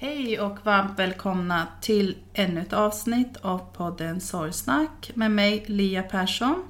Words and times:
Hej 0.00 0.40
och 0.40 0.66
varmt 0.66 0.98
välkomna 0.98 1.66
till 1.80 2.16
ännu 2.34 2.60
ett 2.60 2.72
avsnitt 2.72 3.36
av 3.36 3.58
podden 3.58 4.20
Sorgsnack 4.20 5.10
med 5.14 5.30
mig 5.30 5.64
Lia 5.66 6.02
Persson. 6.02 6.64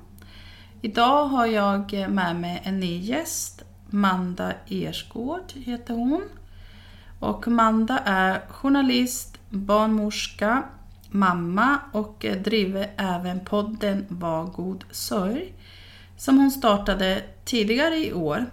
Idag 0.83 1.25
har 1.25 1.47
jag 1.47 1.93
med 1.93 2.37
mig 2.37 2.63
en 2.65 2.81
ny 2.81 2.99
gäst. 2.99 3.65
Manda 3.91 4.53
Ersgård 4.67 5.53
heter 5.55 5.95
hon. 5.95 6.23
Och 7.19 7.49
Manda 7.49 7.99
är 7.99 8.41
journalist, 8.49 9.39
barnmorska, 9.51 10.63
mamma 11.11 11.79
och 11.93 12.27
driver 12.45 12.91
även 12.97 13.45
podden 13.45 14.07
Var 14.09 14.45
god 14.45 14.85
sörj 14.91 15.53
som 16.17 16.39
hon 16.39 16.51
startade 16.51 17.23
tidigare 17.45 17.97
i 17.97 18.13
år. 18.13 18.47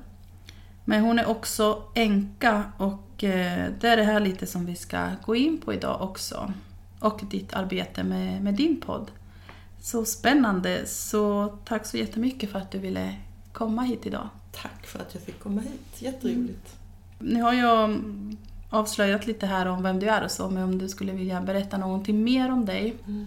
Men 0.85 1.01
hon 1.01 1.19
är 1.19 1.25
också 1.25 1.83
änka 1.93 2.63
och 2.77 3.23
eh, 3.23 3.71
det 3.79 3.87
är 3.87 3.97
det 3.97 4.03
här 4.03 4.19
lite 4.19 4.47
som 4.47 4.65
vi 4.65 4.75
ska 4.75 5.07
gå 5.25 5.35
in 5.35 5.57
på 5.57 5.73
idag 5.73 6.01
också. 6.01 6.53
Och 6.99 7.21
ditt 7.29 7.53
arbete 7.53 8.03
med, 8.03 8.43
med 8.43 8.53
din 8.53 8.81
podd. 8.81 9.11
Så 9.81 10.05
spännande, 10.05 10.85
så 10.85 11.53
tack 11.65 11.85
så 11.85 11.97
jättemycket 11.97 12.51
för 12.51 12.59
att 12.59 12.71
du 12.71 12.77
ville 12.77 13.15
komma 13.53 13.81
hit 13.81 14.05
idag. 14.05 14.29
Tack 14.51 14.85
för 14.85 14.99
att 14.99 15.13
jag 15.13 15.23
fick 15.23 15.39
komma 15.39 15.61
hit, 15.61 16.01
jätteroligt. 16.01 16.75
Nu 17.19 17.41
har 17.41 17.53
jag 17.53 18.01
avslöjat 18.69 19.27
lite 19.27 19.45
här 19.45 19.65
om 19.65 19.83
vem 19.83 19.99
du 19.99 20.09
är 20.09 20.23
och 20.23 20.31
så, 20.31 20.49
men 20.49 20.63
om 20.63 20.77
du 20.77 20.89
skulle 20.89 21.11
vilja 21.11 21.41
berätta 21.41 21.77
någonting 21.77 22.23
mer 22.23 22.51
om 22.51 22.65
dig? 22.65 22.95
Mm. 23.07 23.25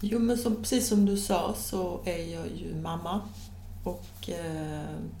Jo, 0.00 0.18
men 0.18 0.38
som, 0.38 0.56
precis 0.56 0.88
som 0.88 1.06
du 1.06 1.16
sa 1.16 1.54
så 1.58 2.00
är 2.04 2.32
jag 2.32 2.46
ju 2.56 2.74
mamma 2.82 3.20
och, 3.84 4.04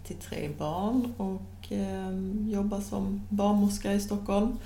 till 0.04 0.16
tre 0.16 0.50
barn 0.58 1.14
och 1.16 1.72
eh, 1.72 2.10
jobbar 2.52 2.80
som 2.80 3.26
barnmorska 3.28 3.92
i 3.92 4.00
Stockholm. 4.00 4.58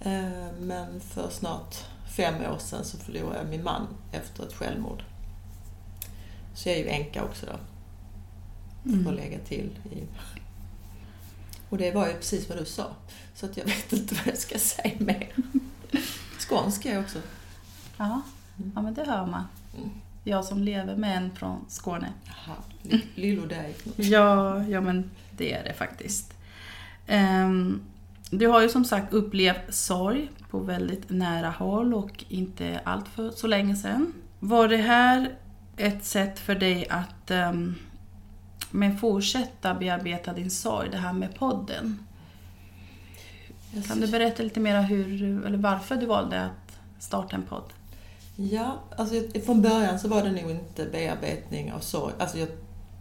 Eh, 0.00 0.52
men 0.60 1.00
för 1.00 1.30
snart 1.30 1.74
fem 2.16 2.34
år 2.34 2.58
sedan 2.58 2.84
så 2.84 2.98
förlorade 2.98 3.38
jag 3.38 3.48
min 3.48 3.64
man 3.64 3.86
efter 4.12 4.46
ett 4.46 4.52
självmord. 4.52 5.02
Så 6.54 6.68
jag 6.68 6.76
är 6.78 6.82
ju 6.82 6.88
änka 6.88 7.24
också 7.24 7.46
då. 7.46 7.56
Mm. 8.90 9.06
Att 9.06 9.14
lägga 9.14 9.38
till. 9.38 9.78
I... 9.92 10.02
Och 11.68 11.78
det 11.78 11.92
var 11.92 12.08
ju 12.08 12.14
precis 12.14 12.48
vad 12.48 12.58
du 12.58 12.64
sa. 12.64 12.86
Så 13.34 13.46
att 13.46 13.56
jag 13.56 13.64
vet 13.66 13.92
inte 13.92 14.14
vad 14.14 14.26
jag 14.26 14.38
ska 14.38 14.58
säga 14.58 14.96
mer. 14.98 15.32
Skånska 16.48 16.90
är 16.90 16.94
jag 16.94 17.04
också. 17.04 17.18
Ja, 17.96 18.22
ja 18.74 18.82
men 18.82 18.94
det 18.94 19.04
hör 19.04 19.26
man. 19.26 19.44
Mm. 19.78 19.90
Jag 20.24 20.44
som 20.44 20.62
lever 20.62 20.96
med 20.96 21.16
en 21.16 21.30
från 21.36 21.64
Skåne. 21.68 22.12
Jaha, 22.24 22.56
lillo 23.14 23.46
dig. 23.46 23.74
ja, 23.96 24.62
ja, 24.64 24.80
men 24.80 25.10
det 25.30 25.52
är 25.52 25.64
det 25.64 25.74
faktiskt. 25.74 26.34
Um, 27.08 27.82
du 28.30 28.46
har 28.46 28.62
ju 28.62 28.68
som 28.68 28.84
sagt 28.84 29.12
upplevt 29.12 29.74
sorg 29.74 30.30
på 30.50 30.58
väldigt 30.58 31.10
nära 31.10 31.50
håll 31.50 31.94
och 31.94 32.24
inte 32.28 32.80
allt 32.84 33.08
för 33.08 33.30
så 33.30 33.46
länge 33.46 33.76
sedan. 33.76 34.12
Var 34.38 34.68
det 34.68 34.76
här 34.76 35.34
ett 35.76 36.04
sätt 36.04 36.38
för 36.38 36.54
dig 36.54 36.88
att 36.88 37.30
um, 37.30 37.74
men 38.70 38.98
fortsätta 38.98 39.74
bearbeta 39.74 40.32
din 40.32 40.50
sorg, 40.50 40.88
det 40.90 40.96
här 40.96 41.12
med 41.12 41.34
podden? 41.34 41.98
Kan 43.86 44.00
du 44.00 44.06
berätta 44.06 44.42
lite 44.42 44.60
mer 44.60 44.82
hur, 44.82 45.46
eller 45.46 45.58
varför 45.58 45.96
du 45.96 46.06
valde 46.06 46.44
att 46.44 46.78
starta 46.98 47.36
en 47.36 47.42
podd? 47.42 47.72
Ja, 48.36 48.78
alltså 48.96 49.14
från 49.46 49.62
början 49.62 49.98
så 49.98 50.08
var 50.08 50.22
det 50.22 50.30
nog 50.30 50.50
inte 50.50 50.84
bearbetning 50.84 51.72
av 51.72 51.78
sorg. 51.78 52.14
Alltså 52.18 52.38
jag, 52.38 52.48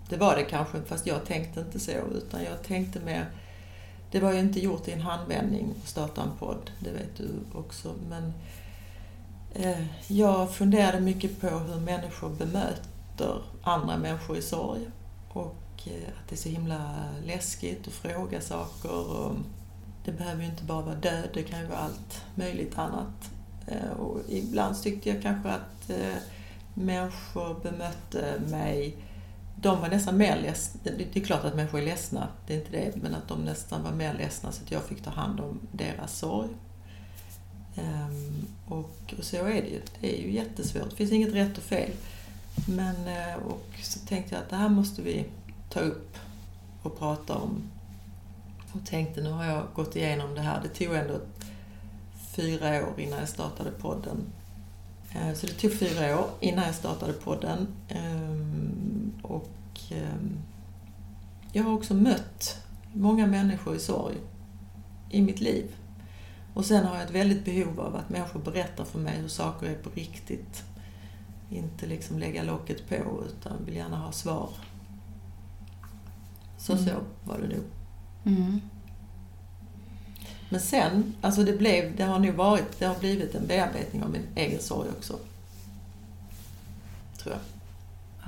det 0.09 0.18
var 0.18 0.36
det 0.36 0.44
kanske, 0.44 0.81
fast 0.81 1.08
jag 1.08 1.25
tänkte 1.25 1.59
inte 1.59 1.80
så. 1.80 1.92
Utan 1.92 2.44
jag 2.44 2.64
tänkte 2.64 3.00
mer... 3.00 3.30
Det 4.12 4.20
var 4.20 4.34
ju 4.34 4.40
inte 4.40 4.59
gjort 4.59 4.88
i 4.88 4.92
en 4.92 5.02
handvändning 5.02 5.74
att 5.84 5.90
starta 5.90 6.22
en 6.22 6.38
podd, 6.40 6.72
det 6.80 6.92
vet 6.92 7.18
du 7.18 7.30
också. 7.53 7.96
Men 8.09 8.34
eh, 9.53 9.86
jag 10.08 10.53
funderade 10.53 11.00
mycket 11.00 11.42
på 11.42 11.47
hur 11.47 11.80
människor 11.80 12.30
bemöter 12.30 13.42
andra 13.64 13.97
människor 13.97 14.38
i 14.38 14.42
sorg. 14.42 14.81
Och 15.30 15.81
eh, 15.86 16.08
att 16.08 16.30
det 16.30 16.36
är 16.36 16.38
så 16.38 16.50
himla 16.50 16.96
läskigt 17.26 17.88
att 17.88 17.94
fråga 17.94 18.41
saker. 18.41 18.91
Och 18.91 19.36
det 20.06 20.12
behöver 20.12 20.41
ju 20.44 20.50
inte 20.50 20.64
bara 20.64 20.81
vara 20.81 20.96
död, 20.96 21.30
det 21.34 21.44
kan 21.44 21.59
ju 21.59 21.68
vara 21.68 21.80
allt 21.80 22.26
möjligt 22.36 22.78
annat. 22.78 23.31
Eh, 23.68 23.91
och 24.00 24.20
ibland 24.30 24.81
tyckte 24.84 25.09
jag 25.09 25.22
kanske 25.22 25.50
att 25.50 25.90
eh, 25.90 26.18
människor 26.73 27.59
bemötte 27.64 28.41
mig 28.50 28.96
de 29.61 29.82
var 29.82 29.90
nästan 29.90 30.17
mer 30.17 30.41
ledsna. 30.41 30.79
Det 30.84 31.20
är 31.20 31.26
klart 31.26 31.44
att 31.44 31.56
människor 31.56 31.79
är 31.79 31.85
ledsna, 31.85 32.28
det 32.47 32.53
är 32.53 32.58
inte 32.58 32.72
det, 32.72 32.96
men 32.96 33.16
att 33.16 33.28
de 33.28 33.46
nästan 33.46 33.84
var 33.84 33.91
mer 33.91 34.14
ledsna 34.14 34.52
så 34.52 34.64
att 34.64 34.72
jag 34.72 34.84
fick 34.84 35.03
ta 35.03 35.09
hand 35.09 35.40
om 35.40 35.59
deras 35.72 36.17
sorg. 36.17 36.50
Um, 37.78 38.47
och, 38.67 39.14
och, 39.17 39.23
så 39.23 39.35
är 39.35 39.61
det 39.61 39.70
ju. 39.70 39.82
Det 40.02 40.20
är 40.20 40.22
ju 40.22 40.32
jättesvårt. 40.32 40.90
Det 40.90 40.96
finns 40.96 41.11
inget 41.11 41.34
rätt 41.34 41.58
och 41.58 41.64
fel. 41.64 41.91
Men, 42.67 43.08
eh, 43.08 43.35
och 43.35 43.66
så 43.84 44.00
tänkte 44.00 44.35
jag 44.35 44.44
att 44.44 44.50
det 44.50 44.56
här 44.56 44.70
måste 44.70 45.02
vi 45.02 45.26
ta 45.70 45.79
upp 45.79 46.17
och 46.84 47.00
prata 47.00 47.35
om. 47.35 47.64
Och 48.73 48.85
tänkte, 48.85 49.22
nu 49.22 49.32
har 49.32 49.46
jag 49.46 49.67
gått 49.73 49.96
igenom 49.96 50.35
det 50.35 50.41
här. 50.41 50.61
Det 50.64 50.85
tog 50.85 50.96
ändå 50.96 51.20
fyra 52.35 52.88
år 52.88 53.00
innan 53.00 53.20
jag 53.20 53.29
startade 53.29 53.72
podden. 53.72 54.17
Eh, 55.16 55.34
så 55.34 55.47
det 55.47 55.53
tog 55.53 55.73
fyra 55.73 56.20
år 56.20 56.29
innan 56.40 56.66
jag 56.66 56.76
startade 56.76 57.14
podden. 57.14 57.67
Ehm, 57.90 59.11
och 59.22 59.50
ehm, 59.91 60.38
jag 61.53 61.64
har 61.64 61.73
också 61.73 61.94
mött 61.94 62.58
många 62.94 63.28
människor 63.28 63.76
i 63.76 63.79
sorg 63.79 64.16
i 65.09 65.22
mitt 65.22 65.40
liv. 65.40 65.76
Och 66.53 66.66
sen 66.66 66.85
har 66.85 66.96
jag 66.96 67.03
ett 67.03 67.11
väldigt 67.16 67.46
behov 67.46 67.79
av 67.79 67.96
att 67.96 68.09
människor 68.09 68.40
berättar 68.40 68.85
för 68.85 69.00
mig 69.00 69.17
hur 69.17 69.28
saker 69.28 69.67
är 69.67 69.76
på 69.76 69.90
riktigt. 69.90 70.64
inte 71.52 71.85
liksom 71.85 72.20
lägga 72.20 72.44
locket 72.44 72.90
på 72.90 73.23
utan 73.28 73.66
vill 73.66 73.76
gärna 73.76 73.97
ha 73.97 74.11
svar. 74.11 74.50
Så 76.58 76.73
Mm. 76.73 76.85
så 76.85 76.91
var 77.23 77.38
det 77.38 77.47
nog. 77.56 77.64
Mm. 78.26 78.61
Men 80.49 80.61
sen, 80.61 81.13
alltså 81.22 81.43
det 81.43 81.57
blev, 81.57 81.96
det 81.96 82.03
har 82.03 82.19
nog 82.19 82.35
varit, 82.35 82.79
det 82.79 82.85
har 82.85 82.99
blivit 82.99 83.35
en 83.35 83.47
bearbetning 83.47 84.03
av 84.03 84.09
min 84.09 84.28
egen 84.35 84.61
sorg 84.61 84.90
också. 84.97 85.19
Tror 87.17 87.35
jag. 87.35 87.41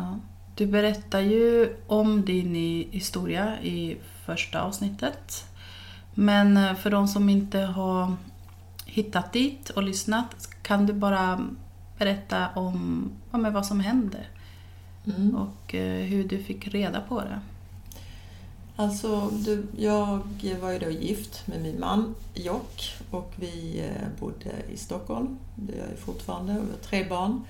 Ja. 0.06 0.20
Du 0.56 0.66
berättar 0.66 1.20
ju 1.20 1.76
om 1.88 2.26
din 2.26 2.56
historia 2.92 3.62
i 3.62 3.98
första 4.26 4.62
avsnittet. 4.62 5.46
Men 6.14 6.58
eh, 6.58 6.76
för 6.76 6.90
de 6.90 7.08
som 7.08 7.30
inte 7.30 7.60
har 7.60 8.16
hittat 8.86 9.34
dit 9.34 9.70
och 9.70 9.84
lyssnat, 9.84 10.50
kan 10.62 10.86
du 10.86 10.94
bara 10.94 11.46
berätta 11.98 12.48
om 12.56 13.12
ja, 13.32 13.50
vad 13.50 13.66
som 13.66 13.80
hände 13.80 14.18
Mm. 15.06 15.36
och 15.36 15.76
eh, 15.76 16.06
hur 16.06 16.24
du 16.24 16.44
fick 16.44 16.68
reda 16.68 17.02
på 17.02 17.22
det? 17.22 17.40
Alltså, 18.76 19.30
du, 19.32 19.68
jag 19.78 20.20
var 20.62 20.72
ju 20.72 20.80
då 20.80 20.90
gift 20.90 21.48
med 21.48 21.62
min 21.62 21.80
man 21.80 22.16
Jock 22.34 22.94
och 23.12 23.34
vi 23.36 23.80
eh, 23.80 24.08
bodde 24.20 24.52
i 24.74 24.78
Stockholm. 24.78 25.38
Det 25.56 25.78
gör 25.78 25.88
jag 25.90 26.00
fortfarande 26.00 26.54
och 26.54 26.66
vi 26.66 26.72
har 26.72 26.78
tre 26.78 27.10
barn. 27.10 27.42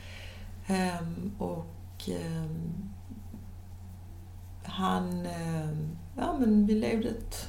Ehm, 0.68 1.32
och 1.38 2.10
ehm, 2.10 2.90
han... 4.64 5.26
ehm, 5.26 5.98
ja, 6.18 6.36
men 6.40 6.66
vi 6.66 6.74
levde 6.74 7.10
ett, 7.10 7.48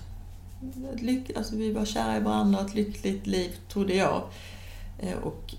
ett 0.94 1.02
lyck, 1.02 1.36
alltså 1.36 1.56
vi 1.56 1.72
var 1.72 1.84
kära 1.84 2.16
i 2.16 2.20
varandra, 2.20 2.60
ett 2.60 2.74
lyckligt 2.74 3.26
liv, 3.26 3.56
trodde 3.68 3.94
jag. 3.94 4.22
Eh, 4.98 5.18
och 5.18 5.54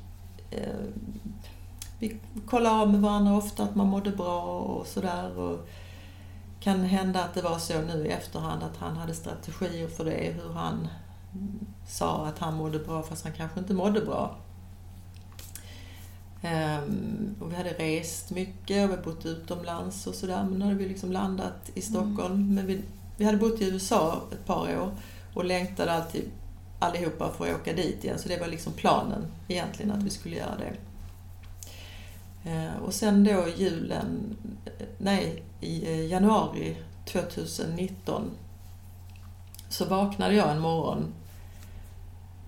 ehm, 0.51 0.93
vi 1.99 2.17
kollade 2.45 2.75
av 2.75 2.91
med 2.91 3.01
varandra 3.01 3.37
ofta 3.37 3.63
att 3.63 3.75
man 3.75 3.87
mådde 3.87 4.11
bra 4.11 4.41
och 4.43 4.87
sådär. 4.87 5.57
Kan 6.63 6.83
hända 6.83 7.23
att 7.23 7.33
det 7.33 7.41
var 7.41 7.59
så 7.59 7.81
nu 7.81 8.05
i 8.05 8.09
efterhand 8.11 8.63
att 8.63 8.77
han 8.77 8.97
hade 8.97 9.13
strategier 9.13 9.87
för 9.87 10.05
det, 10.05 10.33
hur 10.35 10.53
han 10.53 10.87
sa 11.87 12.25
att 12.27 12.39
han 12.39 12.53
mådde 12.53 12.79
bra 12.79 13.03
fast 13.03 13.23
han 13.23 13.33
kanske 13.33 13.59
inte 13.59 13.73
mådde 13.73 14.01
bra. 14.01 14.35
Ehm, 16.41 17.35
och 17.41 17.51
vi 17.51 17.55
hade 17.55 17.69
rest 17.69 18.31
mycket 18.31 18.89
och 18.89 18.97
vi 18.97 19.01
bott 19.01 19.25
utomlands 19.25 20.07
och 20.07 20.15
sådär 20.15 20.43
men 20.49 20.59
nu 20.59 20.65
hade 20.65 20.77
vi 20.77 20.87
liksom 20.89 21.11
landat 21.11 21.71
i 21.73 21.81
Stockholm. 21.81 22.55
Men 22.55 22.65
vi, 22.67 22.81
vi 23.17 23.25
hade 23.25 23.37
bott 23.37 23.61
i 23.61 23.65
USA 23.65 24.21
ett 24.31 24.45
par 24.45 24.77
år 24.77 24.91
och 25.33 25.45
längtade 25.45 25.93
alltid 25.93 26.31
allihopa 26.79 27.31
för 27.31 27.49
att 27.49 27.55
åka 27.61 27.73
dit 27.73 28.03
igen 28.03 28.19
så 28.19 28.27
det 28.29 28.39
var 28.39 28.47
liksom 28.47 28.73
planen 28.73 29.25
egentligen 29.47 29.91
att 29.91 30.03
vi 30.03 30.09
skulle 30.09 30.35
göra 30.35 30.57
det. 30.57 30.73
Eh, 32.51 32.75
Och 32.85 32.93
sen 32.93 33.23
då 33.23 33.45
julen, 33.57 34.37
nej, 34.97 35.43
i 35.63 35.85
eh, 35.85 36.05
januari 36.05 36.77
2019 37.05 38.31
så 39.69 39.85
vaknade 39.85 40.35
jag 40.35 40.51
en 40.51 40.59
morgon. 40.59 41.13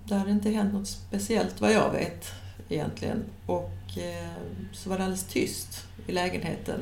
Det 0.06 0.16
hade 0.16 0.32
inte 0.32 0.50
hänt 0.50 0.74
något 0.74 0.88
speciellt 0.88 1.62
vad 1.62 1.74
jag 1.74 1.92
vet 1.92 2.32
egentligen. 2.70 3.24
Och 3.46 3.98
eh, 3.98 4.32
så 4.74 4.90
var 4.90 4.98
det 4.98 5.04
alldeles 5.04 5.28
tyst 5.28 5.86
i 6.08 6.12
lägenheten. 6.12 6.80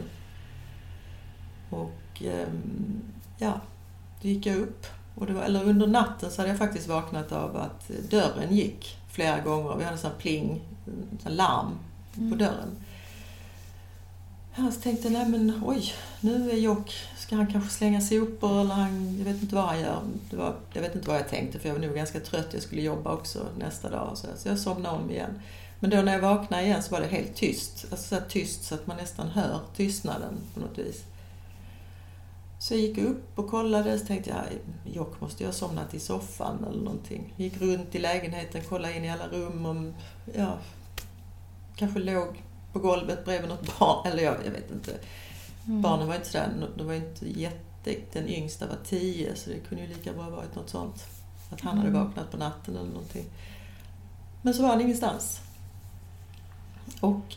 Och 1.69 2.23
eh, 2.23 2.47
ja, 3.37 3.61
då 4.21 4.27
gick 4.27 4.45
jag 4.45 4.57
upp. 4.57 4.85
Och 5.15 5.29
var, 5.29 5.41
eller 5.41 5.63
under 5.63 5.87
natten 5.87 6.31
så 6.31 6.41
hade 6.41 6.49
jag 6.49 6.57
faktiskt 6.57 6.87
vaknat 6.87 7.31
av 7.31 7.57
att 7.57 7.87
dörren 8.09 8.55
gick 8.55 8.97
flera 9.11 9.39
gånger. 9.39 9.75
Vi 9.77 9.83
hade 9.83 9.95
en 9.95 10.01
sån 10.01 10.11
pling, 10.19 10.61
en 10.85 11.19
sån 11.23 11.35
larm 11.35 11.77
på 12.13 12.35
dörren. 12.35 12.82
Jag 14.55 14.81
tänkte 14.81 15.09
nej 15.09 15.29
men 15.29 15.61
oj, 15.65 15.93
nu 16.21 16.51
är 16.51 16.55
Jock, 16.55 16.93
ska 17.17 17.35
han 17.35 17.51
kanske 17.51 17.69
slänga 17.69 18.01
sopor 18.01 18.61
eller 18.61 18.73
han, 18.73 19.17
jag 19.17 19.25
vet 19.25 19.41
inte 19.41 19.55
vad 19.55 19.63
han 19.63 19.79
gör. 19.79 20.01
Det 20.29 20.35
var, 20.35 20.55
jag 20.73 20.81
vet 20.81 20.95
inte 20.95 21.07
vad 21.07 21.17
jag 21.17 21.29
tänkte 21.29 21.59
för 21.59 21.69
jag 21.69 21.75
var 21.75 21.81
nog 21.81 21.95
ganska 21.95 22.19
trött, 22.19 22.47
jag 22.53 22.61
skulle 22.61 22.81
jobba 22.81 23.13
också 23.13 23.47
nästa 23.59 23.89
dag. 23.89 24.17
Så, 24.17 24.27
så 24.37 24.49
jag 24.49 24.59
somnade 24.59 24.97
om 24.97 25.11
igen. 25.11 25.41
Men 25.79 25.89
då 25.89 26.01
när 26.01 26.13
jag 26.13 26.19
vaknade 26.19 26.63
igen 26.63 26.83
så 26.83 26.91
var 26.91 27.01
det 27.01 27.07
helt 27.07 27.35
tyst. 27.35 27.85
Alltså 27.91 28.15
så 28.15 28.21
tyst 28.29 28.63
så 28.63 28.75
att 28.75 28.87
man 28.87 28.97
nästan 28.97 29.27
hör 29.27 29.59
tystnaden 29.75 30.33
på 30.53 30.59
något 30.59 30.77
vis. 30.77 31.03
Så 32.59 32.73
jag 32.73 32.81
gick 32.81 32.97
upp 32.97 33.39
och 33.39 33.49
kollade, 33.49 33.99
så 33.99 34.05
tänkte 34.05 34.29
jag, 34.29 34.43
Jock 34.93 35.21
måste 35.21 35.43
ju 35.43 35.47
ha 35.47 35.53
somnat 35.53 35.93
i 35.93 35.99
soffan 35.99 36.65
eller 36.69 36.83
någonting. 36.83 37.33
Gick 37.37 37.61
runt 37.61 37.95
i 37.95 37.99
lägenheten, 37.99 38.61
kollade 38.63 38.97
in 38.97 39.05
i 39.05 39.11
alla 39.11 39.27
rum 39.27 39.65
om, 39.65 39.93
ja, 40.35 40.57
kanske 41.75 41.99
låg 41.99 42.43
på 42.73 42.79
golvet 42.79 43.25
bredvid 43.25 43.49
något 43.49 43.79
barn, 43.79 44.07
eller 44.11 44.23
jag, 44.23 44.35
jag 44.45 44.51
vet 44.51 44.71
inte. 44.71 44.97
Barnen 45.65 46.07
var 46.07 46.15
inte 46.15 46.27
sådär, 46.29 46.67
de 46.77 46.87
var 46.87 46.93
inte 46.93 47.39
jätte, 47.39 47.95
den 48.13 48.27
yngsta 48.27 48.67
var 48.67 48.77
tio 48.85 49.35
så 49.35 49.49
det 49.49 49.59
kunde 49.59 49.83
ju 49.83 49.89
lika 49.89 50.13
bra 50.13 50.29
varit 50.29 50.55
något 50.55 50.69
sånt. 50.69 51.05
Att 51.51 51.61
han 51.61 51.77
hade 51.77 51.89
Mm. 51.89 52.03
vaknat 52.05 52.31
på 52.31 52.37
natten 52.37 52.75
eller 52.77 52.89
någonting. 52.89 53.25
Men 54.41 54.53
så 54.53 54.61
var 54.61 54.69
han 54.69 54.81
ingenstans. 54.81 55.39
Och 56.99 57.35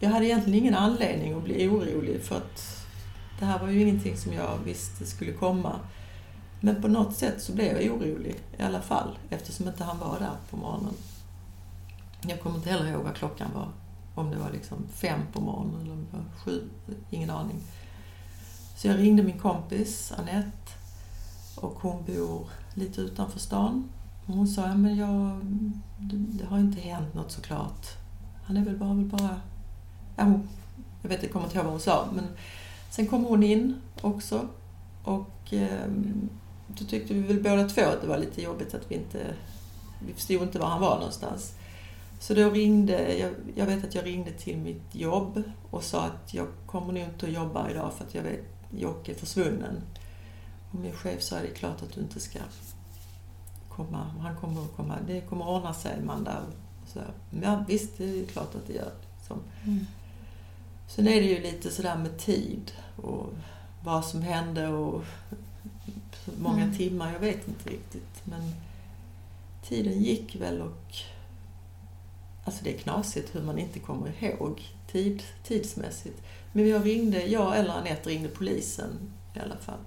jag 0.00 0.10
hade 0.10 0.26
egentligen 0.26 0.58
ingen 0.58 0.74
anledning 0.74 1.34
att 1.34 1.44
bli 1.44 1.68
orolig 1.68 2.22
för 2.22 2.36
att 2.36 2.86
det 3.38 3.44
här 3.44 3.58
var 3.58 3.68
ju 3.68 3.80
ingenting 3.82 4.16
som 4.16 4.32
jag 4.32 4.58
visste 4.64 5.06
skulle 5.06 5.32
komma. 5.32 5.80
Men 6.60 6.82
på 6.82 6.88
något 6.88 7.16
sätt 7.16 7.42
så 7.42 7.52
blev 7.52 7.80
jag 7.82 7.92
orolig 7.96 8.36
i 8.58 8.62
alla 8.62 8.80
fall 8.82 9.18
eftersom 9.30 9.68
inte 9.68 9.84
han 9.84 9.98
var 9.98 10.18
där 10.20 10.36
på 10.50 10.56
morgonen. 10.56 10.94
Jag 12.28 12.40
kommer 12.40 12.56
inte 12.56 12.70
heller 12.70 12.90
ihåg 12.90 13.02
vad 13.04 13.14
klockan 13.14 13.50
var. 13.54 13.68
Om 14.14 14.30
det 14.30 14.36
var 14.36 14.50
liksom 14.50 14.78
fem 14.94 15.20
på 15.32 15.40
morgonen 15.40 15.80
eller 15.80 15.92
om 15.92 16.06
det 16.10 16.16
var 16.16 16.24
sju, 16.44 16.68
ingen 17.10 17.30
aning. 17.30 17.60
Så 18.76 18.88
jag 18.88 18.98
ringde 18.98 19.22
min 19.22 19.38
kompis 19.38 20.12
Annette 20.18 20.72
och 21.56 21.74
hon 21.80 22.04
bor 22.04 22.48
lite 22.74 23.00
utanför 23.00 23.38
stan. 23.38 23.88
Hon 24.26 24.48
sa, 24.48 24.62
ja, 24.62 24.74
men 24.74 24.96
jag, 24.96 25.40
det, 25.98 26.16
det 26.16 26.44
har 26.44 26.58
inte 26.58 26.80
hänt 26.80 27.14
något 27.14 27.32
såklart. 27.32 27.86
Han 28.44 28.56
är 28.56 28.64
väl 28.64 28.76
bara, 28.76 28.94
väl 28.94 29.04
bara... 29.04 29.40
Ja, 30.16 30.24
hon, 30.24 30.48
jag 31.02 31.08
vet, 31.08 31.22
inte, 31.22 31.32
kommer 31.32 31.46
inte 31.46 31.56
ihåg 31.56 31.64
vad 31.64 31.72
hon 31.72 31.80
sa, 31.80 32.08
men 32.14 32.24
sen 32.90 33.06
kom 33.06 33.24
hon 33.24 33.42
in 33.42 33.80
också 34.00 34.48
och 35.04 35.52
eh, 35.52 35.88
då 36.68 36.84
tyckte 36.84 37.14
vi 37.14 37.20
väl 37.20 37.42
båda 37.42 37.68
två 37.68 37.82
att 37.82 38.00
det 38.00 38.06
var 38.06 38.18
lite 38.18 38.42
jobbigt 38.42 38.74
att 38.74 38.90
vi 38.90 38.94
inte... 38.94 39.34
Vi 40.06 40.12
förstod 40.12 40.42
inte 40.42 40.58
var 40.58 40.66
han 40.66 40.80
var 40.80 40.96
någonstans. 40.96 41.52
Så 42.24 42.34
då 42.34 42.50
ringde, 42.50 43.18
jag, 43.18 43.30
jag 43.54 43.66
vet 43.66 43.84
att 43.84 43.94
jag 43.94 44.06
ringde 44.06 44.30
till 44.30 44.56
mitt 44.56 44.94
jobb 44.94 45.42
och 45.70 45.82
sa 45.84 46.04
att 46.04 46.34
jag 46.34 46.46
kommer 46.66 46.92
nog 46.92 47.02
inte 47.02 47.26
att 47.26 47.32
jobba 47.32 47.70
idag 47.70 47.92
för 47.92 48.04
att 48.04 48.14
jag 48.14 48.22
vet 48.22 48.44
Jocke 48.70 49.12
är 49.12 49.16
försvunnen. 49.16 49.82
Och 50.70 50.78
min 50.78 50.92
chef 50.92 51.22
sa 51.22 51.36
det 51.36 51.48
är 51.48 51.54
klart 51.54 51.82
att 51.82 51.92
du 51.92 52.00
inte 52.00 52.20
ska 52.20 52.38
komma. 53.68 53.98
Han 54.20 54.36
kommer 54.36 54.62
att 54.62 54.76
komma. 54.76 54.94
Det 55.06 55.20
kommer 55.20 55.44
att 55.44 55.50
ordna 55.50 55.74
sig 55.74 55.98
Amanda. 56.02 56.42
Så, 56.86 57.00
ja 57.42 57.64
visst, 57.68 57.98
det 57.98 58.04
är 58.04 58.26
klart 58.26 58.54
att 58.54 58.66
det 58.66 58.72
gör. 58.72 58.92
Liksom. 59.18 59.40
Mm. 59.64 59.86
Sen 60.88 61.08
är 61.08 61.20
det 61.20 61.26
ju 61.26 61.42
lite 61.42 61.70
sådär 61.70 61.96
med 61.96 62.18
tid 62.18 62.72
och 62.96 63.26
vad 63.84 64.04
som 64.04 64.22
hände 64.22 64.68
och 64.68 65.04
många 66.38 66.62
Mm. 66.62 66.76
timmar, 66.76 67.12
jag 67.12 67.20
vet 67.20 67.48
inte 67.48 67.70
riktigt. 67.70 68.22
Men 68.24 68.54
tiden 69.62 70.02
gick 70.02 70.36
väl 70.36 70.60
och 70.60 70.94
Alltså 72.44 72.64
det 72.64 72.74
är 72.74 72.78
knasigt 72.78 73.34
hur 73.34 73.42
man 73.42 73.58
inte 73.58 73.78
kommer 73.78 74.24
ihåg 74.24 74.62
tid, 74.92 75.22
tidsmässigt. 75.44 76.22
Men 76.52 76.68
jag 76.68 76.86
ringde, 76.86 77.26
jag 77.26 77.58
eller 77.58 77.70
Anette 77.70 78.10
ringde 78.10 78.28
polisen 78.28 79.12
i 79.34 79.38
alla 79.38 79.56
fall. 79.56 79.78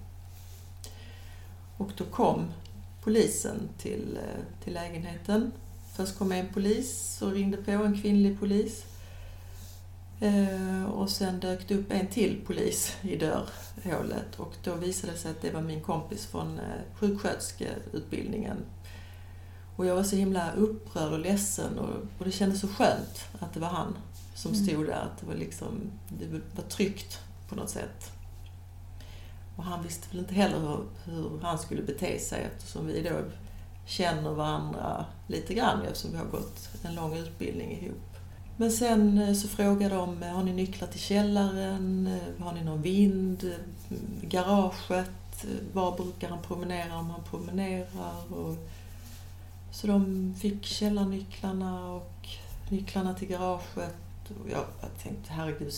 Och 1.77 1.91
då 1.97 2.03
kom 2.05 2.47
polisen 3.03 3.69
till, 3.77 4.17
eh, 4.17 4.63
till 4.63 4.73
lägenheten. 4.73 5.51
Först 5.95 6.17
kom 6.17 6.31
en 6.31 6.47
polis 6.53 7.21
och 7.21 7.31
ringde 7.31 7.57
på, 7.57 7.71
en 7.71 8.01
kvinnlig 8.01 8.39
polis. 8.39 8.85
Eh, 10.19 10.85
och 10.85 11.09
sen 11.09 11.39
dök 11.39 11.67
det 11.67 11.75
upp 11.75 11.91
en 11.91 12.07
till 12.07 12.41
polis 12.45 12.95
i 13.01 13.15
dörrhålet 13.15 14.35
och 14.37 14.53
då 14.63 14.75
visade 14.75 15.13
det 15.13 15.19
sig 15.19 15.31
att 15.31 15.41
det 15.41 15.51
var 15.51 15.61
min 15.61 15.81
kompis 15.81 16.25
från 16.25 16.59
eh, 16.59 16.95
sjuksköterskeutbildningen. 16.99 18.57
Och 19.77 19.85
jag 19.85 19.95
var 19.95 20.03
så 20.03 20.15
himla 20.15 20.51
upprörd 20.51 21.13
och 21.13 21.19
ledsen 21.19 21.79
och, 21.79 21.89
och 22.19 22.25
det 22.25 22.31
kändes 22.31 22.59
så 22.61 22.67
skönt 22.67 23.25
att 23.39 23.53
det 23.53 23.59
var 23.59 23.67
han 23.67 23.97
som 24.35 24.51
Mm. 24.53 24.65
stod 24.65 24.85
där. 24.85 24.93
Att 25.13 25.19
det 25.19 25.25
var, 25.27 25.35
liksom, 25.35 25.67
det 26.09 26.25
var 26.55 26.63
tryggt 26.69 27.19
på 27.49 27.55
något 27.55 27.69
sätt. 27.69 28.11
Och 29.55 29.63
han 29.63 29.83
visste 29.83 30.07
väl 30.09 30.19
inte 30.19 30.33
heller 30.33 30.59
hur, 30.59 30.83
hur 31.13 31.39
han 31.41 31.59
skulle 31.59 31.81
bete 31.81 32.19
sig 32.19 32.43
eftersom 32.55 32.87
vi 32.87 33.01
då 33.01 33.15
känner 33.85 34.31
varandra 34.31 35.05
lite 35.27 35.53
grann 35.53 35.81
eftersom 35.81 36.11
vi 36.11 36.17
har 36.17 36.25
gått 36.25 36.69
en 36.83 36.95
lång 36.95 37.17
utbildning 37.17 37.71
ihop. 37.71 37.97
Men 38.57 38.71
sen 38.71 39.17
eh, 39.17 39.33
så 39.33 39.47
frågade 39.47 39.95
de, 39.95 40.21
har 40.23 40.43
ni 40.43 40.53
nycklar 40.53 40.87
till 40.87 40.99
källaren? 40.99 42.07
Eh, 42.07 42.43
Har 42.45 42.53
ni 42.53 42.63
någon 42.63 42.81
vind? 42.81 43.43
Eh, 43.43 43.97
Garaget? 44.21 45.43
Eh, 45.43 45.49
Var 45.73 45.97
brukar 45.97 46.29
han 46.29 46.41
promenera 46.41 46.97
om 46.97 47.09
han 47.09 47.23
promenerar? 47.23 48.33
Och 48.33 48.55
så 49.77 49.87
de 49.87 50.33
fick 50.37 50.65
källarnycklarna 50.65 51.91
och 51.91 52.27
nycklarna 52.69 53.13
till 53.13 53.27
garaget 53.27 53.95
Och 54.41 54.49
jag, 54.49 54.65
jag 54.81 54.89
tänkte, 55.03 55.33
herregud, 55.33 55.73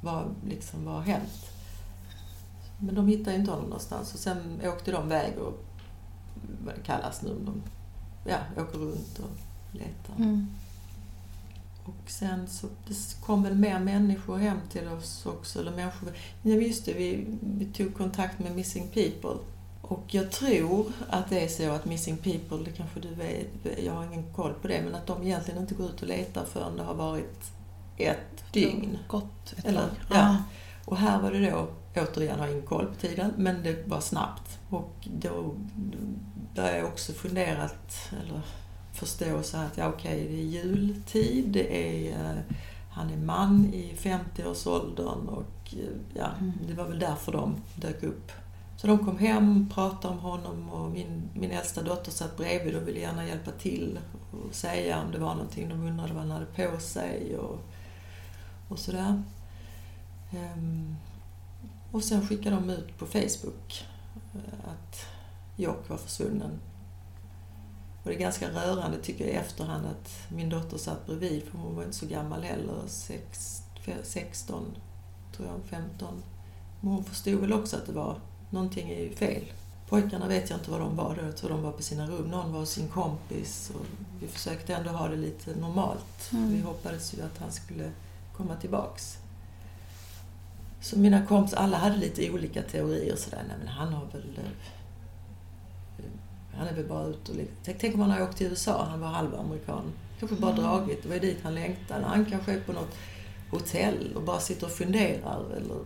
vad, 0.00 0.34
liksom, 0.48 0.84
vad 0.84 0.94
har 0.94 1.02
hänt? 1.02 1.50
Men 2.78 2.94
de 2.94 3.08
hittade 3.08 3.36
inte 3.36 3.50
honom 3.50 3.64
någonstans. 3.64 4.14
Och 4.14 4.20
sen 4.20 4.60
åkte 4.64 4.92
de 4.92 5.08
väg 5.08 5.38
och, 5.38 5.64
vad 6.64 6.74
det 6.74 6.80
kallas 6.80 7.22
nu, 7.22 7.36
de 7.44 7.62
ja, 8.24 8.38
åker 8.62 8.78
runt 8.78 9.18
och 9.18 9.30
letar. 9.72 10.14
Mm. 10.16 10.46
Och 11.84 12.10
sen 12.10 12.48
så 12.48 12.66
det 12.88 13.16
kom 13.20 13.42
väl 13.42 13.54
mer 13.54 13.78
människor 13.78 14.36
hem 14.36 14.58
till 14.72 14.88
oss 14.88 15.26
också. 15.26 15.60
Eller 15.60 15.76
människor, 15.76 16.12
ja, 16.42 16.54
just 16.54 16.84
det, 16.84 16.92
vi, 16.92 17.26
vi 17.40 17.64
tog 17.64 17.94
kontakt 17.94 18.38
med 18.38 18.56
Missing 18.56 18.88
People. 18.88 19.38
Och 19.88 20.02
jag 20.14 20.30
tror 20.32 20.86
att 21.10 21.30
det 21.30 21.40
är 21.44 21.48
så 21.48 21.70
att 21.70 21.84
Missing 21.84 22.16
People, 22.16 22.58
det 22.64 22.70
kanske 22.72 23.00
du 23.00 23.14
vet, 23.14 23.78
jag 23.84 23.92
har 23.92 24.04
ingen 24.04 24.32
koll 24.32 24.52
på 24.62 24.68
det, 24.68 24.82
men 24.84 24.94
att 24.94 25.06
de 25.06 25.22
egentligen 25.22 25.60
inte 25.60 25.74
går 25.74 25.86
ut 25.86 26.02
och 26.02 26.08
letar 26.08 26.44
förrän 26.44 26.76
det 26.76 26.82
har 26.82 26.94
varit 26.94 27.52
ett 27.96 28.44
dygn. 28.52 28.98
Gått 29.08 29.52
ett 29.56 29.64
Eller, 29.64 29.88
ja. 30.10 30.36
Och 30.84 30.96
här 30.96 31.22
var 31.22 31.30
det 31.30 31.50
då, 31.50 31.68
återigen 31.96 32.38
har 32.40 32.48
ingen 32.48 32.66
koll 32.66 32.86
på 32.86 32.94
tiden, 32.94 33.32
men 33.36 33.62
det 33.62 33.88
var 33.88 34.00
snabbt. 34.00 34.58
Och 34.70 35.08
då 35.20 35.54
började 36.54 36.78
jag 36.78 36.86
också 36.86 37.12
fundera, 37.12 37.62
att- 37.62 38.10
eller 38.22 38.40
förstå 38.92 39.42
så 39.42 39.56
att 39.56 39.76
ja, 39.76 39.88
okej, 39.88 40.28
det 40.30 40.40
är 40.40 40.44
jultid, 40.64 41.44
det 41.48 41.76
är, 42.08 42.10
eh, 42.30 42.36
han 42.90 43.10
är 43.10 43.16
man 43.16 43.64
i 43.74 43.94
50-årsåldern 43.96 45.28
och 45.28 45.74
eh, 45.74 45.78
ja, 46.14 46.26
Mm. 46.40 46.52
det 46.68 46.74
var 46.74 46.84
väl 46.84 46.98
därför 46.98 47.32
de 47.32 47.54
dök 47.76 48.02
upp. 48.02 48.32
Så 48.86 48.90
de 48.90 49.04
kom 49.04 49.18
hem, 49.18 49.68
pratade 49.74 50.14
om 50.14 50.20
honom 50.20 50.68
och 50.68 50.90
min, 50.90 51.30
min 51.34 51.50
äldsta 51.50 51.82
dotter 51.82 52.12
satt 52.12 52.36
bredvid 52.36 52.76
och 52.76 52.88
ville 52.88 53.00
gärna 53.00 53.26
hjälpa 53.26 53.50
till 53.50 53.98
och 54.30 54.54
säga 54.54 55.02
om 55.02 55.12
det 55.12 55.18
var 55.18 55.34
någonting 55.34 55.68
de 55.68 55.82
undrade 55.82 56.12
vad 56.12 56.22
han 56.22 56.30
hade 56.30 56.46
på 56.46 56.80
sig 56.80 57.38
och, 57.38 57.58
och 58.68 58.78
sådär. 58.78 59.22
Ehm, 60.30 60.96
och 61.92 62.04
sen 62.04 62.26
skickade 62.26 62.56
de 62.56 62.70
ut 62.70 62.98
på 62.98 63.06
Facebook 63.06 63.86
eh, 64.34 64.70
att 64.70 65.06
Jock 65.56 65.88
var 65.88 65.96
försvunnen. 65.96 66.60
Och 68.02 68.10
det 68.10 68.14
är 68.14 68.20
ganska 68.20 68.50
rörande 68.50 68.98
tycker 69.02 69.24
jag 69.24 69.34
i 69.34 69.36
efterhand 69.36 69.86
att 69.86 70.10
min 70.28 70.48
dotter 70.48 70.78
satt 70.78 71.06
bredvid, 71.06 71.42
för 71.42 71.58
hon 71.58 71.76
var 71.76 71.82
inte 71.82 71.96
så 71.96 72.06
gammal 72.06 72.42
heller, 72.42 72.74
sex, 72.86 73.62
16 74.02 74.64
tror 75.36 75.48
jag, 75.48 75.60
15. 75.64 76.22
Men 76.80 76.92
hon 76.92 77.04
förstod 77.04 77.40
väl 77.40 77.52
också 77.52 77.76
att 77.76 77.86
det 77.86 77.92
var, 77.92 78.20
någonting 78.50 78.90
är 78.90 79.00
ju 79.00 79.14
fel. 79.14 79.42
Pojkarna 79.88 80.26
vet 80.28 80.50
jag 80.50 80.58
inte 80.58 80.70
var 80.70 80.78
de 80.80 80.96
var 80.96 81.16
då, 81.20 81.22
jag 81.26 81.36
tror 81.36 81.50
de 81.50 81.62
var 81.62 81.72
på 81.72 81.82
sina 81.82 82.06
rum. 82.06 82.28
Någon 82.30 82.52
var 82.52 82.60
hos 82.60 82.70
sin 82.70 82.88
kompis 82.88 83.70
och 83.74 83.86
vi 84.20 84.28
försökte 84.28 84.74
ändå 84.74 84.90
ha 84.90 85.08
det 85.08 85.16
lite 85.16 85.54
normalt. 85.56 86.32
Mm. 86.32 86.52
Vi 86.52 86.60
hoppades 86.60 87.14
ju 87.14 87.22
att 87.22 87.38
han 87.38 87.52
skulle 87.52 87.90
komma 88.36 88.56
tillbaks. 88.56 89.18
Så 90.80 90.98
mina 90.98 91.26
kompisar, 91.26 91.56
alla 91.56 91.76
hade 91.76 91.96
lite 91.96 92.30
olika 92.30 92.62
teorier 92.62 93.16
sådär. 93.16 93.42
Nej 93.48 93.56
men 93.58 93.68
han 93.68 93.92
har 93.92 94.04
väl... 94.12 94.38
eh, 94.38 96.04
Han 96.58 96.68
är 96.68 96.74
väl 96.74 96.84
bara 96.88 97.04
ute 97.06 97.32
och... 97.32 97.38
Tänk, 97.64 97.78
tänk 97.78 97.94
om 97.94 98.00
han 98.00 98.10
har 98.10 98.22
åkt 98.22 98.36
till 98.36 98.46
USA, 98.46 98.84
han 98.90 99.00
var 99.00 99.08
halvamerikan. 99.08 99.82
Kanske 100.20 100.36
bara 100.36 100.52
Mm. 100.52 100.64
dragit, 100.64 101.02
det 101.02 101.08
var 101.08 101.14
ju 101.14 101.20
dit 101.20 101.38
han 101.42 101.54
längtade. 101.54 102.04
Han 102.04 102.24
kanske 102.24 102.52
är 102.52 102.60
på 102.60 102.72
något 102.72 102.94
hotell 103.50 104.12
och 104.16 104.22
bara 104.22 104.40
sitter 104.40 104.66
och 104.66 104.72
funderar 104.72 105.44
eller... 105.56 105.76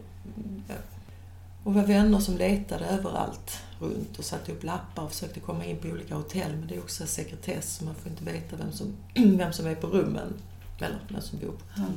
Och 1.65 1.75
var 1.75 1.83
vänner 1.83 2.19
som 2.19 2.37
letade 2.37 2.87
överallt 2.87 3.63
runt 3.79 4.19
och 4.19 4.25
satte 4.25 4.53
upp 4.53 4.65
lappar 4.65 5.03
och 5.03 5.13
försökte 5.13 5.41
komma 5.41 5.65
in 5.65 5.77
på 5.77 5.89
olika 5.89 6.15
hotell. 6.15 6.57
Men 6.57 6.67
det 6.67 6.75
är 6.75 6.81
också 6.81 7.07
sekretess, 7.07 7.77
så 7.77 7.85
man 7.85 7.95
får 7.95 8.11
inte 8.11 8.25
veta 8.25 8.57
vem 8.57 8.73
som, 8.73 8.97
vem 9.39 9.53
som 9.53 9.67
är 9.67 9.75
på 9.75 9.87
rummen. 9.87 10.35
Eller 10.79 10.99
vem 11.09 11.21
som 11.21 11.39
bor 11.39 11.49
på 11.49 11.81
hotell. 11.81 11.95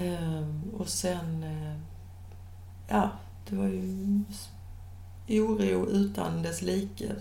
Ehm, 0.00 0.62
och 0.78 0.88
sen, 0.88 1.42
eh, 1.42 1.76
ja, 2.88 3.10
det 3.48 3.56
var 3.56 3.66
ju 3.66 4.24
oro 5.28 5.86
utan 5.86 6.42
dess 6.42 6.62
like. 6.62 7.14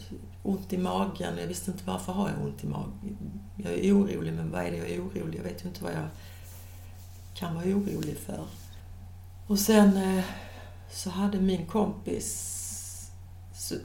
Ont 0.43 0.73
i 0.73 0.77
magen. 0.77 1.37
Jag 1.37 1.47
visste 1.47 1.71
inte 1.71 1.83
varför 1.85 2.13
har 2.13 2.29
jag 2.29 2.41
ont 2.45 2.63
i 2.63 2.67
magen. 2.67 3.41
Jag 3.55 3.73
är 3.73 3.93
orolig, 3.93 4.33
men 4.33 4.51
vad 4.51 4.61
är 4.61 4.71
det 4.71 4.77
jag 4.77 4.89
är 4.89 5.01
orolig? 5.01 5.39
Jag 5.39 5.43
vet 5.43 5.63
ju 5.63 5.67
inte 5.67 5.83
vad 5.83 5.93
jag 5.93 6.07
kan 7.33 7.55
vara 7.55 7.65
orolig 7.65 8.17
för. 8.17 8.45
Och 9.49 9.59
sen 9.59 9.97
eh, 9.97 10.23
så 10.91 11.09
hade 11.09 11.39
min 11.39 11.65
kompis 11.65 12.55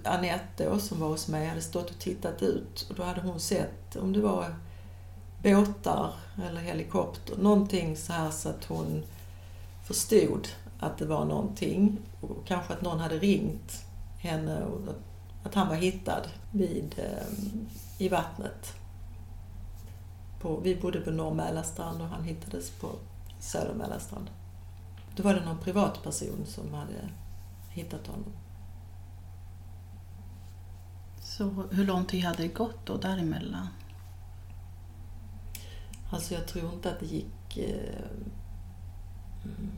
Anette 0.05 0.71
då, 0.71 0.79
som 0.79 1.01
var 1.01 1.09
hos 1.09 1.29
mig, 1.29 1.47
hade 1.47 1.61
stått 1.61 1.91
och 1.91 1.99
tittat 1.99 2.43
ut 2.43 2.87
och 2.91 2.95
då 2.95 3.03
hade 3.03 3.21
hon 3.21 3.41
sett 3.41 3.97
om 3.97 4.13
det 4.13 4.21
var 4.21 4.55
båtar 5.43 6.13
eller 6.49 6.61
helikopter, 6.61 7.37
någonting 7.37 7.97
så 7.97 8.13
här 8.13 8.31
så 8.31 8.49
att 8.49 8.65
hon 8.65 9.03
förstod 9.85 10.49
att 10.81 10.99
det 10.99 11.07
var 11.07 11.25
någonting 11.25 11.99
och 12.21 12.47
kanske 12.47 12.73
att 12.73 12.83
någon 12.83 13.01
hade 13.01 13.19
ringt 13.19 13.85
henne 14.19 14.65
och 14.65 14.81
att, 15.45 15.55
han 15.55 15.69
var 15.69 15.77
hittad 15.77 16.23
vid, 16.53 16.95
eh, 16.97 17.27
i 17.99 18.09
vattnet. 18.09 18.73
På, 20.41 20.57
vi 20.57 20.77
bodde 20.77 21.01
på 21.01 21.11
Norr 21.11 21.35
Mälarstrand 21.35 22.03
och 22.03 22.09
han 22.09 22.25
hittades 22.25 22.71
på 22.71 22.89
Söder 23.41 23.75
Mälarstrand. 23.75 24.31
Då 25.17 25.23
var 25.23 25.35
det 25.35 25.45
någon 25.45 25.59
privatperson 25.59 26.47
som 26.47 26.75
hade 26.75 27.09
hittat 27.69 28.07
honom. 28.07 28.33
Så 31.21 31.65
hur 31.71 31.87
lång 31.87 32.05
tid 32.05 32.25
hade 32.25 32.43
det 32.43 32.49
gått 32.49 32.87
då 32.87 32.97
däremellan? 32.97 33.67
Alltså 36.11 36.35
jag 36.35 36.47
tror 36.47 36.73
inte 36.75 36.93
att 36.93 37.01
det 37.01 37.07
gick... 37.07 37.57
Eh, 37.57 38.05
mm, 39.45 39.71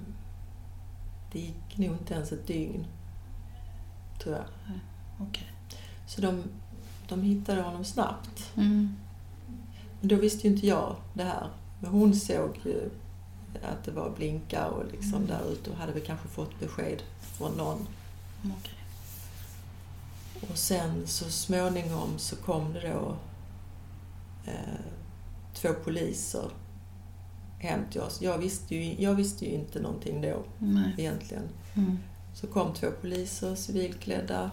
det 1.33 1.39
gick 1.39 1.79
nog 1.79 1.93
inte 1.93 2.15
ens 2.15 2.33
ett 2.33 2.47
dygn, 2.47 2.87
tror 4.23 4.35
jag. 4.35 4.45
Okej. 5.19 5.53
Så 6.07 6.21
de, 6.21 6.43
de 7.09 7.23
hittade 7.23 7.63
honom 7.63 7.85
snabbt. 7.85 8.53
Mm. 8.57 8.97
Men 10.01 10.09
då 10.09 10.17
visste 10.17 10.49
ju 10.49 10.55
inte 10.55 10.67
jag 10.67 10.97
det 11.15 11.25
här. 11.25 11.51
Men 11.81 11.91
hon 11.91 12.15
såg 12.15 12.61
ju 12.65 12.91
att 13.63 13.85
det 13.85 13.91
var 13.91 14.11
blinkar 14.11 14.69
och 14.69 14.85
liksom 14.93 15.27
där 15.27 15.53
ute 15.53 15.71
och 15.71 15.77
hade 15.77 15.93
väl 15.93 16.03
kanske 16.03 16.29
fått 16.29 16.61
besked 16.61 17.03
från 17.21 17.53
någon. 17.53 17.89
Okej. 18.45 18.75
Och 20.51 20.59
sen 20.59 21.07
så 21.07 21.25
småningom 21.25 22.19
så 22.19 22.37
kom 22.37 22.73
det 22.73 22.81
då 22.81 23.17
eh, 24.47 24.81
två 25.55 25.75
poliser 25.85 26.51
hem 27.59 27.81
till 27.91 28.01
oss. 28.01 28.23
Jag 28.23 28.39
visste, 28.39 28.75
ju, 28.75 29.03
jag 29.03 29.15
visste 29.15 29.45
ju 29.45 29.51
inte 29.51 29.81
någonting 29.81 30.23
då 30.23 30.45
Nej. 30.59 30.95
egentligen. 30.99 31.49
Mm. 31.75 31.99
Så 32.35 32.47
kom 32.47 32.75
två 32.75 32.87
poliser, 33.01 33.55
civilklädda, 33.55 34.51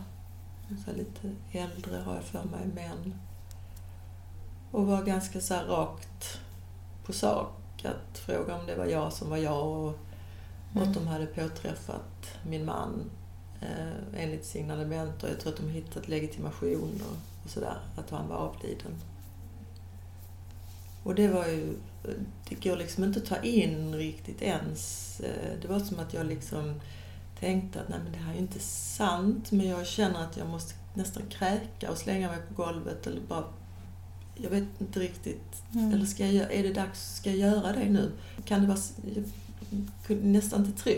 så 0.86 0.92
lite 0.92 1.36
äldre 1.52 1.98
har 1.98 2.16
jag 2.16 2.24
för 2.24 2.44
mig, 2.44 2.68
män. 2.76 3.16
Och 4.72 4.88
var 4.88 5.04
ganska 5.04 5.42
så 5.42 5.54
rakt 5.56 6.40
på 7.06 7.14
sak 7.14 7.63
att 7.86 8.18
fråga 8.18 8.56
om 8.56 8.66
det 8.66 8.76
var 8.76 8.86
jag 8.86 9.14
som 9.14 9.30
var 9.30 9.38
jag 9.38 9.68
och, 9.68 10.00
och 10.76 10.82
att 10.82 10.94
de 10.94 11.08
hade 11.08 11.26
påträffat 11.26 12.38
min 12.48 12.66
man 12.66 13.12
eh, 13.62 14.22
enligt 14.24 14.46
signalement 14.46 15.24
och 15.24 15.30
jag 15.30 15.40
tror 15.40 15.54
att 15.54 15.60
de 15.60 15.70
hittat 15.70 16.08
legitimation 16.08 17.02
och, 17.10 17.44
och 17.44 17.50
sådär, 17.50 17.78
att 17.96 18.10
han 18.10 18.28
var 18.28 18.36
avliden. 18.36 18.92
Och 21.04 21.16
det 21.16 21.28
var 21.28 21.46
ju, 21.48 21.74
det 22.50 22.70
går 22.70 22.78
liksom 22.78 23.04
inte 23.04 23.20
att 23.20 23.26
ta 23.26 23.38
in 23.38 23.96
riktigt 23.96 24.42
ens. 24.42 25.20
Eh, 25.20 25.60
Det 25.62 25.68
var 25.68 25.80
som 25.80 26.00
att 26.00 26.14
jag 26.14 26.26
liksom 26.26 26.82
tänkte 27.40 27.82
att 27.82 27.90
nej 27.90 28.00
men 28.04 28.12
det 28.12 28.18
här 28.18 28.30
är 28.32 28.36
ju 28.36 28.42
inte 28.42 28.60
sant 28.60 29.52
men 29.52 29.68
jag 29.68 29.88
känner 29.88 30.24
att 30.24 30.38
jag 30.38 30.48
måste 30.48 30.74
nästan 30.94 31.24
kräka 31.30 31.92
och 31.92 31.98
slänga 31.98 32.28
mig 32.28 32.40
på 32.48 32.64
golvet 32.64 33.08
eller 33.08 33.22
bara 33.22 33.44
jag 34.36 34.50
vet 34.50 34.64
inte 34.82 35.00
riktigt. 35.00 35.64
Mm. 35.74 35.94
Eller 35.94 36.06
ska 36.06 36.28
jag, 36.28 36.54
är 36.54 36.64
det 36.64 36.74
dags, 36.74 37.16
ska 37.16 37.30
jag 37.30 37.40
göra 37.40 37.74
det 37.74 37.90
nu? 37.90 38.12
Kan 38.46 38.62
det 38.62 38.68
vara, 38.68 38.78
jag 39.16 39.24
kunde 40.08 40.28
nästan 40.28 40.66
inte 40.66 40.84
tro. 40.84 40.94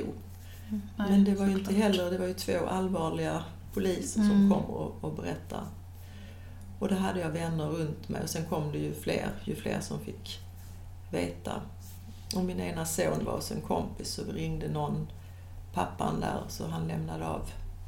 Nej, 0.70 1.10
Men 1.10 1.24
det 1.24 1.36
var 1.36 1.46
ju 1.46 1.52
inte 1.52 1.66
såklart. 1.66 1.84
heller, 1.84 2.12
det 2.12 2.18
var 2.18 2.28
ju 2.28 2.34
två 2.34 2.66
allvarliga 2.70 3.44
poliser 3.74 4.20
som 4.22 4.32
Mm. 4.32 4.50
kom 4.52 4.64
och, 4.66 4.96
och 5.04 5.16
berättade. 5.16 5.64
Och 6.80 6.88
då 6.90 6.96
hade 6.96 7.20
jag 7.20 7.30
vänner 7.30 7.66
runt 7.68 8.10
mig 8.10 8.22
och 8.24 8.30
sen 8.30 8.46
kom 8.46 8.72
det 8.72 8.78
ju 8.78 8.94
fler, 8.94 9.30
ju 9.44 9.56
fler 9.56 9.80
som 9.82 10.00
fick 10.00 10.40
veta. 11.12 11.62
Och 12.36 12.44
min 12.44 12.60
ena 12.60 12.86
son 12.86 13.26
var 13.26 13.34
hos 13.36 13.52
en 13.52 13.62
kompis 13.62 14.08
så 14.10 14.22
ringde 14.32 14.70
någon, 14.70 15.08
pappan 15.74 16.20
där, 16.20 16.42
så 16.50 16.68
han 16.68 16.88
lämnade 16.88 17.28
av 17.28 17.42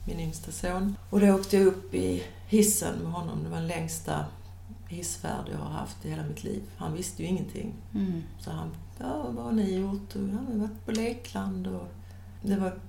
min 0.07 0.19
yngsta 0.19 0.51
son. 0.51 0.95
Och 1.09 1.19
då 1.19 1.33
åkte 1.33 1.57
jag 1.57 1.65
upp 1.67 1.93
i 1.93 2.23
hissen 2.47 2.95
med 3.03 3.11
honom. 3.11 3.43
Det 3.43 3.49
var 3.49 3.57
den 3.57 3.67
längsta 3.67 4.25
hissfärd 4.89 5.46
jag 5.51 5.58
har 5.58 5.70
haft 5.70 6.06
i 6.06 6.10
hela 6.10 6.24
mitt 6.24 6.44
liv. 6.44 6.63
Han 6.77 6.94
visste 6.94 7.24
ju 7.24 7.27
ingenting. 7.29 7.74
Mm. 7.96 8.24
Så 8.39 8.51
han, 8.51 8.70
ja 9.00 9.24
vad 9.32 9.46
har 9.46 9.51
ni 9.51 9.75
gjort? 9.75 10.15
Och, 10.15 10.22
vi 10.27 10.32
har 10.32 10.44
varit 10.60 10.86
på 10.86 10.91
lekland 10.91 11.67
och 11.67 11.88
det 12.44 12.56
var, 12.56 12.79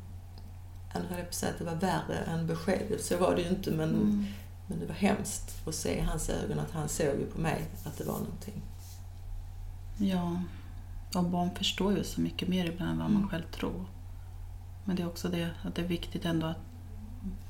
han 0.93 1.03
höll 1.03 1.21
på 1.23 1.29
att 1.29 1.35
säga 1.35 1.53
att 1.53 1.59
det 1.59 1.65
var 1.65 1.75
värre 1.75 2.15
än 2.27 2.47
besked. 2.47 3.01
Så 3.01 3.17
var 3.19 3.37
det 3.37 3.43
ju 3.43 3.49
inte 3.49 3.71
men, 3.71 3.89
Mm. 3.95 4.25
men 4.67 4.79
det 4.81 4.87
var 4.87 4.95
hemskt 4.95 5.67
att 5.69 5.75
se 5.75 5.99
i 5.99 6.01
hans 6.01 6.31
ögon 6.31 6.59
att 6.59 6.71
han 6.71 6.89
såg 6.89 7.07
ju 7.07 7.27
på 7.27 7.41
mig 7.41 7.67
att 7.85 7.99
det 7.99 8.05
var 8.05 8.19
någonting. 8.19 8.63
Ja, 9.99 10.43
och 11.15 11.25
barn 11.25 11.51
förstår 11.55 11.93
ju 11.97 12.05
så 12.05 12.21
mycket 12.21 12.49
mer 12.49 12.65
ibland 12.67 12.91
än 12.91 12.99
vad 12.99 13.11
man 13.11 13.17
Mm. 13.17 13.29
själv 13.29 13.45
tror. 13.55 13.85
Men 14.85 14.97
det 14.97 15.03
är 15.03 15.07
också 15.07 15.29
det 15.29 15.51
att 15.65 15.75
det 15.75 15.83
är 15.83 15.87
viktigt 15.87 16.25
ändå 16.25 16.47
att 16.47 16.59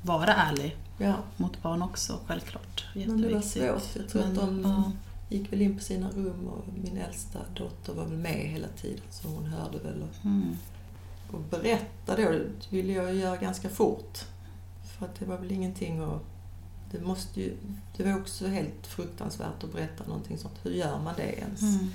vara 0.01 0.33
ärlig 0.33 0.77
Ja, 0.97 1.15
mot 1.37 1.61
barn 1.61 1.81
också, 1.81 2.19
självklart. 2.27 2.85
men 2.95 3.21
det 3.21 3.33
var 3.33 3.41
svårt. 3.41 3.95
Jag 3.95 4.09
tror 4.09 4.21
att 4.21 4.27
Men, 4.27 4.35
de 4.63 4.69
ja. 4.69 4.91
gick 5.29 5.51
väl 5.53 5.61
in 5.61 5.77
på 5.77 5.83
sina 5.83 6.09
rum 6.09 6.47
och 6.47 6.63
min 6.83 6.97
äldsta 6.97 7.39
dotter 7.55 7.93
var 7.93 8.05
väl 8.05 8.17
med 8.17 8.31
hela 8.49 8.67
tiden 8.67 9.01
så 9.09 9.27
hon 9.27 9.45
hörde 9.45 9.77
väl. 9.77 10.01
Och, 10.03 10.25
Mm. 10.25 10.57
och 11.31 11.39
berätta 11.39 12.15
då 12.15 12.21
det 12.31 12.47
ville 12.69 12.93
jag 12.93 13.15
göra 13.15 13.37
ganska 13.37 13.69
fort. 13.69 14.17
För 14.97 15.05
att 15.05 15.15
det 15.19 15.25
var 15.25 15.37
väl 15.37 15.51
ingenting 15.51 15.99
att... 15.99 16.21
Det, 16.91 16.99
måste 17.01 17.41
ju, 17.41 17.57
det 17.97 18.03
var 18.03 18.19
också 18.19 18.47
helt 18.47 18.87
fruktansvärt 18.87 19.63
att 19.63 19.73
berätta 19.73 20.03
någonting 20.07 20.37
sånt. 20.37 20.55
Hur 20.63 20.71
gör 20.71 20.99
man 20.99 21.13
det 21.17 21.39
ens? 21.39 21.61
Mm. 21.61 21.89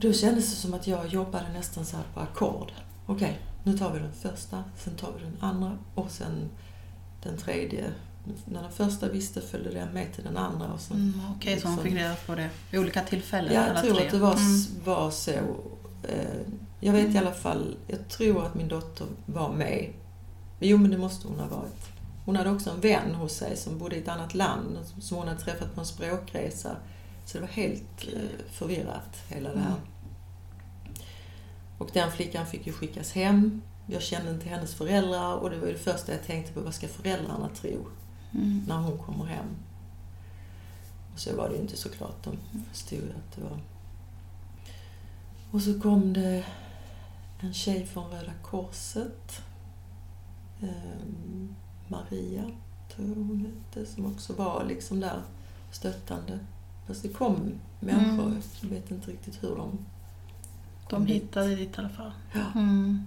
Då 0.00 0.12
kändes 0.12 0.50
det 0.50 0.56
som 0.56 0.74
att 0.74 0.86
jag 0.86 1.06
jobbade 1.08 1.52
nästan 1.52 1.84
så 1.86 1.96
här 1.96 2.04
på 2.14 2.20
ackord. 2.20 2.72
Okej, 3.06 3.38
nu 3.64 3.78
tar 3.78 3.92
vi 3.92 3.98
den 3.98 4.12
första, 4.12 4.64
sen 4.76 4.94
tar 4.96 5.12
vi 5.18 5.24
den 5.24 5.36
andra 5.40 5.78
och 5.94 6.10
sen 6.10 6.48
den 7.22 7.36
tredje. 7.36 7.84
När 8.44 8.62
den 8.62 8.72
första 8.72 9.08
visste 9.08 9.40
följde 9.40 9.70
den 9.70 9.88
med 9.88 10.12
till 10.14 10.24
den 10.24 10.36
andra. 10.36 10.72
Och 10.72 10.80
sen, 10.80 10.96
Mm, 10.96 11.20
Okej, 11.36 11.60
så 11.60 11.68
hon 11.68 11.76
liksom- 11.76 11.84
fick 11.84 11.94
reda 12.02 12.14
på 12.26 12.34
det 12.34 12.50
vid 12.70 12.80
olika 12.80 13.00
tillfällen? 13.02 13.54
Ja, 13.54 13.66
jag 13.66 13.84
tror 13.84 13.94
tre. 13.94 14.06
att 14.06 14.12
det 14.12 14.18
var, 14.18 14.32
Mm. 14.36 14.84
var 14.84 15.10
så. 15.10 15.30
Eh, 16.02 16.40
Jag 16.80 16.92
vet 16.92 17.04
i 17.04 17.08
Mm. 17.10 17.22
alla 17.26 17.32
fall, 17.34 17.76
jag 17.86 18.08
tror 18.08 18.46
att 18.46 18.54
min 18.54 18.68
dotter 18.68 19.06
var 19.26 19.52
med. 19.52 19.92
Jo, 20.60 20.78
men 20.78 20.90
det 20.90 20.98
måste 20.98 21.28
hon 21.28 21.40
ha 21.40 21.46
varit. 21.46 21.88
Hon 22.24 22.36
hade 22.36 22.50
också 22.50 22.70
en 22.70 22.80
vän 22.80 23.14
hos 23.14 23.32
sig 23.32 23.56
som 23.56 23.78
bodde 23.78 23.96
i 23.96 23.98
ett 23.98 24.08
annat 24.08 24.34
land, 24.34 24.78
som 25.00 25.16
hon 25.16 25.28
hade 25.28 25.40
träffat 25.40 25.74
på 25.74 25.80
en 25.80 25.86
språkresa. 25.86 26.76
Så 27.26 27.38
det 27.38 27.40
var 27.40 27.48
helt 27.48 28.04
eh, 28.12 28.20
förvirrat, 28.50 29.16
hela 29.28 29.52
det 29.54 29.58
här. 29.60 29.74
Och 31.78 31.90
den 31.92 32.10
flickan 32.10 32.46
fick 32.46 32.66
ju 32.66 32.72
skickas 32.72 33.12
hem. 33.12 33.62
Jag 33.86 34.02
kände 34.02 34.30
inte 34.30 34.48
hennes 34.48 34.74
föräldrar 34.74 35.34
och 35.36 35.50
det 35.50 35.58
var 35.58 35.66
ju 35.66 35.72
det 35.72 35.78
första 35.78 36.12
jag 36.12 36.24
tänkte 36.26 36.52
på, 36.52 36.60
vad 36.60 36.74
ska 36.74 36.88
föräldrarna 36.88 37.48
tro 37.48 37.86
Mm. 38.34 38.62
när 38.68 38.76
hon 38.76 38.98
kommer 38.98 39.24
hem? 39.24 39.46
Och 41.12 41.20
så 41.20 41.36
var 41.36 41.48
det 41.48 41.54
ju 41.54 41.60
inte 41.60 41.76
såklart, 41.76 42.24
de 42.24 42.36
förstod 42.72 42.98
att 43.10 43.36
det 43.36 43.42
var... 43.42 43.58
Och 45.50 45.62
så 45.62 45.80
kom 45.80 46.12
det 46.12 46.44
en 47.40 47.54
tjej 47.54 47.86
från 47.86 48.10
Röda 48.10 48.32
Korset, 48.42 49.42
ehm, 50.62 51.54
Maria, 51.88 52.42
tror 52.94 53.08
jag 53.08 53.14
hon 53.14 53.46
hette, 53.46 53.86
som 53.92 54.06
också 54.06 54.32
var 54.32 54.64
liksom 54.68 55.00
där 55.00 55.22
stöttande. 55.72 56.38
Fast 56.86 57.02
det 57.02 57.08
kom 57.08 57.52
människor, 57.80 58.26
Mm. 58.26 58.42
jag 58.62 58.68
vet 58.68 58.90
inte 58.90 59.10
riktigt 59.10 59.42
hur 59.42 59.56
de... 59.56 59.78
De 60.90 61.06
hittade 61.06 61.54
dit 61.54 61.76
i 61.78 61.80
alla 61.80 61.88
fall. 61.88 62.12
Ja. 62.32 62.40
Mm. 62.54 63.06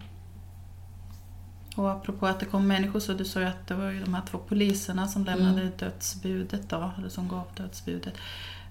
Och 1.76 1.92
apropå 1.92 2.28
att 2.28 2.40
det 2.40 2.46
kom 2.46 2.68
människor 2.68 3.00
så 3.00 3.14
du 3.14 3.26
sa 3.26 3.40
ju 3.40 3.46
att 3.46 3.68
det 3.68 3.74
var 3.76 3.90
ju 3.92 4.04
de 4.04 4.14
här 4.14 4.22
två 4.32 4.38
poliserna 4.38 5.08
som 5.08 5.26
lämnade 5.26 5.62
Mm. 5.62 5.74
dödsbudet 5.80 6.70
då, 6.70 6.92
eller 6.98 7.10
som 7.10 7.28
gav 7.28 7.44
dödsbudet. 7.58 8.14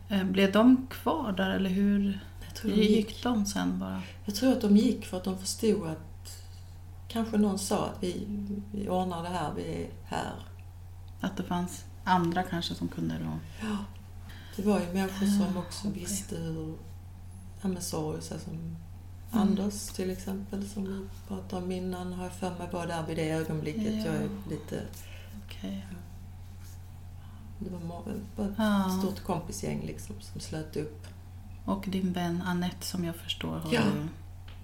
Eh, 0.08 0.24
Blev 0.24 0.52
de 0.52 0.86
kvar 0.90 1.32
där 1.32 1.50
eller 1.50 1.70
hur 1.70 2.20
de 2.62 2.68
gick 2.68 2.90
gick, 2.90 3.22
de 3.22 3.46
sen 3.46 3.78
bara? 3.78 4.02
jag 4.24 4.34
tror 4.34 4.52
att 4.52 4.60
de 4.60 4.76
gick 4.76 5.06
för 5.06 5.16
att 5.16 5.24
de 5.24 5.38
förstod 5.38 5.86
att 5.88 6.42
kanske 7.08 7.36
någon 7.38 7.58
sa 7.58 7.86
att 7.86 8.02
vi, 8.02 8.26
vi 8.72 8.88
ordnar 8.88 9.22
det 9.22 9.28
här, 9.28 9.52
vi 9.56 9.62
är 9.82 9.88
här. 10.04 10.32
Att 11.20 11.36
det 11.36 11.42
fanns 11.42 11.84
andra 12.04 12.42
kanske 12.42 12.74
som 12.74 12.88
kunde 12.88 13.14
då... 13.18 13.38
Ja, 13.68 13.76
det 14.56 14.62
var 14.62 14.80
ju 14.80 14.86
människor 14.92 15.26
som 15.26 15.56
Ah, 15.56 15.60
också 15.60 15.88
visste 15.90 16.36
hur, 16.36 16.74
ja 17.62 17.68
men 17.68 17.82
sorg, 17.82 18.22
så 18.22 18.38
som 18.38 18.52
Mm. 18.52 18.76
Anders 19.30 19.86
till 19.88 20.10
exempel 20.10 20.68
som 20.68 20.84
vi 20.84 21.06
pratade 21.28 21.62
om 21.64 21.72
innan, 21.72 22.12
har 22.12 22.24
jag 22.24 22.32
för 22.32 22.50
mig 22.50 22.68
var 22.72 22.86
där 22.86 23.06
vid 23.06 23.16
det 23.16 23.30
ögonblicket. 23.30 23.94
Ja. 23.94 24.04
Jag 24.06 24.14
är 24.14 24.28
lite, 24.50 24.82
Okej. 25.46 25.86
det 27.58 27.70
var 27.70 28.46
ett 28.48 28.54
Ja. 28.58 28.98
stort 29.02 29.24
kompisgäng 29.24 29.82
liksom 29.86 30.14
som 30.20 30.40
slöt 30.40 30.76
upp. 30.76 31.06
Och 31.64 31.84
din 31.88 32.12
vän 32.12 32.42
Annette 32.46 32.86
som 32.86 33.04
jag 33.04 33.16
förstår 33.16 33.56
har 33.58 33.74
Ja. 33.74 33.80
du 33.80 34.08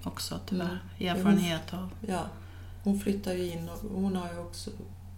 också 0.09 0.41
tyvärr 0.47 0.79
Mm. 0.99 1.17
erfarenhet 1.17 1.75
av. 1.75 1.89
Ja, 2.09 2.23
hon 2.85 3.01
flyttade 3.01 3.37
ju 3.37 3.53
in 3.53 3.69
och 3.69 3.79
hon 4.01 4.17
har 4.17 4.33
ju 4.33 4.39
också 4.39 4.71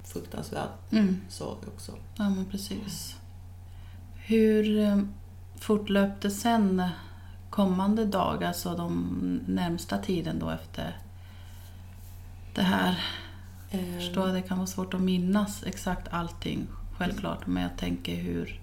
fruktansvärd 0.05 0.69
Mm. 0.90 1.21
sorg 1.29 1.59
också. 1.75 1.92
Ja, 2.16 2.31
men 2.31 2.45
precis. 2.47 3.16
Hur 4.14 4.79
eh, 4.79 4.99
fortlöpte 5.61 6.31
sen 6.31 6.83
kommande 7.55 8.05
dagar, 8.05 8.49
alltså 8.49 8.75
de 8.77 9.40
närmsta 9.47 9.99
tiden 9.99 10.38
då 10.38 10.51
efter 10.51 10.97
det 12.55 12.62
här? 12.62 12.99
Eh, 13.71 13.93
Jag 13.95 14.03
förstår 14.03 14.27
att 14.29 14.35
det 14.35 14.43
kan 14.43 14.59
vara 14.59 14.67
svårt 14.67 14.95
att 14.95 15.01
minnas 15.01 15.64
exakt 15.67 16.09
allting, 16.11 16.67
självklart. 16.99 17.47
Men 17.47 17.62
jag 17.62 17.77
tänker 17.77 18.17
hur... 18.17 18.61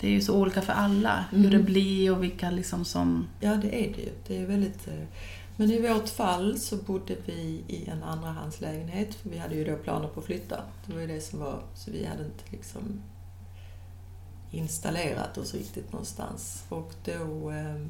Det 0.00 0.06
är 0.06 0.10
ju 0.10 0.20
så 0.20 0.36
olika 0.40 0.62
för 0.62 0.72
alla, 0.72 1.24
hur 1.30 1.38
Mm. 1.38 1.50
det 1.50 1.58
blir 1.58 2.12
och 2.12 2.22
vilka 2.22 2.50
liksom 2.50 2.84
som... 2.84 3.26
Ja, 3.40 3.54
det 3.54 3.84
är 3.84 3.94
det 3.94 4.02
ju. 4.02 4.10
Det 4.26 4.38
är 4.42 4.46
väldigt... 4.46 4.88
eh, 4.88 5.04
Men 5.56 5.70
i 5.70 5.88
vårt 5.88 6.08
fall 6.08 6.58
så 6.58 6.76
bodde 6.76 7.16
vi 7.26 7.64
i 7.68 7.88
en 7.88 8.02
andrahandslägenhet, 8.02 9.14
för 9.14 9.28
vi 9.30 9.38
hade 9.38 9.54
ju 9.54 9.64
då 9.64 9.76
planer 9.76 10.08
på 10.08 10.20
att 10.20 10.26
flytta. 10.26 10.56
Det 10.86 10.92
var 10.94 11.00
ju 11.00 11.06
det 11.06 11.20
som 11.20 11.38
var... 11.40 11.60
Så 11.74 11.90
vi 11.90 12.06
hade 12.06 12.24
inte 12.24 12.44
liksom 12.50 13.00
installerat 14.50 15.38
oss 15.38 15.54
riktigt 15.54 15.92
någonstans. 15.92 16.64
Och 16.68 16.92
då... 17.04 17.50
eh, 17.50 17.86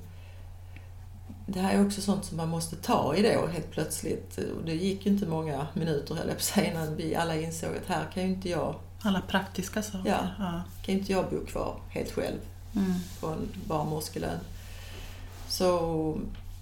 Det 1.47 1.61
här 1.61 1.75
är 1.75 1.87
också 1.87 2.01
sånt 2.01 2.25
som 2.25 2.37
man 2.37 2.49
måste 2.49 2.77
ta 2.77 3.15
i 3.17 3.23
då 3.23 3.47
helt 3.47 3.71
plötsligt. 3.71 4.39
Och 4.39 4.65
det 4.65 4.75
gick 4.75 5.07
ju 5.07 5.13
inte 5.13 5.27
många 5.27 5.67
minuter 5.75 6.15
höll 6.15 6.29
jag 6.29 6.37
på 6.37 6.43
säga 6.43 6.71
innan 6.73 6.97
vi 6.97 7.15
alla 7.15 7.37
insåg 7.37 7.77
att 7.77 7.87
här 7.87 8.05
kan 8.15 8.23
ju 8.23 8.29
inte 8.29 8.49
jag, 8.49 8.75
Alla 9.03 9.21
praktiska 9.21 9.83
saker. 9.83 10.11
Ja. 10.11 10.29
ja. 10.39 10.63
kan 10.83 10.95
ju 10.95 11.01
inte 11.01 11.13
jag 11.13 11.31
bo 11.31 11.47
kvar 11.47 11.81
helt 11.91 12.11
själv 12.13 12.39
Mm. 12.77 12.93
på 13.21 13.27
en 13.27 13.49
barnmorskelön. 13.67 14.39
Så 15.49 16.19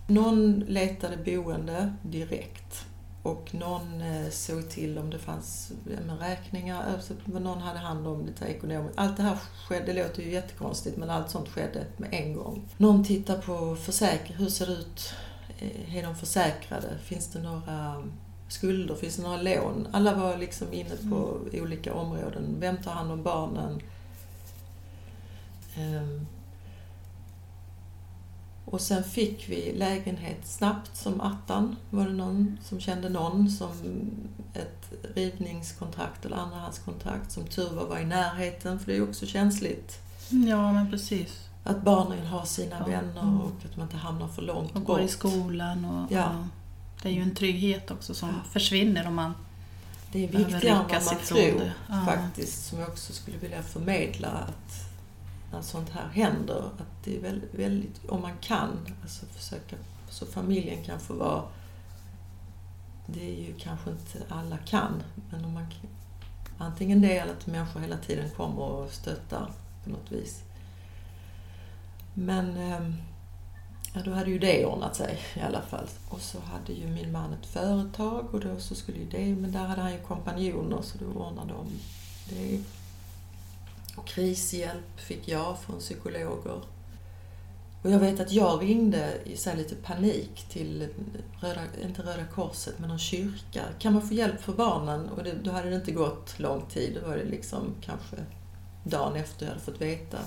någon 0.07 0.61
letade 0.61 1.17
boende 1.17 1.93
direkt 2.03 2.85
och 3.27 3.55
någon 3.55 4.01
eh, 4.01 4.31
såg 4.31 4.71
till 4.71 4.99
om 4.99 5.11
det 5.11 5.19
fanns 5.19 5.73
räkningar, 6.21 6.85
alltså, 6.95 7.15
någon 7.27 7.59
hade 7.61 7.79
hand 7.79 8.07
om 8.07 8.27
lite 8.27 8.45
ekonomiskt. 8.45 8.99
Allt 8.99 9.17
det 9.17 9.23
här 9.23 9.39
skedde, 9.69 9.93
det 9.93 10.03
låter 10.03 10.23
ju 10.23 10.31
jättekonstigt 10.33 10.97
men 10.97 11.11
allt 11.11 11.31
sånt 11.31 11.49
skedde 11.49 11.87
med 11.97 12.09
en 12.13 12.35
gång. 12.35 12.69
Någon 12.77 13.05
tittar 13.05 13.39
på 13.39 13.77
försäkring, 13.77 14.37
hur 14.37 14.49
ser 14.49 14.67
det 14.67 14.73
ut? 14.73 15.13
Eh, 15.59 15.97
Är 15.97 16.03
de 16.03 16.17
försäkrade? 16.17 16.99
Finns 17.05 17.29
det 17.29 17.43
några 17.43 18.05
skulder? 18.49 18.95
Finns 18.95 19.17
det 19.17 19.23
några 19.23 19.43
lån? 19.43 19.89
Alla 19.93 20.15
var 20.15 20.37
liksom 20.37 20.73
inne 20.73 20.97
på 21.11 21.39
olika 21.53 21.95
områden. 21.95 22.57
Vem 22.61 22.77
tar 22.77 22.93
hand 22.93 23.13
om 23.13 23.23
barnen? 23.23 23.81
Och 28.69 28.81
sen 28.81 29.05
fick 29.05 29.49
vi 29.49 29.73
lägenhet 29.77 30.47
snabbt 30.47 30.97
som 30.97 31.21
attan. 31.21 31.77
Var 31.91 32.05
det 32.07 32.13
någon 32.13 32.59
som 32.65 32.81
kände 32.81 33.09
någon 33.09 33.51
som 33.51 33.71
ett 34.55 34.93
rivningskontrakt 35.15 36.25
eller 36.25 36.37
andrahandskontrakt. 36.37 37.33
Som 37.33 37.47
tur 37.47 37.71
var 37.71 37.87
var 37.87 37.99
i 37.99 38.05
närheten, 38.05 38.79
för 38.79 38.87
det 38.87 38.93
är 38.93 38.97
ju 38.97 39.09
också 39.09 39.27
känsligt. 39.27 39.99
Ja, 40.29 40.73
men 40.73 40.91
precis. 40.91 41.49
Att 41.65 41.83
barnen 41.83 42.27
har 42.27 42.45
sina 42.45 42.77
Ja, 42.79 42.87
vänner 42.87 43.23
mm. 43.23 43.41
och 43.41 43.53
att 43.71 43.77
man 43.77 43.87
inte 43.87 43.97
hamnar 43.97 44.29
för 44.29 44.43
långt 44.43 44.77
Och 44.77 44.85
går 44.85 44.99
i 44.99 45.03
bort. 45.03 45.11
skolan 45.11 45.85
och... 45.85 46.13
Ja. 46.13 46.19
ja. 46.19 46.49
Det 47.03 47.09
är 47.09 47.13
ju 47.13 47.23
en 47.23 47.35
trygghet 47.35 47.91
också 47.91 48.15
som 48.15 48.29
Ja. 48.29 48.35
försvinner 48.53 49.07
om 49.07 49.15
man 49.15 49.35
Det 50.13 50.25
är 50.25 50.29
viktigare 50.29 50.69
än 50.69 50.79
vad 50.89 51.05
man 51.05 51.17
tror 51.25 51.39
det. 51.59 51.73
Faktiskt, 52.07 52.67
som 52.67 52.79
jag 52.79 52.89
också 52.89 53.13
skulle 53.13 53.39
vilja 53.39 53.63
förmedla. 53.63 54.29
att 54.29 54.86
när 55.53 55.63
sånt 55.63 55.91
här 55.91 56.09
händer, 56.09 56.71
att 56.79 57.05
det 57.05 57.17
är 57.17 57.21
väldigt, 57.21 57.55
väldigt 57.55 58.09
om 58.09 58.23
man 58.23 58.39
kan, 58.41 58.79
alltså 59.03 59.27
försöka, 59.27 59.77
så 60.09 60.27
familjen 60.27 60.85
kan 60.85 61.01
få 61.01 61.15
vara 61.15 61.43
det 63.07 63.29
är 63.29 63.47
ju 63.47 63.55
kanske 63.59 63.91
inte 63.91 64.35
alla 64.35 64.57
kan, 64.59 65.03
men 65.31 65.45
om 65.45 65.53
man 65.53 65.67
antingen 66.59 67.01
det 67.01 67.19
eller 67.19 67.33
att 67.33 67.47
människor 67.47 67.81
hela 67.81 67.97
tiden 67.97 68.31
kommer 68.31 68.63
och 68.63 68.91
stöttar 68.93 69.51
på 69.85 69.91
något 69.91 70.13
vis. 70.13 70.43
Men 72.15 72.57
ehm, 72.57 72.95
ja, 73.95 74.01
då 74.05 74.13
hade 74.13 74.31
ju 74.31 74.39
det 74.39 74.67
ordnat 74.67 74.97
sig 74.97 75.19
i 75.37 75.41
alla 75.41 75.63
fall. 75.63 75.87
Och 76.09 76.21
så 76.21 76.39
hade 76.41 76.73
ju 76.73 76.87
min 76.87 77.13
man 77.13 77.33
ett 77.33 77.47
företag 77.47 78.35
och 78.35 78.41
då 78.41 78.61
så 78.61 78.75
skulle 78.75 78.99
ju 78.99 79.09
det, 79.09 79.37
men 79.37 79.53
där 79.53 79.67
hade 79.67 79.81
han 79.81 79.93
ju 79.93 79.99
kompanjoner 79.99 80.83
så 80.83 80.99
då 80.99 81.07
ordnade 81.07 81.53
de 81.53 81.67
det. 82.29 82.63
Och 83.97 84.07
krishjälp 84.07 85.01
fick 85.01 85.29
jag 85.29 85.59
från 85.59 85.79
psykologer. 85.79 86.61
Och 87.83 87.91
jag 87.91 87.99
vet 87.99 88.21
att 88.21 88.33
jag 88.33 88.63
ringde 88.63 89.19
i 89.25 89.37
så 89.37 89.51
här 89.51 89.57
lite 89.57 89.75
panik 89.75 90.47
till, 90.49 90.89
Röda, 91.41 91.61
inte 91.83 92.03
Röda 92.03 92.27
Korset, 92.35 92.79
men 92.79 92.89
någon 92.89 92.99
kyrka. 92.99 93.63
Kan 93.79 93.93
man 93.93 94.09
få 94.09 94.15
hjälp 94.15 94.41
för 94.41 94.53
barnen? 94.53 95.09
Och 95.09 95.25
det, 95.25 95.33
då 95.43 95.51
hade 95.51 95.71
det 95.71 95.77
inte 95.77 95.93
gått 95.93 96.39
lång 96.39 96.67
tid. 96.67 96.99
Då 97.01 97.09
var 97.09 97.17
det 97.17 97.25
liksom 97.25 97.75
kanske 97.81 98.17
dagen 98.85 99.17
efter 99.17 99.47
jag 99.47 99.53
hade 99.53 99.65
fått 99.65 99.81
veta. 99.81 100.19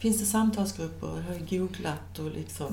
finns 0.00 0.20
det 0.20 0.26
samtalsgrupper, 0.26 1.06
jag 1.06 1.22
har 1.22 1.34
ju 1.34 1.58
googlat 1.58 2.18
och 2.18 2.30
liksom... 2.30 2.72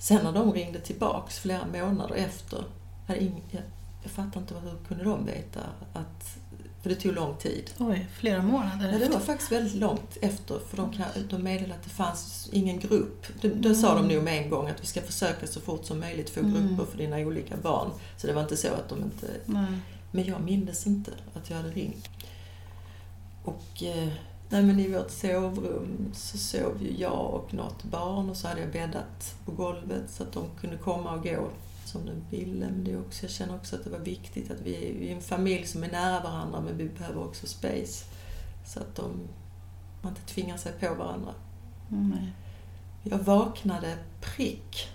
Sen 0.00 0.24
när 0.24 0.32
de 0.32 0.52
ringde 0.52 0.80
tillbaks 0.80 1.38
flera 1.38 1.66
månader 1.66 2.14
efter, 2.14 2.64
hade 3.06 3.22
ing, 3.22 3.42
jag, 3.50 3.62
jag 4.02 4.12
fattar 4.12 4.40
inte 4.40 4.54
hur 4.54 4.76
kunde 4.88 5.04
de 5.04 5.26
veta 5.26 5.60
att... 5.92 6.38
För 6.86 6.94
det 6.94 7.00
tog 7.00 7.14
lång 7.14 7.36
tid. 7.36 7.70
Oj, 7.78 8.06
flera 8.18 8.42
månader 8.42 8.92
Ja, 8.92 8.98
det 8.98 9.08
var 9.08 9.20
faktiskt 9.20 9.52
väldigt 9.52 9.74
långt 9.74 10.16
efter, 10.22 10.58
för 10.58 10.76
de, 10.76 10.92
de 11.30 11.42
meddelade 11.42 11.74
att 11.74 11.84
det 11.84 11.90
fanns 11.90 12.48
ingen 12.52 12.78
grupp. 12.78 13.26
Det, 13.40 13.48
det 13.48 13.74
sa 13.74 13.94
de 13.94 14.08
nog 14.08 14.22
med 14.22 14.42
en 14.44 14.50
gång, 14.50 14.68
att 14.68 14.82
vi 14.82 14.86
ska 14.86 15.02
försöka 15.02 15.46
så 15.46 15.60
fort 15.60 15.84
som 15.84 16.00
möjligt 16.00 16.30
få 16.30 16.40
Mm. 16.40 16.52
grupper 16.52 16.90
för 16.90 16.98
dina 16.98 17.16
olika 17.16 17.56
barn. 17.56 17.90
Så 18.16 18.26
det 18.26 18.32
var 18.32 18.42
inte 18.42 18.56
så 18.56 18.68
att 18.68 18.88
de 18.88 19.02
inte... 19.02 19.26
Nej. 19.44 19.66
Men 20.10 20.24
jag 20.24 20.40
mindes 20.40 20.86
inte 20.86 21.10
att 21.34 21.50
jag 21.50 21.56
hade 21.56 21.70
ringt. 21.70 22.08
Och 23.44 23.82
eh, 23.82 24.08
nej, 24.48 24.62
men 24.62 24.80
i 24.80 24.88
vårt 24.92 25.10
sovrum 25.10 26.10
så 26.14 26.38
sov 26.38 26.82
ju 26.82 27.00
jag 27.00 27.34
och 27.34 27.54
något 27.54 27.84
barn 27.84 28.30
och 28.30 28.36
så 28.36 28.48
hade 28.48 28.60
jag 28.60 28.72
bäddat 28.72 29.34
på 29.44 29.52
golvet 29.52 30.10
så 30.10 30.22
att 30.22 30.32
de 30.32 30.44
kunde 30.60 30.76
komma 30.76 31.14
och 31.14 31.22
gå 31.22 31.48
som 31.88 32.06
de 32.06 32.36
ville. 32.36 32.66
Men 32.66 32.84
det 32.84 32.92
är 32.92 33.00
också, 33.00 33.24
jag 33.24 33.30
känner 33.30 33.54
också 33.54 33.76
att 33.76 33.84
det 33.84 33.90
var 33.90 33.98
viktigt 33.98 34.50
att 34.50 34.60
vi 34.60 34.96
vi 34.98 35.10
är 35.10 35.14
en 35.14 35.20
familj 35.20 35.66
som 35.66 35.84
är 35.84 35.90
nära 35.90 36.22
varandra 36.22 36.60
men 36.60 36.76
vi 36.76 36.88
behöver 36.88 37.24
också 37.24 37.46
space. 37.46 38.04
Så 38.64 38.80
att 38.80 38.94
de 38.94 39.28
man 40.02 40.12
inte 40.12 40.34
tvingar 40.34 40.56
sig 40.56 40.72
på 40.72 40.94
varandra. 40.94 41.34
Nej. 41.88 42.32
Jag 43.02 43.18
vaknade 43.18 43.98
prick 44.20 44.88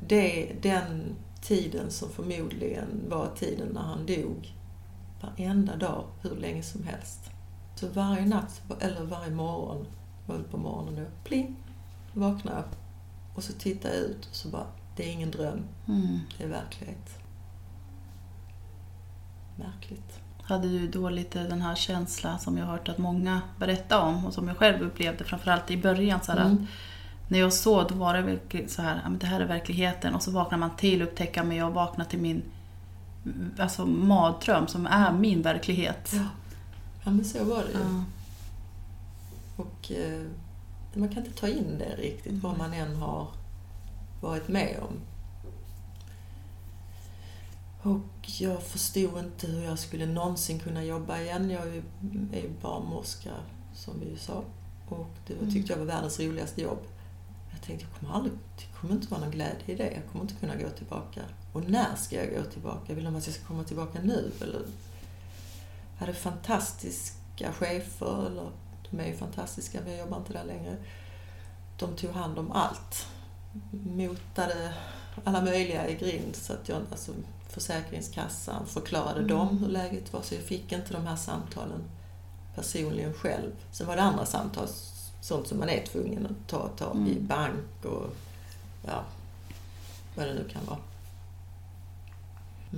det, 0.00 0.52
den 0.62 1.16
tiden 1.42 1.90
som 1.90 2.08
förmodligen 2.08 3.04
var 3.08 3.28
tiden 3.36 3.68
när 3.68 3.80
han 3.80 4.06
dog. 4.06 4.54
Varenda 5.20 5.76
dag, 5.76 6.04
hur 6.22 6.36
länge 6.36 6.62
som 6.62 6.84
helst. 6.84 7.20
Så 7.74 7.88
varje 7.88 8.26
natt, 8.26 8.62
eller 8.80 9.04
varje 9.04 9.30
morgon, 9.30 9.86
var 10.26 10.38
på 10.38 10.56
morgonen 10.56 10.94
då, 10.94 11.10
pling, 11.24 11.56
vaknade 12.12 12.56
jag. 12.56 12.64
Och 13.34 13.44
så 13.44 13.52
tittade 13.52 13.94
jag 13.94 14.04
ut 14.04 14.26
och 14.30 14.36
så 14.36 14.48
bara, 14.48 14.66
det 14.96 15.08
är 15.08 15.12
ingen 15.12 15.30
dröm, 15.30 15.64
Mm. 15.88 16.20
det 16.38 16.44
är 16.44 16.48
verklighet. 16.48 17.18
Märkligt. 19.56 20.18
Hade 20.42 20.68
du 20.68 20.88
då 20.88 21.08
lite 21.08 21.42
den 21.42 21.62
här 21.62 21.74
känslan 21.74 22.38
som 22.38 22.58
jag 22.58 22.64
har 22.66 22.72
hört 22.72 22.88
att 22.88 22.98
många 22.98 23.40
berättar 23.58 24.00
om 24.00 24.26
och 24.26 24.34
som 24.34 24.48
jag 24.48 24.56
själv 24.56 24.82
upplevde 24.82 25.24
framförallt 25.24 25.70
i 25.70 25.76
början. 25.76 26.20
Så 26.22 26.32
här, 26.32 26.38
att 26.38 26.46
Mm. 26.46 26.66
När 27.28 27.38
jag 27.38 27.52
sov 27.52 27.86
då 27.88 27.94
var 27.94 28.38
det 28.48 28.70
så 28.70 28.82
här, 28.82 29.10
det 29.20 29.26
här 29.26 29.40
är 29.40 29.46
verkligheten 29.46 30.14
och 30.14 30.22
så 30.22 30.30
vaknar 30.30 30.58
man 30.58 30.76
till 30.76 31.02
och 31.02 31.08
upptäcker 31.08 31.42
att 31.42 31.54
jag 31.54 31.70
vaknar 31.70 32.04
till 32.04 32.18
min 32.18 32.42
alltså, 33.58 33.86
mardröm 33.86 34.66
som 34.66 34.86
är 34.86 35.12
min 35.12 35.42
verklighet. 35.42 36.10
Ja. 36.14 36.22
ja, 37.04 37.10
men 37.10 37.24
så 37.24 37.44
var 37.44 37.62
det 37.64 37.72
ju. 37.72 37.78
Ja. 37.78 38.04
Och 39.56 39.92
eh, 39.92 40.26
man 40.94 41.08
kan 41.08 41.24
inte 41.26 41.40
ta 41.40 41.48
in 41.48 41.78
det 41.78 41.96
riktigt, 41.96 42.42
vad 42.42 42.58
man 42.58 42.72
än 42.72 42.96
har 42.96 43.28
varit 44.24 44.48
med 44.48 44.80
om. 44.82 45.00
Och 47.82 48.30
jag 48.40 48.62
förstod 48.62 49.18
inte 49.18 49.46
hur 49.46 49.64
jag 49.64 49.78
skulle 49.78 50.06
någonsin 50.06 50.60
kunna 50.60 50.84
jobba 50.84 51.20
igen. 51.20 51.50
Jag 51.50 51.66
är 52.32 52.42
ju 52.42 52.52
barnmorska, 52.62 53.30
som 53.74 54.00
vi 54.00 54.16
sa. 54.16 54.44
Och 54.88 55.10
det 55.26 55.34
var, 55.34 55.50
tyckte 55.50 55.72
jag 55.72 55.78
var 55.78 55.86
världens 55.86 56.20
roligaste 56.20 56.62
jobb. 56.62 56.78
Jag 57.50 57.62
tänkte, 57.62 57.86
jag 57.90 58.00
kommer 58.00 58.14
aldrig, 58.14 58.34
det 58.58 58.80
kommer 58.80 58.94
inte 58.94 59.08
vara 59.08 59.20
någon 59.20 59.30
glädje 59.30 59.62
i 59.66 59.74
det. 59.74 59.92
Jag 59.92 60.02
kommer 60.12 60.24
inte 60.24 60.34
kunna 60.34 60.56
gå 60.56 60.68
tillbaka. 60.68 61.20
Och 61.52 61.70
när 61.70 61.96
ska 61.96 62.16
jag 62.16 62.44
gå 62.44 62.50
tillbaka? 62.50 62.94
Vill 62.94 63.04
de 63.04 63.16
att 63.16 63.26
jag 63.26 63.34
ska 63.34 63.44
komma 63.44 63.64
tillbaka 63.64 63.98
nu? 64.02 64.32
Eller? 64.40 64.62
Jag 65.92 66.00
hade 66.00 66.14
fantastiska 66.14 67.52
chefer, 67.52 68.26
eller 68.26 68.50
de 68.90 69.00
är 69.00 69.06
ju 69.06 69.16
fantastiska, 69.16 69.80
men 69.84 69.92
jag 69.92 70.00
jobbar 70.00 70.18
inte 70.18 70.32
där 70.32 70.44
längre. 70.44 70.76
De 71.78 71.96
tog 71.96 72.10
hand 72.10 72.38
om 72.38 72.52
allt. 72.52 73.06
Motade 73.70 74.74
alla 75.24 75.40
möjliga 75.42 75.88
i 75.88 75.94
grind. 75.94 76.36
Så 76.36 76.52
att 76.52 76.68
jag, 76.68 76.82
alltså, 76.90 77.12
Försäkringskassan 77.48 78.66
förklarade 78.66 79.18
Mm. 79.20 79.28
dem 79.28 79.58
hur 79.58 79.68
läget 79.68 80.12
var, 80.12 80.22
så 80.22 80.34
jag 80.34 80.42
fick 80.44 80.72
inte 80.72 80.92
de 80.92 81.06
här 81.06 81.16
samtalen 81.16 81.80
personligen 82.54 83.14
själv. 83.14 83.50
Sen 83.72 83.86
var 83.86 83.96
det 83.96 84.02
andra 84.02 84.26
samtal, 84.26 84.68
sånt 85.20 85.46
som 85.48 85.58
man 85.58 85.68
är 85.68 85.86
tvungen 85.86 86.26
att 86.26 86.48
ta, 86.48 86.68
ta 86.68 86.84
i 86.94 86.96
Mm. 86.96 87.26
bank 87.26 87.84
och 87.84 88.16
ja, 88.86 89.04
vad 90.16 90.26
det 90.26 90.34
nu 90.34 90.48
kan 90.52 90.64
vara. 90.66 90.78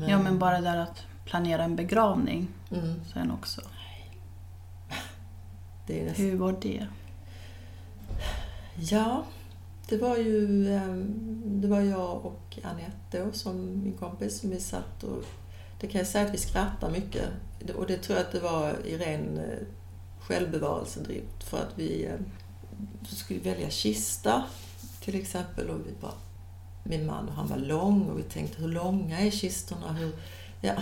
ja 0.09 0.19
men 0.23 0.39
bara 0.39 0.61
där 0.61 0.77
att 0.77 1.03
planera 1.25 1.65
en 1.65 1.77
begravning 1.77 2.49
Mm, 2.73 3.01
sen 3.13 3.31
också. 3.31 3.61
nästan 5.87 6.25
Hur 6.27 6.37
var 6.37 6.57
det? 6.61 6.87
Ja, 8.77 9.25
det 9.89 9.97
var 9.97 10.17
ju 10.17 10.69
ehm, 10.75 11.15
det 11.61 11.69
var 11.69 11.81
jag 11.81 12.27
och 12.27 12.59
Anette 12.63 13.25
då, 13.25 13.33
som 13.33 13.83
min 13.83 13.93
kompis, 13.93 14.41
som 14.41 14.51
vi 14.51 14.61
satt 14.61 15.03
och... 15.05 15.25
Det 15.81 15.87
kan 15.87 15.99
jag 15.99 16.09
säga 16.09 16.27
att 16.27 16.35
vi 16.35 16.39
skrattar 16.39 16.91
mycket. 16.91 17.29
Och 17.77 17.87
det 17.87 17.97
tror 17.97 18.19
jag 18.19 18.27
att 18.27 18.33
det 18.33 18.41
var 18.41 18.87
i 18.87 18.99
ren 18.99 19.39
eh, 19.39 19.59
självbevarelsedrift 20.21 21.45
för 21.45 21.59
att 21.59 21.73
vi 21.79 22.07
eh, 22.07 22.15
skulle 23.09 23.41
välja 23.41 23.71
kista 23.71 24.43
till 25.01 25.15
exempel 25.15 25.71
och 25.71 25.79
vi 25.87 25.93
bara... 26.01 26.13
Min 26.85 27.07
man, 27.07 27.29
han 27.29 27.47
var 27.47 27.57
lång 27.57 28.03
och 28.03 28.19
vi 28.19 28.23
tänkte 28.23 28.63
hur 28.63 28.69
långa 28.69 29.21
är 29.21 29.31
kistorna? 29.31 29.93
Hur, 29.93 30.13
ja. 30.61 30.75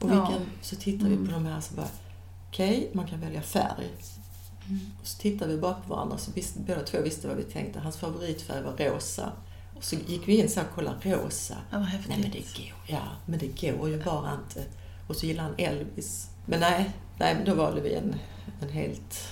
Och 0.00 0.10
Ja. 0.10 0.32
så 0.62 0.76
tittade 0.76 1.10
vi 1.10 1.26
på 1.26 1.32
de 1.32 1.46
här 1.46 1.60
så 1.60 1.74
bara, 1.74 1.88
okej, 2.48 2.90
man 2.92 3.06
kan 3.06 3.20
välja 3.20 3.42
färg. 3.42 3.88
Och 5.00 5.06
så 5.06 5.18
tittade 5.18 5.54
vi 5.54 5.60
bara 5.60 5.74
på 5.74 5.94
varandra 5.94 6.18
så 6.18 6.30
visste, 6.32 6.58
båda 6.60 6.82
två 6.82 7.00
visste 7.00 7.28
vad 7.28 7.36
vi 7.36 7.42
tänkte. 7.42 7.78
Hans 7.80 7.96
favoritfärg 7.96 8.62
var 8.62 8.72
rosa. 8.76 9.32
Och 9.76 9.84
så 9.84 9.96
gick 9.96 10.28
vi 10.28 10.36
in 10.40 10.48
så 10.50 10.60
och 10.60 10.70
kollade 10.74 11.16
rosa. 11.16 11.56
Ja, 11.70 11.78
vad 11.78 11.86
häftigt. 11.88 12.08
Nej 12.10 12.18
men 12.22 12.30
det 12.30 12.38
går, 12.38 12.74
ja, 12.86 13.02
men 13.26 13.38
det 13.38 13.46
går 13.60 13.88
ju 13.88 14.02
bara 14.04 14.32
inte. 14.34 14.64
Och 15.08 15.16
så 15.16 15.26
gillar 15.26 15.42
han 15.42 15.54
Elvis. 15.58 16.28
Men 16.46 16.60
nej, 16.60 16.90
nej 17.18 17.34
men 17.34 17.44
då 17.44 17.54
valde 17.54 17.80
vi 17.80 17.94
en, 17.94 18.14
en 18.62 18.68
helt 18.68 19.28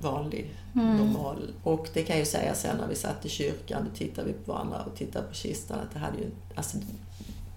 vanlig, 0.00 0.50
Mm. 0.74 0.96
normal. 0.96 1.50
Och 1.62 1.88
det 1.94 2.02
kan 2.02 2.16
jag 2.16 2.24
ju 2.26 2.30
säga 2.30 2.54
sen 2.54 2.76
när 2.76 2.88
vi 2.88 2.94
satt 2.94 3.26
i 3.26 3.28
kyrkan, 3.28 3.84
då 3.90 3.96
tittade 3.96 4.26
vi 4.26 4.32
på 4.32 4.52
varandra 4.52 4.82
och 4.84 4.96
tittade 4.96 5.28
på 5.28 5.34
kistan 5.34 5.78
att 5.80 5.92
det 5.92 5.98
hade 5.98 6.18
ju 6.18 6.30
alltså, 6.54 6.78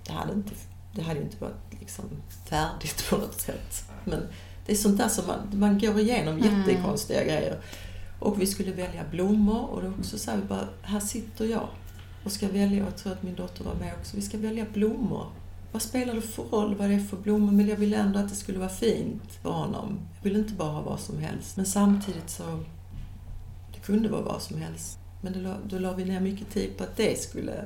det 0.05 0.11
hade 0.13 0.33
inte, 0.33 0.51
det 0.95 1.01
hade 1.01 1.21
inte 1.21 1.37
varit 1.39 1.79
liksom 1.79 2.05
färdigt 2.45 3.09
på 3.09 3.17
något 3.17 3.41
sätt. 3.41 3.83
Men 4.05 4.27
det 4.69 4.73
är 4.73 4.77
sånt 4.77 4.97
där 4.97 5.07
som 5.07 5.27
man, 5.27 5.59
man 5.59 5.79
går 5.79 5.99
igenom 5.99 6.37
Mm. 6.37 6.59
jättekonstiga 6.59 7.23
grejer. 7.23 7.59
Och 8.19 8.41
vi 8.41 8.47
skulle 8.47 8.71
välja 8.71 9.03
blommor 9.11 9.69
och 9.69 9.81
då 9.83 9.89
också 9.99 10.17
sa 10.17 10.35
vi 10.35 10.41
bara, 10.47 10.67
här 10.81 10.99
sitter 10.99 11.45
jag 11.45 11.67
och 12.23 12.31
ska 12.31 12.47
välja, 12.47 12.77
jag 12.85 12.97
tror 12.97 13.13
att 13.13 13.23
min 13.23 13.35
dotter 13.35 13.63
var 13.63 13.75
med 13.75 13.93
också, 13.99 14.15
vi 14.15 14.21
ska 14.21 14.37
välja 14.37 14.65
blommor. 14.73 15.25
Vad 15.71 15.81
spelar 15.81 16.13
det 16.15 16.21
för 16.21 16.43
roll 16.43 16.75
vad 16.75 16.89
det 16.89 16.95
är 16.95 16.99
för 16.99 17.17
blommor? 17.17 17.51
Men 17.51 17.67
jag 17.67 17.75
ville 17.75 17.97
ändå 17.97 18.19
att 18.19 18.29
det 18.29 18.35
skulle 18.35 18.59
vara 18.59 18.69
fint 18.69 19.23
för 19.43 19.49
honom. 19.49 19.99
Jag 20.17 20.23
ville 20.23 20.39
inte 20.39 20.53
bara 20.53 20.71
ha 20.71 20.81
vad 20.81 20.99
som 20.99 21.17
helst. 21.19 21.57
Men 21.57 21.65
samtidigt 21.65 22.29
så, 22.29 22.43
det 23.73 23.79
kunde 23.85 24.09
vara 24.09 24.21
vad 24.21 24.41
som 24.41 24.57
helst. 24.61 24.97
Men 25.21 25.33
la- 25.33 25.57
då 25.69 25.79
la 25.79 25.93
vi 25.93 26.05
ner 26.05 26.19
mycket 26.19 26.49
tid 26.49 26.77
på 26.77 26.83
att 26.83 26.97
det 26.97 27.21
skulle 27.21 27.65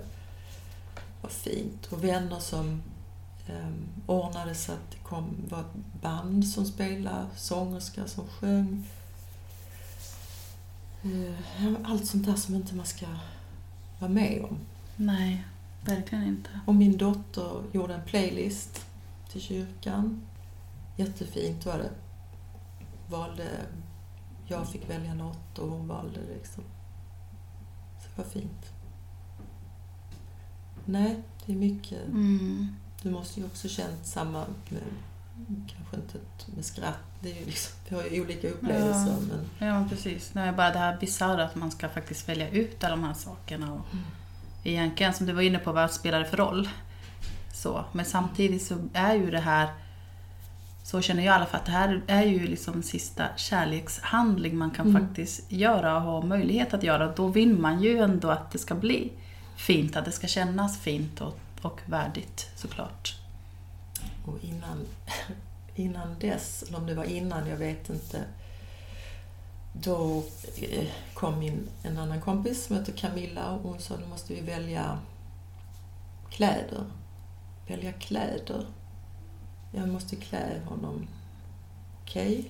vara 1.22 1.32
fint. 1.32 1.88
Och 1.90 2.04
vänner 2.04 2.40
som 2.40 2.82
ordnade 4.06 4.56
så 4.56 4.72
att 4.72 4.92
det 4.92 4.98
kom, 4.98 5.36
var 5.50 5.60
ett 5.60 6.02
band 6.02 6.48
som 6.48 6.66
spelade, 6.66 7.28
sångerska 7.36 8.08
som 8.08 8.28
sjöng. 8.28 8.88
Eh, 11.04 11.74
allt 11.84 12.08
sånt 12.08 12.26
där 12.26 12.36
som 12.36 12.56
inte 12.56 12.76
man 12.76 12.86
ska 12.86 13.06
vara 14.00 14.12
med 14.12 14.44
om. 14.44 14.58
Nej, 14.96 15.46
verkligen 15.86 16.24
inte. 16.24 16.50
Och 16.66 16.76
min 16.76 16.98
dotter 16.98 17.64
gjorde 17.72 17.94
en 17.94 18.06
playlist 18.06 18.86
till 19.32 19.42
kyrkan. 19.42 20.22
Jättefint 20.98 21.66
var 21.66 21.78
det. 21.78 21.92
Valde, 23.10 23.50
jag 24.48 24.70
fick 24.70 24.90
välja 24.90 25.14
något 25.14 25.60
och 25.60 25.70
hon 25.70 25.88
valde 25.88 26.20
liksom. 26.34 26.64
Så 28.00 28.08
det 28.16 28.24
var 28.24 28.30
fint. 28.30 28.74
Nej, 30.86 31.24
det 31.46 31.54
är 31.54 31.58
mycket. 31.58 32.08
Mm. 32.08 32.76
Du 33.04 33.10
måste 33.12 33.40
ju 33.40 33.46
också 33.46 33.68
känt 33.70 34.06
samma 34.06 34.46
kanske 35.48 35.96
inte 35.96 36.20
med 36.56 36.66
skratt. 36.66 36.98
Det 37.20 37.32
är 37.32 37.40
ju 37.40 37.46
liksom, 37.46 37.74
vi 37.90 37.96
har 37.96 38.04
ju 38.04 38.22
olika 38.22 38.50
upplevelser. 38.50 39.12
Ja. 39.30 39.38
Men, 39.60 39.68
Ja, 39.68 39.86
precis. 39.90 40.34
Nej, 40.34 40.52
bara 40.52 40.70
det 40.72 40.80
här 40.80 40.98
bisarra 41.00 41.44
att 41.46 41.56
man 41.56 41.72
ska 41.72 41.90
faktiskt 41.90 42.30
välja 42.30 42.50
ut 42.50 42.84
alla 42.84 42.96
de 42.96 43.04
här 43.04 43.14
sakerna. 43.14 43.74
Och 43.74 43.86
Mm. 43.94 44.06
Egentligen, 44.66 45.14
som 45.14 45.26
du 45.26 45.34
var 45.34 45.42
inne 45.42 45.60
på, 45.60 45.72
vad 45.72 45.92
spelar 45.92 46.20
det 46.20 46.26
för 46.26 46.38
roll? 46.38 46.70
Så, 47.54 47.86
men 47.92 48.06
samtidigt 48.06 48.64
så 48.64 48.76
är 48.94 49.14
ju 49.14 49.32
det 49.32 49.40
här, 49.40 49.68
så 50.84 51.02
känner 51.02 51.24
jag 51.24 51.34
i 51.34 51.36
alla 51.36 51.46
fall, 51.46 51.60
att 51.60 51.66
det 51.66 51.72
här 51.72 52.02
är 52.08 52.24
ju 52.24 52.48
liksom 52.48 52.84
sista 52.84 53.24
kärlekshandling 53.38 54.58
man 54.58 54.72
kan 54.72 54.90
Mm. 54.90 55.02
faktiskt 55.08 55.52
göra 55.52 55.96
och 55.96 56.02
ha 56.02 56.22
möjlighet 56.22 56.74
att 56.74 56.84
göra. 56.84 57.12
Då 57.16 57.28
vill 57.28 57.54
man 57.60 57.82
ju 57.84 57.98
ändå 58.00 58.30
att 58.30 58.52
det 58.52 58.58
ska 58.58 58.76
bli 58.76 59.12
fint, 59.56 59.96
att 59.96 60.06
det 60.06 60.12
ska 60.12 60.28
kännas 60.28 60.80
fint 60.80 61.22
och, 61.22 61.40
och 61.66 61.82
värdigt 61.86 62.52
såklart. 62.56 63.16
Och 64.26 64.44
innan, 64.44 64.86
innan 65.76 66.20
dess, 66.20 66.64
eller 66.64 66.78
om 66.78 66.86
det 66.86 66.96
var 66.96 67.04
innan, 67.04 67.48
jag 67.48 67.58
vet 67.58 67.90
inte. 67.90 68.24
då 69.74 70.24
eh, 70.58 70.88
kom 71.14 71.42
in 71.42 71.70
en 71.84 71.98
annan 71.98 72.22
kompis 72.22 72.66
som 72.66 72.76
heter 72.76 72.94
Camilla 72.94 73.52
och 73.52 73.62
hon 73.62 73.80
sa 73.80 73.96
nu 73.96 74.08
måste 74.08 74.34
vi 74.34 74.42
välja 74.42 75.00
kläder. 76.30 76.86
Välja 77.68 77.94
kläder. 77.94 78.66
Jag 79.72 79.90
måste 79.90 80.16
klä 80.16 80.62
honom. 80.66 81.08
Okej. 82.02 82.40
Okay. 82.40 82.50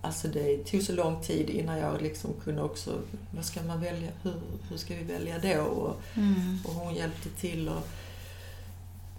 Alltså 0.00 0.28
det 0.28 0.64
tog 0.64 0.82
så 0.82 0.92
lång 0.92 1.22
tid 1.22 1.50
innan 1.50 1.78
jag 1.78 2.02
liksom 2.02 2.30
kunde 2.44 2.62
också, 2.62 2.98
vad 3.30 3.44
ska 3.44 3.62
man 3.62 3.80
välja, 3.80 4.08
hur, 4.22 4.34
hur 4.68 4.76
ska 4.76 4.94
vi 4.94 5.04
välja 5.04 5.38
då? 5.38 5.62
Och, 5.62 6.02
mm. 6.14 6.58
och 6.64 6.74
hon 6.74 6.94
hjälpte 6.94 7.28
till 7.28 7.68
och 7.68 7.88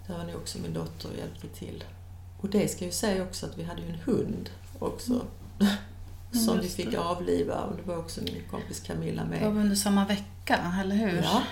där 0.06 0.18
var 0.18 0.24
nog 0.24 0.36
också 0.36 0.58
min 0.58 0.72
dotter 0.72 1.08
och 1.08 1.16
hjälpte 1.16 1.48
till. 1.48 1.84
Och 2.40 2.48
det 2.48 2.68
ska 2.68 2.84
jag 2.84 2.86
ju 2.86 2.92
säga 2.92 3.22
också 3.22 3.46
att 3.46 3.58
vi 3.58 3.62
hade 3.62 3.80
ju 3.80 3.88
en 3.88 4.00
hund 4.04 4.50
också. 4.78 5.12
Mm. 5.12 5.72
som 6.32 6.48
mm, 6.48 6.60
vi 6.60 6.68
fick 6.68 6.94
avliva 6.94 7.62
och 7.62 7.76
det 7.76 7.82
var 7.82 7.96
också 7.96 8.20
min 8.24 8.42
kompis 8.50 8.80
Camilla 8.80 9.24
med. 9.24 9.42
Det 9.42 9.48
var 9.48 9.60
under 9.60 9.76
samma 9.76 10.06
vecka, 10.06 10.74
eller 10.80 10.96
hur? 10.96 11.22
Ja. 11.22 11.42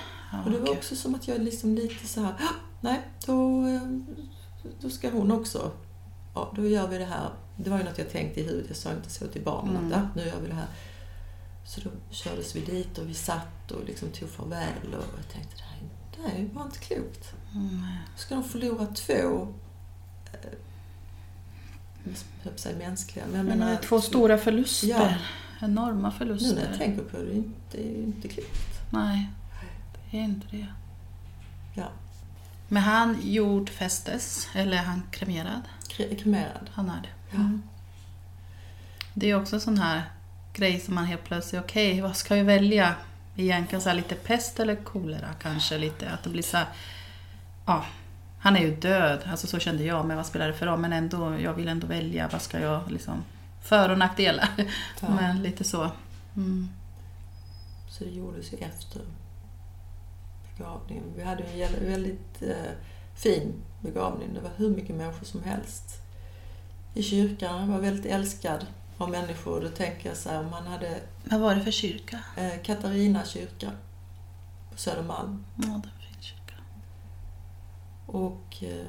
och 0.45 0.51
det 0.51 0.59
var 0.59 0.71
också 0.71 0.97
som 0.97 1.15
att 1.15 1.29
jag 1.29 1.41
liksom 1.41 1.75
lite 1.75 2.07
så 2.07 2.21
här, 2.21 2.35
nej, 2.81 3.01
då, 3.27 3.67
eh, 3.67 3.83
då 4.81 4.91
ska 4.91 5.11
hon 5.11 5.33
också, 5.33 5.71
ja, 6.35 6.53
då 6.57 6.67
gör 6.67 6.89
vi 6.89 6.99
det 6.99 7.05
här. 7.05 7.31
Det 7.57 7.71
var 7.71 7.79
ju 7.79 7.85
något 7.85 7.99
jag 7.99 8.11
tänkte 8.11 8.40
i 8.40 8.45
huvudet, 8.45 8.69
jag 8.69 8.77
sa 8.77 8.92
inte 8.92 9.11
så 9.11 9.27
till 9.27 9.42
barnen 9.42 9.77
mm. 9.77 9.87
att 9.87 9.92
ja, 9.92 10.09
nu 10.23 10.29
gör 10.29 10.40
vi 10.40 10.49
det 10.49 10.55
här. 10.55 10.66
Så 11.64 11.81
då 11.81 11.90
kördes 12.11 12.57
vi 12.57 12.61
dit 12.61 12.99
och 12.99 13.09
vi 13.09 13.14
satt 13.14 13.71
och 13.71 13.85
liksom 13.85 14.09
tog 14.09 14.29
farväl 14.29 14.95
och 14.95 15.05
jag 15.16 15.29
tänkte 15.33 15.57
det 15.57 15.62
här, 15.62 15.79
det 16.16 16.29
här 16.29 16.37
är 16.37 16.42
ju 16.42 16.49
bara 16.49 16.64
inte 16.64 16.79
klokt. 16.79 17.35
Mm. 17.55 17.83
Ska 18.16 18.35
de 18.35 18.45
förlora 18.45 18.87
två 18.87 19.55
eh, 20.33 20.51
jag 22.42 22.59
säga 22.59 22.79
mänskliga. 22.79 23.25
Men 23.27 23.37
jag 23.37 23.47
menar, 23.47 23.66
men 23.66 23.81
två 23.81 24.01
stora 24.01 24.38
förluster. 24.38 24.88
Ja. 24.88 25.14
Enorma 25.61 26.11
förluster. 26.11 26.49
Nu 26.49 26.55
när 26.55 26.69
jag 26.71 26.79
tänker 26.79 27.03
på 27.03 27.16
det, 27.16 27.42
det 27.73 27.79
är 27.79 27.97
ju 27.97 28.03
inte 28.03 28.29
klokt. 28.29 28.81
Nej, 28.90 29.31
det 30.11 30.19
är 30.19 30.23
inte 30.23 30.47
det. 30.51 30.66
Ja. 31.75 31.88
Men 32.69 32.83
han 32.83 33.19
jordfästes, 33.23 34.49
eller 34.55 34.77
är 34.77 34.83
han 34.83 35.03
kremerad? 35.11 35.63
Kremerad. 35.89 36.71
Han 36.73 36.89
är 36.89 37.03
det. 37.03 37.09
Ja. 37.31 37.37
Mm. 37.37 37.63
Det 39.15 39.31
är 39.31 39.41
också 39.41 39.57
en 39.57 39.61
sån 39.61 39.79
här 39.79 40.03
grej 40.55 40.81
som 40.81 40.95
man 40.95 41.05
helt 41.05 41.25
plötsligt, 41.25 41.63
okej, 41.63 41.93
okay, 41.93 42.03
vad 42.03 42.17
ska 42.17 42.35
vi 42.35 42.43
välja? 42.43 42.95
Egentligen 43.37 43.83
så 43.83 43.93
lite 43.93 44.15
pest 44.15 44.61
eller 44.61 44.77
kolera 44.77 45.29
kanske 45.43 45.79
lite. 45.79 46.11
Att 46.11 46.23
det 46.23 46.31
blir 46.31 46.43
så 46.43 46.57
här, 46.57 46.67
ja, 47.67 47.85
han 48.39 48.57
är 48.57 48.61
ju 48.61 48.77
död, 48.77 49.21
alltså 49.31 49.47
så 49.47 49.59
kände 49.59 49.85
jag, 49.85 50.07
men 50.07 50.17
vad 50.17 50.27
spelar 50.27 50.47
det 50.47 50.55
för 50.55 50.67
roll? 50.67 50.79
Men 50.79 50.93
ändå, 50.93 51.39
jag 51.41 51.55
vill 51.55 51.69
ändå 51.69 51.87
välja, 51.87 52.29
vad 52.33 52.43
ska 52.43 52.61
jag 52.61 52.91
liksom... 52.91 53.25
För 53.63 53.89
och 53.89 53.99
nackdelar. 53.99 54.49
Ja. 55.01 55.09
Men 55.21 55.43
lite 55.43 55.65
så. 55.65 55.91
Mm. 56.37 56.69
Så 57.89 58.05
det 58.05 58.11
gjordes 58.11 58.53
ju 58.53 58.57
efter 58.57 59.03
begravningen. 60.57 61.05
Vi 61.16 61.23
hade 61.23 61.42
en 61.42 61.87
väldigt 61.87 62.42
eh, 62.42 62.73
fin 63.14 63.55
begravning. 63.81 64.35
Det 64.35 64.40
var 64.40 64.51
hur 64.57 64.71
mycket 64.71 64.97
människor 64.97 65.27
som 65.27 65.42
helst. 65.42 66.03
I 66.95 67.03
kyrkan, 67.03 67.59
han 67.59 67.73
var 67.73 67.81
väldigt 67.81 68.07
älskad 68.07 68.66
av 68.99 69.11
människor. 69.11 69.61
Då 69.61 69.69
tänker 69.69 70.09
jag 70.09 70.16
så 70.16 70.29
här, 70.29 70.40
om 70.40 70.51
man 70.51 70.66
hade... 70.66 71.01
Vad 71.25 71.40
var 71.40 71.55
det 71.55 71.61
för 71.61 71.71
kyrka? 71.71 72.21
Eh, 72.37 72.62
Katarina 72.62 73.25
kyrka 73.25 73.71
på 74.73 74.79
Södermalm. 74.79 75.45
Ja, 75.57 75.83
och 78.07 78.62
eh, 78.62 78.87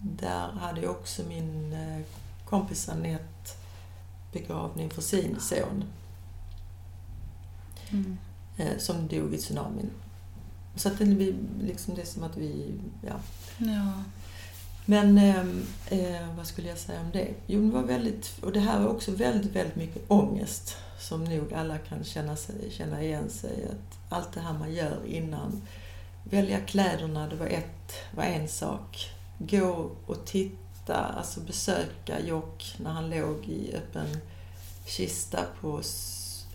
där 0.00 0.48
hade 0.48 0.80
jag 0.80 0.90
också 0.90 1.22
min 1.28 1.76
kompis 2.44 2.88
Anette 2.88 3.52
begravning 4.32 4.90
för 4.90 5.02
sin 5.02 5.40
son. 5.40 5.84
Mm. 7.90 8.18
Eh, 8.58 8.78
som 8.78 9.08
dog 9.08 9.34
i 9.34 9.38
tsunamin. 9.38 9.90
Så 10.76 10.88
att 10.88 10.98
det 10.98 11.04
blir 11.04 11.34
liksom 11.62 11.94
det 11.94 12.06
som 12.06 12.22
att 12.22 12.36
vi, 12.36 12.74
ja. 13.06 13.14
ja. 13.58 14.02
Men 14.84 15.18
eh, 15.88 16.36
vad 16.36 16.46
skulle 16.46 16.68
jag 16.68 16.78
säga 16.78 17.00
om 17.00 17.10
det? 17.12 17.28
Jo, 17.46 17.60
det 17.60 17.70
var 17.70 17.82
väldigt, 17.82 18.38
och 18.42 18.52
det 18.52 18.60
här 18.60 18.80
var 18.80 18.88
också 18.88 19.10
väldigt, 19.10 19.52
väldigt 19.52 19.76
mycket 19.76 20.02
ångest 20.08 20.76
som 21.00 21.24
nog 21.24 21.52
alla 21.52 21.78
kan 21.78 22.04
känna, 22.04 22.36
sig, 22.36 22.70
känna 22.70 23.02
igen 23.02 23.30
sig. 23.30 23.68
Att 23.70 24.12
allt 24.18 24.32
det 24.32 24.40
här 24.40 24.52
man 24.52 24.74
gör 24.74 25.06
innan 25.06 25.62
välja 26.24 26.60
kläderna, 26.60 27.28
det 27.28 27.36
var, 27.36 27.46
ett, 27.46 27.92
var 28.14 28.24
en 28.24 28.48
sak. 28.48 29.10
Gå 29.38 29.90
och 30.06 30.26
titta, 30.26 30.96
alltså 30.96 31.40
besöka 31.40 32.20
Jock 32.20 32.74
när 32.76 32.90
han 32.90 33.10
låg 33.10 33.44
i 33.44 33.74
öppen 33.74 34.16
kista 34.86 35.44
på 35.60 35.82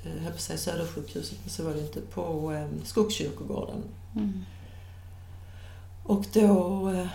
eh, 0.03 0.23
höll 0.23 0.33
på 0.33 0.39
säga 0.39 0.57
Södersjukhuset, 0.57 1.37
men 1.41 1.49
så 1.49 1.63
var 1.63 1.73
det 1.73 1.81
inte, 1.81 2.01
på 2.01 2.53
eh, 2.53 2.67
Skogskyrkogården. 2.83 3.83
Mm. 4.15 4.45
Och 6.03 6.25
då, 6.33 6.89
eh, 6.89 7.07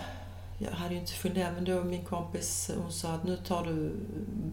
jag 0.57 0.71
hade 0.71 0.93
ju 0.93 0.99
inte 0.99 1.11
funderat, 1.11 1.53
men 1.53 1.65
då 1.65 1.83
min 1.83 2.05
kompis 2.05 2.71
hon 2.81 2.91
sa 2.91 3.11
att 3.13 3.23
nu 3.23 3.37
tar 3.37 3.65
du, 3.65 3.95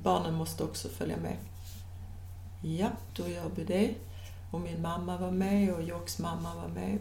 barnen 0.03 0.35
måste 0.35 0.65
också 0.65 0.89
följa 0.89 1.17
med. 1.17 1.37
Ja, 2.63 2.89
då 3.17 3.29
gör 3.29 3.51
vi 3.57 3.65
det. 3.65 3.95
Och 4.51 4.61
min 4.61 4.83
mamma 4.83 5.17
var 5.17 5.31
med 5.31 5.75
och 5.75 5.83
Jocks 5.83 6.19
mamma 6.19 6.55
var 6.55 6.69
med 6.69 6.99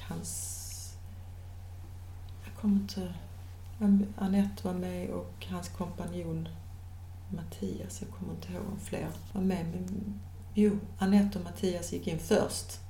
hans... 0.00 0.60
Jag 2.44 2.54
kommer 2.54 2.76
inte... 2.76 3.14
Anette 4.16 4.66
var 4.66 4.74
med 4.74 5.10
och 5.10 5.46
hans 5.50 5.68
kompanjon 5.68 6.48
Mattias, 7.28 8.02
jag 8.02 8.10
kommer 8.10 8.32
inte 8.32 8.52
ihåg 8.52 8.62
om 8.72 8.80
fler 8.80 9.08
var 9.32 9.42
med. 9.42 9.66
Men, 9.66 10.20
jo, 10.54 10.78
Anette 10.98 11.38
och 11.38 11.44
Mattias 11.44 11.92
gick 11.92 12.06
in 12.06 12.18
först 12.18 12.80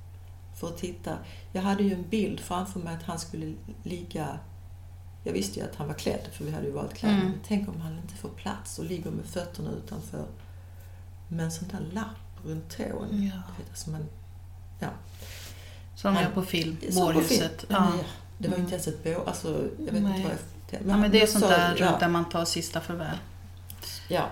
för 0.59 0.67
att 0.67 0.77
titta. 0.77 1.17
Jag 1.51 1.61
hade 1.61 1.83
ju 1.83 1.93
en 1.93 2.09
bild 2.09 2.39
framför 2.39 2.79
mig 2.79 2.95
att 2.95 3.03
han 3.03 3.19
skulle 3.19 3.53
ligga... 3.83 4.39
Jag 5.23 5.33
visste 5.33 5.59
ju 5.59 5.65
att 5.65 5.75
han 5.75 5.87
var 5.87 5.93
klädd, 5.93 6.27
för 6.31 6.45
vi 6.45 6.51
hade 6.51 6.65
ju 6.65 6.71
varit 6.71 6.93
klädda. 6.93 7.15
Mm. 7.15 7.27
Men 7.27 7.39
tänk 7.47 7.69
om 7.69 7.81
han 7.81 7.97
inte 7.97 8.15
får 8.15 8.29
plats 8.29 8.79
och 8.79 8.85
ligger 8.85 9.11
med 9.11 9.25
fötterna 9.25 9.71
utanför 9.71 10.25
med 11.27 11.45
en 11.45 11.51
sån 11.51 11.67
där 11.67 11.79
lapp 11.93 12.45
runt 12.45 12.77
tån. 12.77 13.07
Ja. 13.11 13.41
Vet, 13.57 13.69
alltså 13.69 13.89
man, 13.89 14.05
ja. 14.79 14.89
Som 15.95 16.17
är 16.17 16.29
på 16.29 16.41
film, 16.41 16.77
Bårhuset. 16.95 17.65
Ja. 17.67 17.91
Det 18.37 18.47
var 18.47 18.55
ju 18.55 18.61
inte 18.61 18.75
ens 18.75 18.87
ett 18.87 19.03
bå... 19.03 19.23
Alltså, 19.27 19.69
jag 19.85 19.93
vet 19.93 20.03
Nej. 20.03 20.17
inte 20.17 20.23
vad 20.23 20.31
jag... 20.31 20.81
Men, 20.81 20.89
ja, 20.89 20.97
men 20.97 21.11
det 21.11 21.21
är 21.21 21.27
sånt 21.27 21.43
så, 21.43 21.49
där 21.49 21.75
ja. 21.79 21.97
där 21.99 22.07
man 22.07 22.29
tar 22.29 22.45
sista 22.45 22.81
farväl. 22.81 23.17
Ja. 24.09 24.29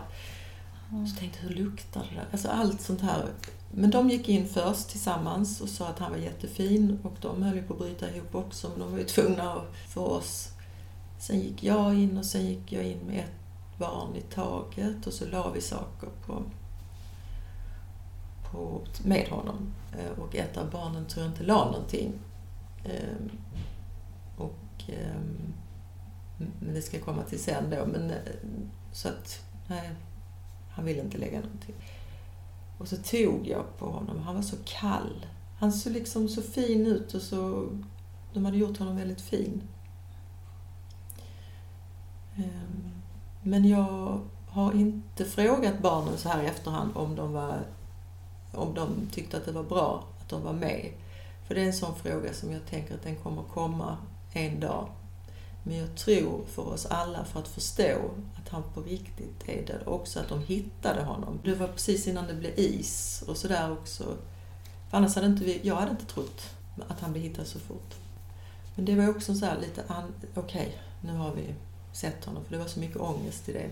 Så 1.08 1.20
tänkte 1.20 1.40
jag, 1.42 1.50
hur 1.50 1.56
luktar 1.56 2.08
det 2.10 2.16
där? 2.16 2.28
Alltså 2.32 2.48
allt 2.48 2.82
sånt 2.82 3.02
här. 3.02 3.26
Men 3.72 3.90
de 3.90 4.10
gick 4.10 4.30
in 4.30 4.48
först 4.48 4.90
tillsammans 4.90 5.62
och 5.62 5.70
sa 5.70 5.88
att 5.88 6.00
han 6.00 6.12
var 6.12 6.18
jättefin 6.18 7.00
och 7.04 7.16
de 7.22 7.44
höll 7.44 7.56
ju 7.56 7.64
på 7.64 7.74
att 7.74 7.80
bryta 7.80 8.16
ihop 8.16 8.36
också 8.36 8.70
men 8.70 8.80
de 8.80 8.92
var 8.92 9.00
ju 9.00 9.06
tvungna 9.06 9.62
för 9.88 10.02
oss. 10.02 10.50
Sen 11.20 11.40
gick 11.40 11.64
jag 11.64 11.94
in 12.00 12.18
och 12.18 12.26
sen 12.26 12.46
gick 12.46 12.72
jag 12.72 12.84
in 12.84 13.00
med 13.08 13.20
ett 13.20 13.80
barn 13.80 14.16
i 14.16 14.22
taget 14.22 15.08
och 15.08 15.14
så 15.14 15.26
la 15.26 15.52
vi 15.52 15.62
saker 15.62 16.10
på 16.26 16.44
på, 18.54 18.82
med 19.04 19.28
honom. 19.28 19.74
Eh, 19.98 20.20
och 20.20 20.36
ett 20.36 20.58
av 20.58 20.72
barnen 20.72 21.06
tror 21.06 21.26
jag 21.26 21.34
inte 21.34 21.44
la 21.44 21.66
någonting. 21.66 22.14
Ehm, 22.86 23.32
och, 24.38 24.84
ehm, 24.88 25.54
men 26.60 26.74
det 26.74 26.82
ska 26.82 27.00
komma 27.00 27.24
till 27.24 27.40
sen 27.40 27.70
då. 27.70 27.86
Men, 27.86 28.12
eh, 28.12 28.18
så 28.92 29.08
att, 29.08 29.42
nej, 29.68 29.90
han 30.74 30.86
ville 30.86 31.02
inte 31.02 31.18
lägga 31.18 31.40
någonting. 31.40 31.76
Och 32.78 32.88
så 32.88 32.98
tog 32.98 33.48
jag 33.48 33.78
på 33.78 33.86
honom. 33.86 34.20
Han 34.20 34.36
var 34.36 34.42
så 34.42 34.56
kall. 34.66 35.26
Han 35.60 35.72
såg 35.72 35.94
liksom 35.94 36.30
så 36.30 36.42
fin 36.42 36.88
ut 36.88 37.14
och 37.14 37.22
så... 37.22 37.70
De 38.34 38.46
hade 38.46 38.58
gjort 38.58 38.78
honom 38.78 38.98
väldigt 38.98 39.22
fin. 39.22 39.62
Ehm, 42.36 42.92
men 43.42 43.68
jag 43.68 44.22
har 44.48 44.74
inte 44.74 45.26
frågat 45.26 45.80
barnen 45.82 46.18
så 46.18 46.30
här 46.30 46.44
i 46.44 46.46
efterhand 46.46 46.92
om 46.98 47.16
de 47.16 47.34
var 47.34 47.60
om 48.52 48.74
de 48.74 49.08
tyckte 49.12 49.38
att 49.38 49.46
det 49.46 49.52
var 49.52 49.64
bra 49.64 50.04
att 50.20 50.30
de 50.30 50.44
var 50.44 50.54
med. 50.54 50.92
För 51.48 51.56
det 51.56 51.62
är 51.62 51.66
en 51.66 51.74
sån 51.74 51.96
fråga 51.96 52.34
som 52.34 52.52
jag 52.52 52.66
tänker 52.66 52.96
att 52.96 53.04
den 53.04 53.16
kommer 53.16 53.44
komma 53.44 53.98
en 54.34 54.60
dag. 54.60 54.88
Men 55.64 55.78
jag 55.78 55.96
tror 55.96 56.46
för 56.46 56.74
oss 56.74 56.86
alla, 56.86 57.26
för 57.26 57.40
att 57.40 57.48
förstå 57.48 57.98
han 58.54 58.64
på 58.74 58.82
riktigt 58.82 59.50
är 59.50 59.66
det, 59.66 59.86
också 59.86 60.20
att 60.20 60.30
de 60.30 60.40
hittade 60.40 61.04
honom. 61.04 61.40
Det 61.44 61.56
var 61.56 61.68
precis 61.68 62.08
innan 62.08 62.28
det 62.28 62.34
blev 62.34 62.60
is 62.60 63.24
och 63.28 63.38
sådär 63.38 63.72
också. 63.72 64.04
För 64.90 64.98
annars 64.98 65.16
hade 65.16 65.28
inte 65.28 65.44
vi, 65.44 65.60
jag 65.64 65.76
hade 65.76 65.92
inte 65.92 66.06
trott 66.06 66.42
att 66.88 67.00
han 67.00 67.12
blev 67.12 67.24
hittad 67.24 67.46
så 67.46 67.60
fort. 67.60 67.96
Men 68.76 68.86
det 68.86 68.96
var 68.96 69.10
också 69.10 69.36
så 69.36 69.46
här 69.46 69.60
lite, 69.60 69.84
okej, 69.90 70.34
okay, 70.36 70.70
nu 71.02 71.14
har 71.18 71.34
vi 71.34 71.56
sett 71.94 72.26
honom, 72.26 72.46
för 72.46 72.52
det 72.52 72.58
var 72.58 72.68
så 72.68 72.80
mycket 72.80 72.98
ångest 72.98 73.50
i 73.50 73.54
det. 73.54 73.70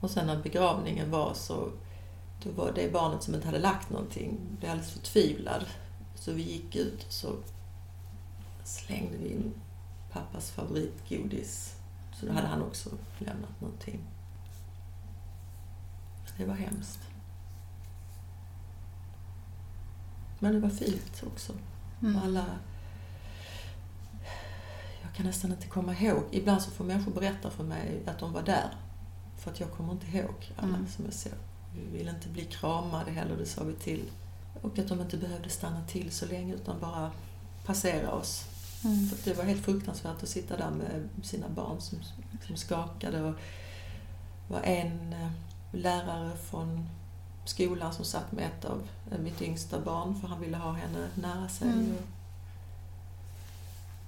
Och 0.00 0.10
sen 0.10 0.26
när 0.26 0.42
begravningen 0.42 1.10
var 1.10 1.34
så 1.34 1.68
då 2.44 2.50
var 2.50 2.72
det 2.72 2.92
barnet 2.92 3.22
som 3.22 3.34
inte 3.34 3.46
hade 3.46 3.58
lagt 3.58 3.90
någonting, 3.90 4.40
blev 4.58 4.70
alldeles 4.70 4.92
förtvivlad. 4.92 5.64
Så 6.14 6.32
vi 6.32 6.42
gick 6.42 6.76
ut 6.76 7.04
och 7.06 7.12
så 7.12 7.28
slängde 8.64 9.16
vi 9.16 9.28
in 9.28 9.52
pappas 10.12 10.50
favoritgodis. 10.50 11.76
Så 12.20 12.26
då 12.26 12.32
hade 12.32 12.46
han 12.46 12.62
också 12.62 12.90
lämnat 13.18 13.60
någonting. 13.60 14.00
Det 16.42 16.48
var 16.48 16.54
hemskt. 16.54 16.98
Men 20.38 20.52
det 20.52 20.60
var 20.60 20.68
fint 20.68 21.22
också. 21.26 21.52
Mm. 22.02 22.16
Alla... 22.16 22.44
Jag 25.02 25.14
kan 25.14 25.26
nästan 25.26 25.50
inte 25.50 25.66
komma 25.66 25.94
ihåg. 25.94 26.22
Ibland 26.30 26.62
så 26.62 26.70
får 26.70 26.84
människor 26.84 27.12
berätta 27.12 27.50
för 27.50 27.64
mig 27.64 28.02
att 28.06 28.18
de 28.18 28.32
var 28.32 28.42
där. 28.42 28.70
För 29.38 29.50
att 29.50 29.60
jag 29.60 29.70
kommer 29.70 29.92
inte 29.92 30.06
ihåg 30.06 30.52
alla 30.56 30.76
Mm. 30.76 30.88
som 30.88 31.04
jag 31.04 31.14
såg. 31.14 31.32
Vi 31.74 31.98
ville 31.98 32.10
inte 32.10 32.28
bli 32.28 32.44
kramade 32.44 33.10
heller, 33.10 33.36
det 33.36 33.46
sa 33.46 33.64
vi 33.64 33.74
till. 33.74 34.10
Och 34.62 34.78
att 34.78 34.88
de 34.88 35.00
inte 35.00 35.16
behövde 35.16 35.48
stanna 35.48 35.84
till 35.86 36.10
så 36.10 36.26
länge 36.26 36.54
utan 36.54 36.80
bara 36.80 37.10
passera 37.64 38.10
oss. 38.10 38.44
Mm. 38.84 39.08
För 39.08 39.30
det 39.30 39.36
var 39.36 39.44
helt 39.44 39.64
fruktansvärt 39.64 40.22
att 40.22 40.28
sitta 40.28 40.56
där 40.56 40.70
med 40.70 41.08
sina 41.22 41.48
barn 41.48 41.80
som, 41.80 41.98
som 42.46 42.56
skakade. 42.56 43.22
Och 43.22 43.34
var 44.48 44.60
en 44.60 45.12
eh, 45.12 45.30
lärare 45.72 46.36
från 46.36 46.88
skolan 47.44 47.92
som 47.92 48.04
satt 48.04 48.32
med 48.32 48.46
ett 48.46 48.64
av 48.64 48.82
eh, 49.10 49.18
mitt 49.18 49.42
yngsta 49.42 49.80
barn 49.80 50.20
för 50.20 50.28
han 50.28 50.40
ville 50.40 50.56
ha 50.56 50.72
henne 50.72 51.08
nära 51.14 51.48
sig. 51.48 51.68
Mm. 51.68 51.96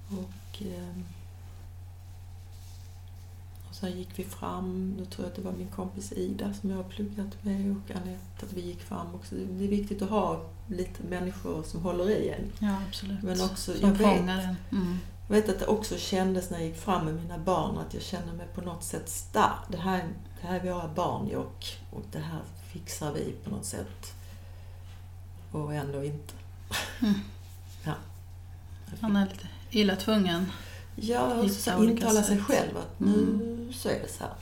Och, 0.09 0.17
och, 0.17 0.61
eh, 0.61 0.97
och 3.69 3.75
sen 3.75 3.97
gick 3.97 4.19
vi 4.19 4.23
fram, 4.23 4.95
då 4.99 5.05
tror 5.05 5.25
jag 5.25 5.29
att 5.29 5.35
det 5.35 5.41
var 5.41 5.51
min 5.51 5.67
kompis 5.67 6.11
Ida 6.11 6.53
som 6.53 6.69
jag 6.69 6.77
har 6.77 6.83
pluggat 6.83 7.43
med 7.43 7.71
och 7.71 7.95
Anette, 7.95 8.45
att 8.45 8.53
vi 8.53 8.61
gick 8.61 8.81
fram 8.81 9.15
också. 9.15 9.35
Det 9.35 9.63
är 9.63 9.69
viktigt 9.69 10.01
att 10.01 10.09
ha 10.09 10.45
lite 10.67 11.03
människor 11.03 11.63
som 11.63 11.81
håller 11.81 12.09
i 12.09 12.29
en. 12.29 12.51
Ja, 12.59 12.81
absolut. 12.87 13.23
Men 13.23 13.41
också, 13.41 13.73
Som 13.73 13.89
jag 13.89 13.95
vet, 13.95 14.17
fångar 14.17 14.39
en. 14.39 14.77
Mm. 14.77 14.97
Jag 15.27 15.35
vet 15.35 15.49
att 15.49 15.59
det 15.59 15.65
också 15.65 15.97
kändes 15.97 16.49
när 16.49 16.57
jag 16.57 16.67
gick 16.67 16.77
fram 16.77 17.05
med 17.05 17.15
mina 17.15 17.37
barn 17.37 17.77
att 17.77 17.93
jag 17.93 18.03
kände 18.03 18.33
mig 18.33 18.47
på 18.55 18.61
något 18.61 18.83
sätt 18.83 19.09
stark. 19.09 19.59
Det 19.67 19.77
här, 19.77 20.03
det 20.41 20.47
här 20.47 20.59
är 20.59 20.73
våra 20.73 20.87
barn 20.87 21.27
Jock 21.27 21.79
och 21.91 22.03
det 22.11 22.19
här 22.19 22.41
fixar 22.73 23.13
vi 23.13 23.35
på 23.43 23.49
något 23.49 23.65
sätt. 23.65 24.13
Och 25.51 25.73
ändå 25.73 26.03
inte. 26.03 26.33
Mm. 27.01 27.13
Ja. 27.83 27.93
Han 29.01 29.15
är 29.15 29.25
lite 29.25 29.47
illa 29.69 29.95
tvungen. 29.95 30.51
Ja, 30.95 31.43
och 31.77 31.85
intala 31.85 32.23
sig 32.23 32.41
själv 32.41 32.77
att 32.77 32.99
nu 32.99 33.73
så 33.73 33.89
är 33.89 33.99
det 33.99 34.07
så 34.07 34.23
här. 34.23 34.33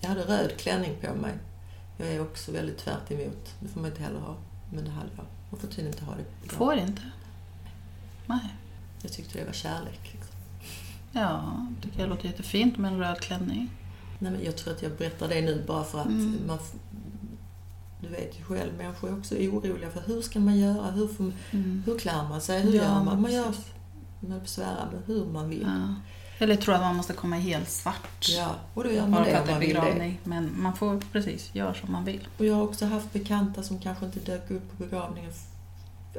Jag 0.00 0.08
hade 0.08 0.22
röd 0.22 0.56
klänning 0.56 0.96
på 1.00 1.14
mig. 1.14 1.34
Jag 1.96 2.08
är 2.08 2.22
också 2.22 2.52
väldigt 2.52 2.78
tvärt 2.78 3.10
emot. 3.10 3.54
Det 3.60 3.68
får 3.68 3.80
man 3.80 3.90
inte 3.90 4.02
heller 4.02 4.20
ha. 4.20 4.36
Men 4.72 4.84
det 4.84 4.90
hade 4.90 5.10
jag. 5.16 5.26
Man 5.50 5.60
får 5.60 5.68
tydligen 5.68 5.92
inte 5.92 6.04
ha 6.04 6.14
det. 6.14 6.48
Får 6.48 6.74
inte. 6.74 7.02
Nej. 8.26 8.54
Jag 9.02 9.12
tyckte 9.12 9.38
det 9.38 9.44
var 9.44 9.52
kärlek. 9.52 10.00
Liksom. 10.12 10.34
Ja, 11.12 11.66
tycker 11.82 12.00
jag 12.00 12.08
låter 12.08 12.26
jättefint 12.26 12.78
med 12.78 12.92
en 12.92 12.98
röd 12.98 13.20
klänning. 13.20 13.70
Nej, 14.18 14.32
men 14.32 14.44
jag 14.44 14.56
tror 14.56 14.74
att 14.74 14.82
jag 14.82 14.92
berättar 14.92 15.28
det 15.28 15.40
nu 15.40 15.64
bara 15.66 15.84
för 15.84 15.98
att 16.00 16.06
Mm. 16.06 16.40
man... 16.46 16.58
Du 18.02 18.08
vet 18.08 18.38
ju 18.40 18.44
själv, 18.44 18.72
människor 18.78 19.08
är 19.10 19.18
också 19.18 19.34
oroliga 19.34 19.90
för 19.90 20.00
hur 20.06 20.22
ska 20.22 20.40
man 20.40 20.58
göra? 20.58 20.90
Hur, 20.90 21.08
får, 21.08 21.32
Mm. 21.50 21.82
hur 21.86 21.98
klär 21.98 22.28
man 22.28 22.40
sig? 22.40 22.60
Hur 22.60 22.72
Ja, 22.74 22.82
gör 22.82 23.02
man? 23.04 23.22
Man 23.22 23.32
gör, 23.32 23.54
man 24.20 24.46
svära, 24.46 24.88
men 24.92 25.02
hur 25.06 25.24
man 25.26 25.48
vill. 25.48 25.62
Ja. 25.62 25.94
Eller 26.38 26.56
tror 26.56 26.74
att 26.74 26.80
man 26.80 26.96
måste 26.96 27.12
komma 27.12 27.36
i 27.38 27.40
helt 27.40 27.70
svart. 27.70 28.26
Ja, 28.28 28.54
och 28.74 28.84
då 28.84 28.90
gör 28.92 29.06
man 29.06 29.22
det 29.24 29.40
om 29.40 29.46
man 29.50 29.60
vill 29.60 29.74
det. 29.74 30.14
Men 30.24 30.62
man 30.62 30.76
får 30.76 31.00
precis 31.12 31.54
göra 31.54 31.74
som 31.74 31.92
man 31.92 32.04
vill. 32.04 32.28
Och 32.38 32.44
jag 32.46 32.54
har 32.54 32.62
också 32.62 32.86
haft 32.86 33.12
bekanta 33.12 33.62
som 33.62 33.78
kanske 33.78 34.04
inte 34.06 34.20
dök 34.20 34.50
upp 34.50 34.70
på 34.76 34.82
begravningen. 34.84 35.32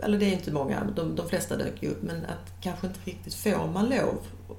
Eller 0.04 0.18
det 0.20 0.26
är 0.26 0.32
inte 0.34 0.52
många, 0.52 0.84
de, 0.96 1.16
de 1.16 1.30
flesta 1.30 1.58
dök 1.58 1.84
ju 1.84 1.90
upp. 1.90 2.04
Men 2.04 2.16
att 2.26 2.54
kanske 2.62 2.88
inte 2.88 3.00
riktigt 3.06 3.34
får 3.36 3.68
man 3.68 3.90
lov 3.90 4.18
att- 4.50 4.58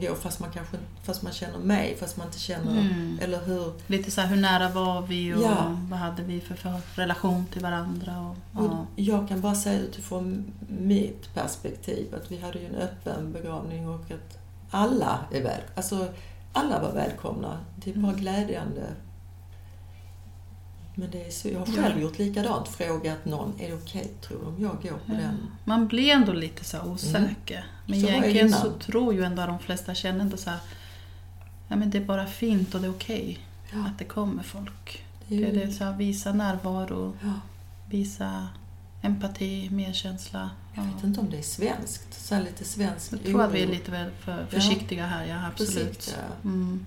gå 0.00 0.14
fast 0.14 0.40
man, 0.40 0.50
kanske, 0.50 0.76
fast 1.02 1.22
man 1.22 1.32
känner 1.32 1.58
mig, 1.58 1.96
fast 2.00 2.16
man 2.16 2.26
inte 2.26 2.38
känner... 2.38 2.80
Mm. 2.80 3.18
Eller 3.22 3.40
hur? 3.44 3.72
Lite 3.86 4.10
så 4.10 4.20
här, 4.20 4.28
hur 4.28 4.36
nära 4.42 4.68
var 4.68 5.02
vi 5.02 5.34
och 5.34 5.42
Ja. 5.42 5.76
vad 5.90 5.98
hade 5.98 6.22
vi 6.22 6.40
för, 6.40 6.54
för 6.54 6.80
relation 6.94 7.46
till 7.52 7.62
varandra? 7.62 8.20
Och, 8.20 8.60
Och 8.64 8.70
ja. 8.70 8.86
jag 8.96 9.28
kan 9.28 9.40
bara 9.40 9.54
säga 9.54 9.80
utifrån 9.80 10.44
mitt 10.68 11.34
perspektiv 11.34 12.14
att 12.14 12.30
vi 12.32 12.38
hade 12.38 12.58
ju 12.58 12.66
en 12.66 12.74
öppen 12.74 13.32
begravning 13.32 13.88
och 13.88 14.00
att 14.10 14.38
alla 14.70 15.18
är 15.32 15.42
väl, 15.42 15.60
alltså 15.74 16.08
alla 16.52 16.82
var 16.82 16.92
välkomna. 16.92 17.58
Det 17.76 17.90
är 17.90 17.94
bara 17.94 18.08
Mm. 18.12 18.20
glädjande. 18.20 18.82
Men 20.98 21.10
det 21.10 21.26
är 21.26 21.30
så, 21.30 21.48
jag 21.48 21.58
har 21.58 21.66
själv 21.66 22.00
gjort 22.00 22.18
likadant, 22.18 22.68
frågat 22.68 23.24
någon, 23.24 23.52
är 23.60 23.68
det 23.68 23.74
okej 23.74 24.10
tror 24.20 24.38
du 24.40 24.46
om 24.46 24.56
jag 24.62 24.82
går 24.90 24.98
på 25.06 25.12
den? 25.12 25.36
Man 25.64 25.86
blir 25.88 26.12
ändå 26.12 26.32
lite 26.32 26.64
så 26.64 26.82
osäker. 26.82 27.66
Men 27.86 28.00
Så 28.00 28.06
egentligen 28.08 28.52
så 28.52 28.72
tror 28.72 29.14
ju 29.14 29.22
ändå 29.24 29.46
de 29.46 29.58
flesta 29.58 29.94
känner 29.94 30.20
ändå 30.20 30.36
så 30.36 30.50
här, 30.50 30.58
ja 31.68 31.76
men 31.76 31.90
det 31.90 31.98
är 31.98 32.04
bara 32.04 32.26
fint 32.26 32.74
och 32.74 32.80
det 32.80 32.86
är 32.86 32.90
okej 32.90 33.38
Ja, 33.72 33.78
att 33.86 33.98
det 33.98 34.04
kommer 34.04 34.42
folk. 34.42 35.04
det 35.28 35.44
är 35.44 35.52
Det 35.52 35.62
är 35.62 35.70
så 35.70 35.84
här, 35.84 35.96
visa 35.96 36.32
närvaro, 36.32 37.16
ja, 37.22 37.32
visa 37.90 38.48
empati, 39.02 39.68
medkänsla. 39.72 40.50
Ja. 40.74 40.82
jag 40.86 40.94
vet 40.94 41.04
inte 41.04 41.20
om 41.20 41.30
det 41.30 41.38
är 41.38 41.42
svenskt, 41.42 42.26
så 42.26 42.38
lite 42.38 42.64
svensk 42.64 43.12
Jag 43.12 43.22
tror 43.24 43.42
att 43.42 43.52
vi 43.52 43.60
är 43.62 43.66
oro. 43.66 43.72
lite 43.72 43.90
väl 43.90 44.10
för 44.20 44.46
försiktiga 44.46 45.06
här, 45.06 45.26
ja 45.26 45.46
absolut. 45.46 45.72
Försiktiga. 45.96 46.14
Mm. 46.44 46.86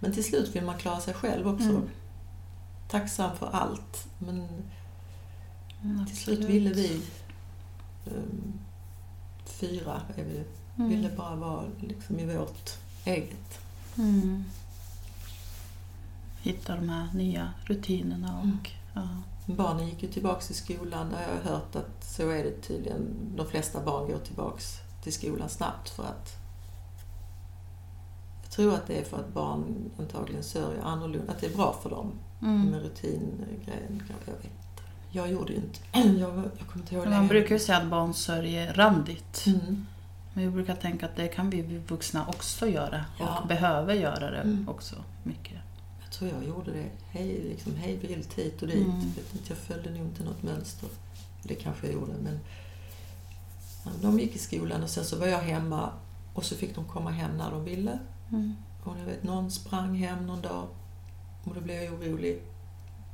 Men 0.00 0.12
till 0.12 0.24
slut 0.24 0.56
vill 0.56 0.64
man 0.64 0.78
klara 0.78 1.00
sig 1.00 1.14
själv 1.14 1.48
också. 1.48 1.68
Mm. 1.68 1.88
Tacksam 2.88 3.36
för 3.36 3.46
allt. 3.46 4.06
Men 4.18 4.48
Mm, 5.82 6.06
till 6.06 6.16
slut 6.16 6.38
ville 6.44 6.70
vi, 6.72 7.02
um, 8.06 8.52
fyra 9.46 10.00
är 10.16 10.24
vi, 10.24 10.44
Mm. 10.76 10.90
ville 10.90 11.10
bara 11.16 11.36
vara 11.36 11.64
liksom 11.80 12.18
i 12.18 12.36
vårt 12.36 12.70
eget. 13.04 13.58
Mm. 13.98 14.44
Hitta 16.42 16.76
de 16.76 16.88
här 16.88 17.08
nya 17.14 17.52
rutinerna 17.64 18.38
och 18.38 18.44
Mm. 18.44 18.58
ja. 18.94 19.08
Barnen 19.54 19.88
gick 19.88 20.02
ju 20.02 20.08
tillbaks 20.08 20.46
till 20.46 20.56
skolan. 20.56 21.10
Där 21.10 21.20
jag 21.22 21.28
har 21.50 21.56
hört 21.58 21.76
att 21.76 22.04
så 22.04 22.28
är 22.30 22.44
det 22.44 22.60
tydligen. 22.62 23.16
De 23.36 23.46
flesta 23.46 23.80
barn 23.84 24.08
går 24.10 24.18
tillbaks 24.18 24.76
till 25.02 25.12
skolan 25.12 25.48
snabbt 25.48 25.88
för 25.90 26.02
att 26.04 26.36
tror 28.60 28.74
att 28.74 28.86
det 28.86 28.98
är 29.00 29.04
för 29.04 29.16
att 29.16 29.34
barn 29.34 29.90
antagligen 29.98 30.42
sörjer 30.42 30.82
annorlunda. 30.82 31.32
Att 31.32 31.40
det 31.40 31.46
är 31.46 31.56
bra 31.56 31.76
för 31.82 31.90
dem 31.90 32.12
Mm. 32.42 32.66
med 32.66 32.82
rutingrejen. 32.82 34.02
Jag 34.26 34.32
vet. 34.32 34.50
Jag 35.12 35.30
gjorde 35.32 35.52
ju 35.52 35.58
inte... 35.58 35.80
Jag, 36.20 36.30
jag 36.58 36.66
kommer 36.68 36.82
inte 36.84 36.94
ihåg 36.94 37.06
Man 37.08 37.28
brukar 37.28 37.54
ju 37.54 37.58
säga 37.58 37.78
att 37.78 37.86
barn 37.86 38.14
sörjer 38.14 38.72
randigt. 38.74 39.44
Mm. 39.46 39.86
Men 40.34 40.44
jag 40.44 40.52
brukar 40.52 40.74
tänka 40.74 41.06
att 41.06 41.16
det 41.16 41.28
kan 41.28 41.50
vi 41.50 41.62
vuxna 41.88 42.26
också 42.28 42.66
göra 42.68 43.04
och 43.14 43.20
Ja. 43.24 43.44
behöver 43.48 43.94
göra 43.94 44.30
det 44.30 44.40
Mm. 44.40 44.68
också 44.68 44.96
mycket. 45.22 45.56
Jag 46.02 46.12
tror 46.12 46.30
jag 46.30 46.48
gjorde 46.48 46.70
det 46.72 46.86
hej, 47.10 47.40
liksom, 47.50 47.74
hej 47.76 47.96
vilt 47.96 48.32
hit 48.34 48.62
och 48.62 48.68
dit. 48.68 48.86
Mm. 48.86 49.12
Jag 49.48 49.58
följde 49.58 49.90
nog 49.90 50.00
inte 50.06 50.24
något 50.24 50.42
mönster. 50.42 50.88
Det 51.42 51.54
kanske 51.54 51.86
jag 51.86 51.94
gjorde, 51.94 52.12
men 52.22 52.38
de 54.02 54.18
gick 54.20 54.36
i 54.36 54.38
skolan 54.38 54.82
och 54.82 54.90
sen 54.90 55.04
så 55.04 55.16
var 55.18 55.26
jag 55.26 55.38
hemma 55.38 55.88
och 56.34 56.44
så 56.44 56.54
fick 56.56 56.74
de 56.74 56.84
komma 56.84 57.10
hem 57.10 57.36
när 57.36 57.50
de 57.50 57.64
ville. 57.64 57.98
Mm. 58.32 58.54
Och 58.84 58.98
jag 58.98 59.04
vet, 59.04 59.22
någon 59.22 59.50
sprang 59.50 59.94
hem 59.94 60.26
någon 60.26 60.40
dag 60.40 60.68
och 61.44 61.54
då 61.54 61.60
blev 61.60 61.82
jag 61.82 61.94
orolig. 61.94 62.42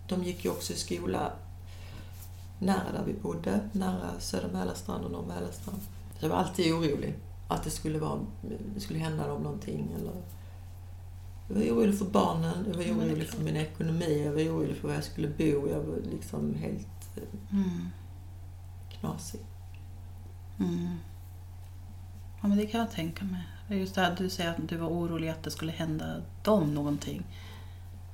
De 0.08 0.24
gick 0.24 0.44
ju 0.44 0.50
också 0.50 0.72
i 0.72 0.76
skola 0.76 1.32
nära 2.58 2.92
där 2.92 3.04
vi 3.06 3.12
bodde, 3.12 3.60
nära 3.72 4.20
Södra 4.20 4.48
Mälarstrand 4.48 5.04
och 5.04 5.10
Norr 5.10 5.26
Mälarstrand. 5.26 5.78
Så 6.18 6.24
jag 6.24 6.30
var 6.30 6.36
alltid 6.36 6.72
orolig 6.74 7.14
att 7.48 7.64
det 7.64 7.70
skulle, 7.70 7.98
vara, 7.98 8.20
det 8.74 8.80
skulle 8.80 8.98
hända 8.98 9.28
dem 9.28 9.42
någonting. 9.42 9.92
Eller... 9.98 10.12
Jag 11.48 11.54
var 11.54 11.62
orolig 11.82 11.98
för 11.98 12.04
barnen, 12.04 12.66
jag 12.68 12.74
var 12.74 12.82
är 12.82 12.92
orolig 12.92 13.28
för 13.28 13.42
min 13.42 13.56
ekonomi, 13.56 14.22
jag 14.24 14.32
var 14.32 14.40
orolig 14.40 14.76
för 14.76 14.88
var 14.88 14.94
jag 14.94 15.04
skulle 15.04 15.28
bo. 15.28 15.68
Jag 15.70 15.80
var 15.82 15.96
liksom 16.10 16.54
helt 16.54 17.16
eh, 17.16 17.22
Mm. 17.52 17.88
knasig. 18.90 19.40
Mm. 20.58 20.88
Ja, 22.40 22.48
men 22.48 22.58
det 22.58 22.66
kan 22.66 22.80
jag 22.80 22.90
tänka 22.90 23.24
mig. 23.24 23.42
Just 23.68 23.94
det 23.94 24.00
här 24.00 24.14
du 24.18 24.30
säger 24.30 24.50
att 24.50 24.68
du 24.68 24.76
var 24.76 24.88
orolig 24.88 25.28
att 25.28 25.42
det 25.42 25.50
skulle 25.50 25.72
hända 25.72 26.22
dem 26.42 26.74
någonting. 26.74 27.22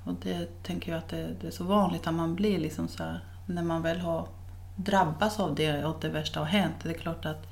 Och 0.05 0.15
det 0.23 0.63
tänker 0.63 0.93
jag 0.93 0.99
att 0.99 1.09
det, 1.09 1.37
det 1.41 1.47
är 1.47 1.51
så 1.51 1.65
vanligt 1.65 2.07
att 2.07 2.15
man 2.15 2.35
blir 2.35 2.59
liksom 2.59 2.89
så 2.89 3.03
här, 3.03 3.21
när 3.47 3.63
man 3.63 3.83
väl 3.83 4.01
har 4.01 4.29
drabbats 4.77 5.41
av 5.41 5.55
det 5.55 5.85
och 5.85 5.97
det 6.01 6.09
värsta 6.09 6.41
har 6.41 6.47
hänt. 6.47 6.75
Det 6.83 6.91
är 6.91 6.95
klart 6.95 7.25
att 7.25 7.47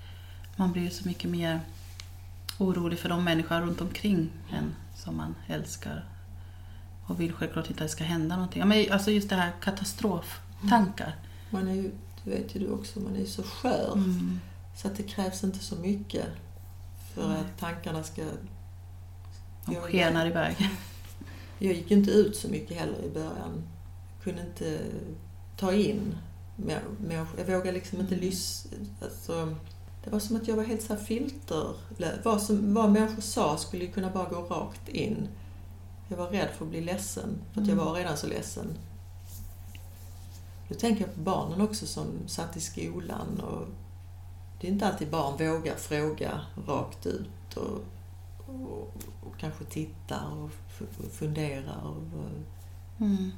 man 0.56 0.72
blir 0.72 0.90
så 0.90 1.08
mycket 1.08 1.30
mer 1.30 1.60
orolig 2.58 2.98
för 2.98 3.08
de 3.08 3.24
människor 3.24 3.60
runt 3.60 3.80
omkring 3.80 4.30
en 4.50 4.74
som 4.96 5.16
man 5.16 5.34
älskar. 5.46 6.04
Och 7.06 7.20
vill 7.20 7.32
självklart 7.32 7.70
inte 7.70 7.84
att 7.84 7.90
det 7.90 7.92
ska 7.92 8.04
hända 8.04 8.36
någonting. 8.36 8.60
Ja, 8.60 8.66
men 8.66 8.92
alltså 8.92 9.10
just 9.10 9.28
det 9.28 9.36
här 9.36 9.52
katastroftankar. 9.60 11.14
Man 11.50 11.68
är 11.68 11.74
ju, 11.74 11.90
det 12.24 12.30
vet 12.30 12.56
ju 12.56 12.60
du 12.60 12.70
också, 12.70 13.00
man 13.00 13.14
är 13.14 13.20
ju 13.20 13.26
så 13.26 13.42
skör. 13.42 13.92
Mm. 13.94 14.40
Så 14.76 14.88
att 14.88 14.96
det 14.96 15.02
krävs 15.02 15.44
inte 15.44 15.58
så 15.58 15.76
mycket 15.76 16.26
för 17.14 17.28
Nej. 17.28 17.36
att 17.40 17.58
tankarna 17.60 18.02
ska... 18.02 18.22
De 19.66 19.72
Jag- 19.74 19.82
skenar 19.82 20.26
iväg. 20.26 20.56
Jag 21.58 21.74
gick 21.74 21.90
inte 21.90 22.10
ut 22.10 22.36
så 22.36 22.48
mycket 22.48 22.76
heller 22.76 23.04
i 23.04 23.10
början. 23.10 23.62
Jag 24.14 24.24
kunde 24.24 24.42
inte 24.42 24.78
ta 25.56 25.72
in 25.72 26.14
människor. 26.56 27.38
Jag 27.38 27.46
vågade 27.46 27.72
liksom 27.72 28.00
inte 28.00 28.14
Mm. 28.14 28.26
lyssna. 28.26 28.70
Alltså, 29.02 29.56
det 30.04 30.10
var 30.10 30.18
som 30.18 30.36
att 30.36 30.48
jag 30.48 30.56
var 30.56 30.64
helt 30.64 30.82
så 30.82 30.94
här 30.94 31.00
filter. 31.04 31.74
Vad, 32.24 32.42
som, 32.42 32.74
vad 32.74 32.90
människor 32.92 33.22
sa 33.22 33.56
skulle 33.56 33.84
ju 33.84 33.92
kunna 33.92 34.10
bara 34.10 34.28
gå 34.28 34.40
rakt 34.40 34.88
in. 34.88 35.28
Jag 36.08 36.16
var 36.16 36.26
rädd 36.26 36.48
för 36.58 36.64
att 36.64 36.70
bli 36.70 36.80
ledsen, 36.80 37.38
för 37.52 37.60
att 37.60 37.66
jag 37.66 37.74
Mm. 37.74 37.84
var 37.86 37.94
redan 37.94 38.16
så 38.16 38.26
ledsen. 38.26 38.66
Då 40.68 40.74
tänker 40.74 41.00
jag 41.04 41.14
på 41.14 41.20
barnen 41.20 41.60
också 41.60 41.86
som 41.86 42.06
satt 42.26 42.56
i 42.56 42.60
skolan. 42.60 43.40
Och 43.40 43.66
det 44.60 44.66
är 44.68 44.72
inte 44.72 44.86
alltid 44.88 45.10
barn 45.10 45.32
vågar 45.52 45.74
fråga 45.76 46.40
rakt 46.66 47.06
ut 47.06 47.56
och, 47.56 47.80
och, 48.46 48.94
och 49.26 49.38
kanske 49.38 49.64
titta 49.64 50.26
och 50.28 50.50
f- 50.68 51.10
fundera. 51.12 51.74
Och, 51.82 51.96
Mm. 53.00 53.30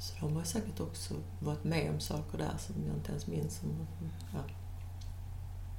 så 0.00 0.14
de 0.20 0.36
har 0.36 0.42
säkert 0.44 0.80
också 0.80 1.14
varit 1.40 1.64
med 1.64 1.90
om 1.90 2.00
saker 2.00 2.38
där 2.38 2.54
som 2.58 2.74
jag 2.86 2.94
inte 2.96 3.10
ens 3.10 3.26
minns. 3.26 3.60
Om, 3.62 3.86
ja. 4.32 4.38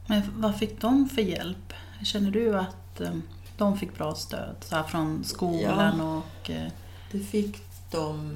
Men 0.07 0.41
vad 0.41 0.55
fick 0.55 0.81
de 0.81 1.09
för 1.09 1.21
hjälp? 1.21 1.73
Känner 2.03 2.31
du 2.31 2.59
att 2.59 3.01
eh, 3.01 3.13
de 3.57 3.77
fick 3.77 3.97
bra 3.97 4.15
stöd 4.15 4.55
så 4.61 4.75
här 4.75 4.83
från 4.83 5.23
skolan 5.23 6.01
och... 6.01 6.49
eh, 6.49 6.71
Det 7.11 7.19
fick 7.19 7.61
de 7.91 8.33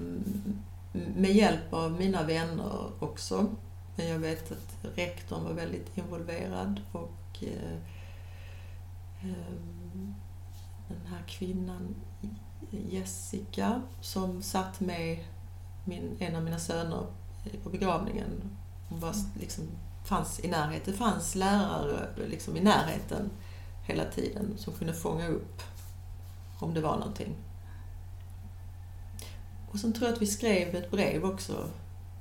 med 1.15 1.31
hjälp 1.35 1.73
av 1.73 1.91
mina 1.91 2.23
vänner 2.23 2.89
också. 2.99 3.45
Men 3.99 4.07
jag 4.07 4.19
vet 4.19 4.51
att 4.51 4.97
rektorn 4.97 5.43
var 5.43 5.53
väldigt 5.53 5.97
involverad 5.97 6.81
och 6.91 7.43
eh, 7.43 7.73
eh, 9.21 9.53
den 10.87 11.07
här 11.07 11.23
kvinnan 11.27 11.95
Jessica 12.69 13.81
som 14.01 14.41
satt 14.41 14.79
med 14.79 15.25
min, 15.85 16.17
en 16.19 16.35
av 16.35 16.43
mina 16.43 16.59
söner 16.59 17.05
på 17.63 17.69
begravningen. 17.69 18.57
Hon 18.89 18.99
var 18.99 19.13
liksom, 19.39 19.63
fanns 20.05 20.39
i 20.39 20.47
närheten. 20.47 20.91
Det 20.93 20.97
fanns 20.97 21.35
lärare 21.35 22.27
liksom 22.27 22.57
i 22.57 22.61
närheten 22.61 23.29
hela 23.83 24.05
tiden 24.05 24.57
som 24.57 24.73
kunde 24.73 24.93
fånga 24.93 25.27
upp 25.27 25.61
om 26.59 26.73
det 26.73 26.81
var 26.81 26.97
någonting. 26.97 27.35
Och 29.71 29.79
sen 29.79 29.93
tror 29.93 30.07
jag 30.07 30.15
att 30.15 30.21
vi 30.21 30.27
skrev 30.27 30.75
ett 30.75 30.91
brev 30.91 31.25
också, 31.25 31.69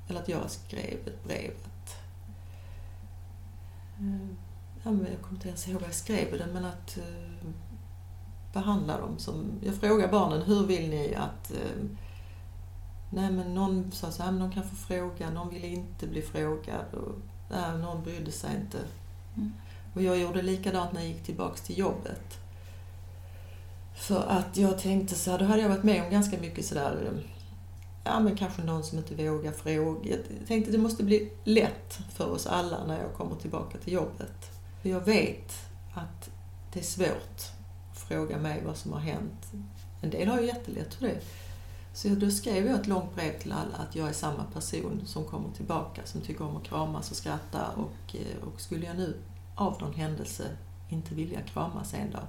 eller 0.09 0.21
att 0.21 0.29
jag 0.29 0.51
skrev 0.51 0.99
ett 1.07 1.25
brev 1.25 1.51
att... 1.65 1.97
eh, 4.01 4.29
Ja, 4.83 4.91
men 4.91 5.07
jag 5.13 5.21
kommer 5.23 5.35
inte 5.35 5.49
ens 5.49 5.69
ihåg 5.69 5.81
vad 5.81 5.89
jag 5.89 5.95
skrev 5.95 6.39
det, 6.39 6.47
men 6.53 6.65
att 6.65 6.99
eh, 6.99 7.49
behandla 8.53 8.99
dem 8.99 9.19
som... 9.19 9.51
Jag 9.63 9.75
frågar 9.75 10.09
barnen, 10.09 10.43
hur 10.43 10.67
vill 10.67 10.91
ni 10.91 11.15
att... 11.15 11.51
Eh, 11.51 11.85
nej, 13.11 13.31
men 13.31 13.55
någon 13.55 13.93
sa 13.93 14.11
så 14.11 14.23
här, 14.23 14.31
men 14.31 14.41
någon 14.41 14.53
kan 14.53 14.63
få 14.63 14.77
fråga, 14.77 15.31
någon 15.31 15.51
ville 15.51 15.67
inte 15.67 16.07
bli 16.07 16.23
frågad 16.23 16.95
och 16.95 17.15
nej, 17.51 17.79
någon 17.79 18.03
brydde 18.03 18.33
sig 18.33 18.57
inte. 18.57 18.79
Mm. 19.37 19.53
Och 19.95 20.03
jag 20.03 20.19
gjorde 20.19 20.43
likadant 20.43 20.93
när 20.93 21.01
jag 21.01 21.11
gick 21.11 21.25
tillbaks 21.25 21.61
till 21.61 21.79
jobbet. 21.79 22.39
För 23.95 24.27
att 24.29 24.57
jag 24.57 24.79
tänkte 24.79 25.15
så 25.15 25.31
här, 25.31 25.39
då 25.39 25.45
hade 25.45 25.63
jag 25.63 25.69
varit 25.69 25.85
med 25.85 26.05
om 26.05 26.11
ganska 26.11 26.39
mycket 26.39 26.67
sådär, 26.67 27.23
ja 28.09 28.21
men 28.21 28.37
kanske 28.37 28.63
någon 28.63 28.85
som 28.85 28.99
inte 28.99 29.15
vågar 29.15 29.53
fråga. 29.53 30.11
Jag 30.11 30.47
tänkte 30.47 30.73
det 30.73 30.79
måste 30.79 31.05
bli 31.05 31.33
lätt 31.45 31.99
för 32.15 32.31
oss 32.31 32.47
alla 32.47 32.85
när 32.85 33.03
jag 33.03 33.15
kommer 33.15 33.37
tillbaka 33.37 33.79
till 33.79 33.93
jobbet. 33.93 34.51
För 34.83 34.89
jag 34.89 35.01
vet 35.01 35.53
att 35.95 36.31
det 36.73 36.81
är 36.81 36.85
svårt 36.85 37.41
att 37.93 37.99
fråga 37.99 38.39
mig 38.39 38.63
vad 38.67 38.77
som 38.77 38.93
har 38.93 39.01
hänt. 39.01 39.47
En 40.03 40.11
del 40.11 40.29
har 40.29 40.41
ju 40.41 40.47
jättelätt 40.47 40.95
för 40.95 41.07
det. 41.07 41.21
Så 41.95 42.09
då 42.09 42.31
skrev 42.31 42.67
jag 42.67 42.81
ett 42.81 42.87
långt 42.87 43.15
brev 43.15 43.39
till 43.39 43.53
alla 43.53 43.77
att 43.77 43.97
jag 43.97 44.09
är 44.09 44.13
samma 44.13 44.45
person 44.45 45.03
som 45.07 45.25
kommer 45.25 45.51
tillbaka, 45.51 46.03
som 46.05 46.21
tycker 46.21 46.45
om 46.45 46.57
att 46.57 46.65
kramas 46.65 47.11
och 47.11 47.17
skratta. 47.17 47.69
Och, 47.77 48.17
eh, 48.17 48.49
och 48.49 48.61
skulle 48.61 48.87
jag 48.87 48.97
nu 48.97 49.17
av 49.55 49.81
någon 49.81 49.95
händelse 49.95 50.45
inte 50.89 51.15
vilja 51.15 51.41
kramas 51.41 51.95
en 51.95 52.11
dag, 52.11 52.27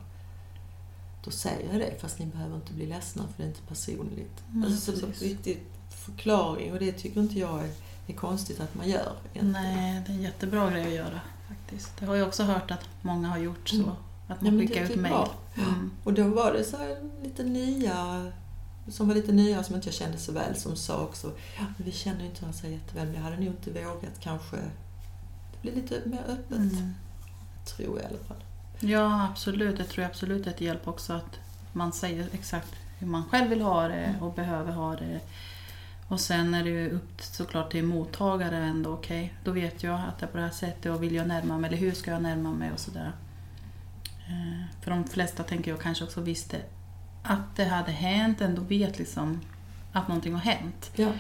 då 1.24 1.32
säger 1.32 1.72
jag 1.72 1.82
det, 1.82 2.02
fast 2.02 2.20
ni 2.20 2.26
behöver 2.26 2.56
inte 2.56 2.74
bli 2.74 2.86
ledsna 2.86 3.24
för 3.28 3.34
det 3.38 3.44
är 3.44 3.48
inte 3.48 3.62
personligt. 3.62 4.44
Mm, 4.52 4.64
alltså, 4.64 4.92
så 4.98 5.06
precis. 5.08 5.22
riktigt 5.22 5.64
förklaring 5.90 6.74
och 6.74 6.80
det 6.80 6.92
tycker 6.92 7.22
inte 7.22 7.40
jag 7.40 7.60
är, 7.64 7.70
är 8.08 8.14
konstigt 8.14 8.60
att 8.60 8.76
man 8.76 8.90
gör. 8.90 9.14
egentligen. 9.34 9.52
Nej, 9.52 10.04
det 10.06 10.12
är 10.12 10.16
en 10.16 10.22
jättebra 10.22 10.72
grej 10.72 10.86
att 10.88 10.94
göra 10.94 11.20
faktiskt. 11.48 11.98
Det 12.00 12.06
har 12.06 12.16
jag 12.16 12.28
också 12.28 12.44
hört 12.44 12.72
att 12.72 12.86
många 13.02 13.28
har 13.30 13.38
gjort 13.38 13.70
så. 13.70 13.76
Mm. 13.76 13.90
Att 13.90 13.98
Ja, 14.28 14.36
man 14.46 14.56
men 14.58 14.68
skickar 14.68 14.82
det- 14.82 14.88
ut 14.88 14.94
det 14.94 15.00
är 15.00 15.02
mejl. 15.02 15.28
Mm. 15.58 15.92
Och 16.04 16.14
då 16.14 16.28
var 16.28 16.54
det 16.54 16.64
så 16.64 16.78
lite 17.24 17.44
nya, 17.44 18.32
som 18.88 19.08
var 19.08 19.16
lite 19.16 19.32
nya 19.32 19.64
som 19.64 19.76
inte 19.76 19.88
jag 19.88 19.94
kände 19.96 20.18
så 20.18 20.32
väl, 20.32 20.56
som 20.56 20.76
sa 20.76 21.02
också 21.04 21.28
ja, 21.58 21.64
men 21.78 21.86
vi 21.86 21.92
känner 21.92 22.26
inte 22.26 22.42
varandra 22.42 22.60
så 22.60 22.68
jätteväl, 22.68 23.06
men 23.06 23.16
jag 23.16 23.22
hade 23.22 23.36
nog 23.36 23.46
inte 23.46 23.72
vågat 23.72 24.20
kanske 24.20 24.56
det 25.52 25.62
blir 25.62 25.76
lite 25.76 26.02
mer 26.06 26.24
öppet, 26.28 26.58
Mm. 26.58 26.94
tror 27.66 28.00
jag 28.00 28.12
i 28.12 28.16
alla 28.16 28.24
fall. 28.24 28.44
Ja, 28.80 29.28
absolut. 29.32 29.78
Det 29.78 29.84
tror 29.84 30.04
jag 30.04 30.10
absolut 30.10 30.48
är 30.48 30.52
ett 30.52 30.62
hjälp 30.62 30.88
också 30.88 31.14
att 31.14 31.40
man 31.74 31.92
säger 31.94 32.28
exakt 32.34 32.76
hur 33.00 33.08
man 33.08 33.24
själv 33.30 33.50
vill 33.50 33.62
ha 33.62 33.88
det 33.88 33.94
Mm. 34.06 34.22
och 34.24 34.34
behöver 34.34 34.72
ha 34.72 34.96
det. 34.96 35.20
Och 36.08 36.20
sen 36.20 36.54
är 36.54 36.64
det 36.64 36.70
ju 36.70 36.90
upp 36.90 37.22
såklart 37.22 37.72
till 37.72 37.84
mottagaren 37.84 38.64
ändå. 38.64 38.94
Okej, 38.94 39.34
då 39.44 39.52
vet 39.52 39.84
jag 39.84 40.00
att 40.08 40.20
det 40.20 40.26
är 40.26 40.28
på 40.28 40.38
det 40.38 40.44
här 40.44 40.50
sättet 40.52 40.92
och 40.92 41.04
vill 41.04 41.16
jag 41.16 41.28
närma 41.28 41.58
mig 41.58 41.68
eller 41.68 41.78
hur 41.78 41.92
ska 41.92 42.12
jag 42.12 42.22
närma 42.22 42.52
mig 42.52 42.72
och 42.72 42.80
sådär. 42.80 43.12
Eh, 44.28 44.66
För 44.82 44.92
de 44.92 45.04
flesta 45.08 45.44
tänker 45.44 45.72
jag 45.72 45.80
kanske 45.82 46.04
också 46.04 46.22
visste 46.22 46.58
att 47.24 47.56
det 47.56 47.66
hade 47.66 47.92
hänt, 47.92 48.42
ändå 48.42 48.62
vet 48.62 48.98
liksom 49.00 49.42
att 49.94 50.08
någonting 50.08 50.34
har 50.34 50.42
hänt. 50.42 50.92
Ja. 50.96 51.12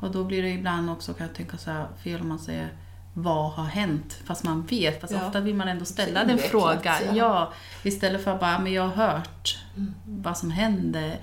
Och 0.00 0.10
då 0.10 0.24
blir 0.24 0.42
det 0.42 0.50
ibland 0.50 0.90
också, 0.90 1.14
kan 1.14 1.26
jag 1.26 1.36
tänka 1.36 1.56
så 1.58 1.70
här, 1.70 1.86
fel 2.02 2.20
om 2.20 2.28
man 2.28 2.38
säger 2.38 2.68
vad 3.14 3.50
har 3.52 3.64
hänt? 3.64 4.12
Fast 4.24 4.44
man 4.44 4.62
vet. 4.66 5.00
Fast 5.00 5.12
Ja. 5.12 5.26
ofta 5.26 5.40
vill 5.40 5.54
man 5.54 5.68
ändå 5.68 5.84
ställa 5.84 6.24
den 6.24 6.38
frågan. 6.38 6.82
ja. 7.06 7.14
Ja. 7.14 7.52
istället 7.82 8.24
för 8.24 8.30
att 8.34 8.40
bara, 8.40 8.58
men 8.58 8.72
jag 8.72 8.88
har 8.88 9.06
hört 9.08 9.58
Mm. 9.76 9.94
vad 10.04 10.38
som 10.38 10.50
hände. 10.50 11.18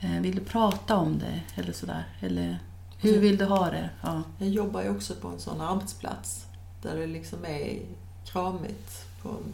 Eh, 0.00 0.20
Vill 0.20 0.34
du 0.36 0.44
prata 0.44 0.96
om 0.96 1.18
det? 1.18 1.40
Eller 1.60 1.72
sådär. 1.72 2.04
Eller 2.20 2.58
hur 3.00 3.18
vill 3.18 3.36
du 3.38 3.44
ha 3.44 3.70
det? 3.70 3.90
Ja. 4.02 4.22
Jag 4.38 4.48
jobbar 4.48 4.82
ju 4.82 4.90
också 4.90 5.14
på 5.14 5.28
en 5.28 5.38
sån 5.40 5.60
arbetsplats 5.60 6.46
där 6.82 6.96
det 6.96 7.06
liksom 7.06 7.44
är 7.44 7.78
kramigt 8.24 9.06
på 9.22 9.28
en 9.28 9.52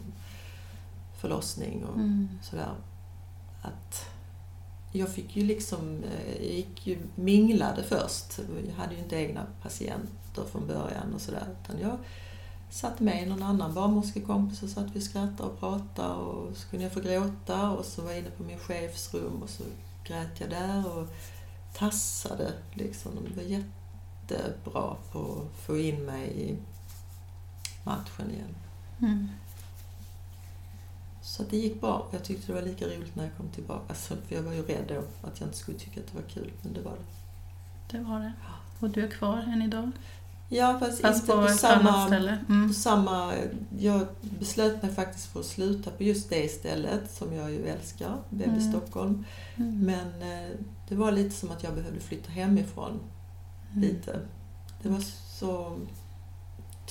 förlossning 1.21 1.85
och 1.85 1.95
Mm. 1.95 2.29
sådär. 2.43 2.69
Att 3.61 4.05
jag 4.91 5.09
fick 5.13 5.35
ju 5.35 5.43
liksom, 5.43 6.03
eh, 6.03 6.43
jag 6.45 6.53
gick 6.55 6.87
ju 6.87 6.97
minglade 7.15 7.83
först. 7.83 8.39
Jag 8.67 8.83
hade 8.83 8.93
ju 8.95 8.99
inte 9.01 9.15
egna 9.15 9.41
patienter 10.35 10.51
från 10.51 10.67
början 10.67 11.13
och 11.13 11.21
sådär. 11.21 11.47
Utan 11.63 11.81
jag 11.81 11.97
satt 12.69 12.99
med 12.99 13.27
någon 13.27 13.43
annan 13.43 13.73
barnmorskekompis 13.73 14.63
och 14.63 14.69
satt 14.69 14.91
vi 14.93 14.99
och 14.99 15.03
skrattade 15.03 15.49
och 15.49 15.59
pratade 15.59 16.13
och 16.13 16.57
så 16.57 16.67
kunde 16.67 16.83
jag 16.83 16.93
få 16.93 16.99
gråta 16.99 17.69
och 17.69 17.85
så 17.85 18.01
var 18.01 18.11
jag 18.11 18.19
inne 18.19 18.29
på 18.29 18.43
min 18.43 18.59
chefs 18.59 19.13
rum 19.13 19.43
och 19.43 19.49
så 19.49 19.63
grät 20.03 20.39
jag 20.39 20.49
där 20.49 20.97
och 20.97 21.07
tassade 21.73 22.53
liksom. 22.73 23.11
Det 23.27 23.35
var 23.35 23.43
jättebra 23.43 24.95
på 25.11 25.19
att 25.19 25.65
få 25.65 25.77
in 25.77 26.05
mig 26.05 26.41
i 26.41 26.57
matchen 27.83 28.31
igen. 28.31 28.55
Mm. 29.01 29.29
Så 31.21 31.43
det 31.43 31.57
gick 31.57 31.81
bra. 31.81 32.07
Jag 32.11 32.23
tyckte 32.23 32.47
det 32.47 32.53
var 32.53 32.61
lika 32.61 32.85
roligt 32.85 33.15
när 33.15 33.23
jag 33.23 33.37
kom 33.37 33.49
tillbaka. 33.49 33.83
Alltså, 33.89 34.15
för 34.15 34.35
jag 34.35 34.43
var 34.43 34.53
ju 34.53 34.61
rädd 34.65 34.85
då 34.87 35.27
att 35.27 35.39
jag 35.39 35.47
inte 35.47 35.57
skulle 35.57 35.77
tycka 35.77 35.99
att 35.99 36.07
det 36.07 36.15
var 36.15 36.29
kul, 36.29 36.51
men 36.61 36.73
det 36.73 36.81
var 36.81 36.91
det. 36.91 37.97
Det 37.97 38.03
var 38.03 38.19
det. 38.19 38.33
Och 38.79 38.89
du 38.89 39.03
är 39.03 39.07
kvar 39.11 39.37
än 39.37 39.61
idag? 39.61 39.91
Ja, 40.55 40.79
fast, 40.79 41.01
Fast 41.01 41.21
inte 41.21 41.31
på 41.35 41.41
på, 41.41 41.47
samma? 41.47 42.07
Mm. 42.49 42.67
på 42.67 42.73
samma... 42.73 43.33
Jag 43.79 44.07
beslöt 44.39 44.83
mig 44.83 44.91
faktiskt 44.93 45.25
för 45.25 45.39
att 45.39 45.45
sluta 45.45 45.91
på 45.91 46.03
just 46.03 46.29
det 46.29 46.43
stället 46.49 47.11
som 47.11 47.33
jag 47.33 47.51
ju 47.51 47.67
älskar, 47.67 48.17
BB 48.29 48.43
Mm. 48.45 48.71
Stockholm. 48.71 49.25
Mm. 49.55 49.79
Men 49.79 50.21
eh, 50.21 50.49
det 50.89 50.95
var 50.95 51.11
lite 51.11 51.35
som 51.35 51.51
att 51.51 51.63
jag 51.63 51.73
behövde 51.75 51.99
flytta 51.99 52.31
hemifrån 52.31 52.99
Mm. 53.71 53.81
lite. 53.81 54.19
Det 54.81 54.89
var 54.89 54.99
så 55.39 55.77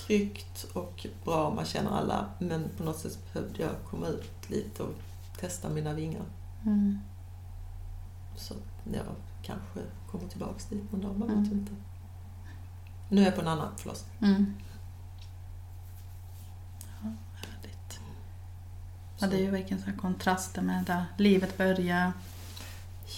tryggt 0.07 0.67
och 0.73 1.07
bra, 1.25 1.55
man 1.55 1.65
känner 1.65 1.91
alla, 1.91 2.27
men 2.39 2.65
på 2.77 2.85
något 2.85 2.99
sätt 2.99 3.19
behövde 3.33 3.63
jag 3.63 3.71
komma 3.91 4.07
ut 4.09 4.51
lite 4.51 4.83
och 4.83 4.95
testa 5.41 5.69
mina 5.69 5.93
vingar. 5.93 6.23
Mm. 6.67 6.99
Så 8.37 8.55
jag 8.93 9.05
kanske 9.43 9.81
kommer 10.11 10.29
tillbaks 10.29 10.65
dit 10.67 10.93
någon 10.93 11.01
dag, 11.01 11.19
man 11.19 11.31
Mm. 11.31 11.43
vet 11.43 11.53
inte. 11.53 11.73
Nu 13.15 13.21
är 13.21 13.25
jag 13.25 13.35
på 13.35 13.41
en 13.41 13.49
annan 13.49 13.77
förlossning. 13.77 14.15
Mm. 14.21 14.55
Ja, 17.03 17.13
härligt. 17.35 18.01
Ja, 19.19 19.27
det 19.27 19.37
är 19.37 19.41
ju 19.41 19.51
verkligen 19.51 19.83
så 19.83 19.91
här 19.91 19.97
kontraster 19.97 20.63
med 20.63 20.85
där 20.85 21.05
livet 21.19 21.59
börjar 21.59 22.13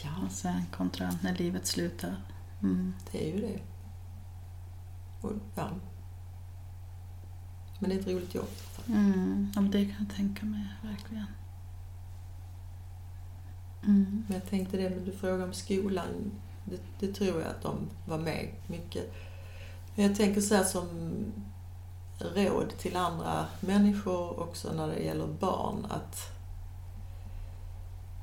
Ja, 0.05 0.11
och 0.27 0.33
sen 0.33 0.63
kontra 0.77 1.19
när 1.23 1.35
livet 1.35 1.67
slutar. 1.67 2.17
Mm. 2.63 2.95
det 3.13 3.31
är 3.31 3.35
ju 3.35 3.41
det. 3.41 3.61
Och, 5.21 5.33
ja. 5.55 5.71
Men 7.79 7.91
det 7.91 7.97
är 7.97 8.01
ett 8.01 8.07
roligt 8.07 8.35
jobb. 8.35 8.49
Mm. 8.89 9.53
Ja, 9.55 9.61
men 9.61 9.71
det 9.71 9.85
kan 9.85 10.07
jag 10.07 10.17
tänka 10.17 10.47
mig, 10.47 10.67
verkligen. 10.83 11.27
Mm. 13.85 14.25
Men 14.29 14.39
jag 14.39 14.51
tänkte 14.51 14.77
det, 14.77 14.91
men 14.91 15.05
du 15.05 15.13
frågade 15.13 15.45
om 15.45 15.53
skolan. 15.53 16.33
Det, 16.65 16.81
det 16.99 17.15
tror 17.15 17.41
jag 17.41 17.51
att 17.51 17.63
de 17.63 17.91
var 18.07 18.19
med 18.19 18.53
mycket. 18.67 19.15
Jag 19.99 20.17
tänker 20.17 20.41
så 20.41 20.55
här 20.55 20.65
som 20.65 20.89
råd 22.19 22.79
till 22.79 22.97
andra 22.97 23.47
människor 23.61 24.41
också 24.41 24.73
när 24.73 24.89
det 24.89 24.99
gäller 24.99 25.27
barn. 25.27 25.87
Att, 25.91 26.19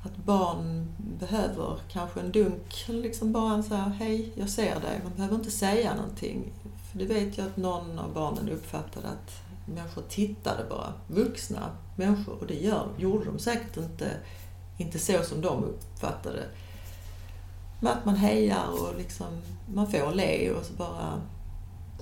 att 0.02 0.16
barn 0.16 0.94
behöver 0.98 1.78
kanske 1.88 2.20
en 2.20 2.32
dunk, 2.32 2.84
liksom 2.88 3.32
bara 3.32 3.62
så 3.62 3.74
här, 3.74 3.90
hej, 3.90 4.32
jag 4.34 4.50
ser 4.50 4.80
dig. 4.80 5.00
Man 5.02 5.12
behöver 5.16 5.34
inte 5.34 5.50
säga 5.50 5.94
någonting. 5.94 6.52
För 6.90 6.98
det 6.98 7.04
vet 7.04 7.38
jag 7.38 7.46
att 7.46 7.56
någon 7.56 7.98
av 7.98 8.12
barnen 8.12 8.48
uppfattade 8.48 9.08
att 9.08 9.32
människor 9.66 10.02
tittade 10.08 10.64
bara. 10.70 10.92
Vuxna 11.06 11.70
människor. 11.96 12.34
Och 12.40 12.46
det 12.46 12.54
gör, 12.54 12.88
gjorde 12.98 13.24
de 13.24 13.38
säkert 13.38 13.76
inte, 13.76 14.10
inte 14.76 14.98
så 14.98 15.22
som 15.22 15.40
de 15.40 15.64
uppfattade. 15.64 16.42
Men 17.80 17.92
att 17.92 18.04
man 18.04 18.16
hejar 18.16 18.66
och 18.68 18.96
liksom, 18.98 19.26
man 19.74 19.90
får 19.90 20.14
le 20.14 20.50
och 20.50 20.64
så 20.64 20.72
bara 20.72 21.20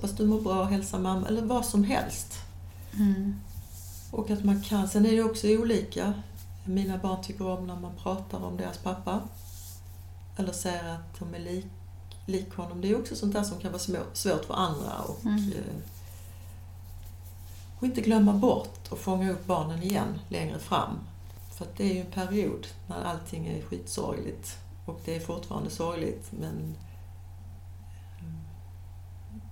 Fast 0.03 0.17
du 0.17 0.25
mår 0.25 0.41
bra, 0.41 0.63
hälsa 0.63 0.99
mamma, 0.99 1.27
eller 1.27 1.41
vad 1.41 1.65
som 1.65 1.83
helst. 1.83 2.33
Mm. 2.93 3.35
Och 4.11 4.29
att 4.29 4.43
man 4.43 4.61
kan, 4.61 4.87
sen 4.89 5.05
är 5.05 5.11
det 5.11 5.23
också 5.23 5.47
olika. 5.47 6.13
Mina 6.65 6.97
barn 6.97 7.23
tycker 7.23 7.47
om 7.47 7.67
när 7.67 7.75
man 7.79 7.91
pratar 8.03 8.43
om 8.45 8.57
deras 8.57 8.77
pappa. 8.77 9.21
Eller 10.37 10.51
säger 10.51 10.83
att 10.93 11.19
de 11.19 11.35
är 11.35 11.39
lik, 11.39 11.65
lik 12.25 12.53
honom. 12.55 12.81
Det 12.81 12.89
är 12.91 12.99
också 12.99 13.15
sånt 13.15 13.33
där 13.33 13.43
som 13.43 13.59
kan 13.59 13.71
vara 13.71 13.79
små, 13.79 13.97
svårt 14.13 14.45
för 14.45 14.53
andra. 14.53 14.93
Och, 15.07 15.25
Mm. 15.25 15.49
eh, 15.51 15.75
och 17.79 17.85
inte 17.85 18.01
glömma 18.01 18.33
bort 18.33 18.91
och 18.91 18.99
fånga 18.99 19.31
upp 19.31 19.45
barnen 19.47 19.83
igen 19.83 20.19
längre 20.29 20.59
fram. 20.59 20.99
För 21.57 21.67
det 21.77 21.83
är 21.89 21.93
ju 21.93 21.99
en 22.01 22.11
period 22.11 22.67
när 22.87 23.03
allting 23.03 23.47
är 23.47 23.61
skitsorgligt. 23.61 24.57
Och 24.85 25.01
det 25.05 25.15
är 25.15 25.19
fortfarande 25.19 25.69
sorgligt 25.69 26.31
men 26.39 26.75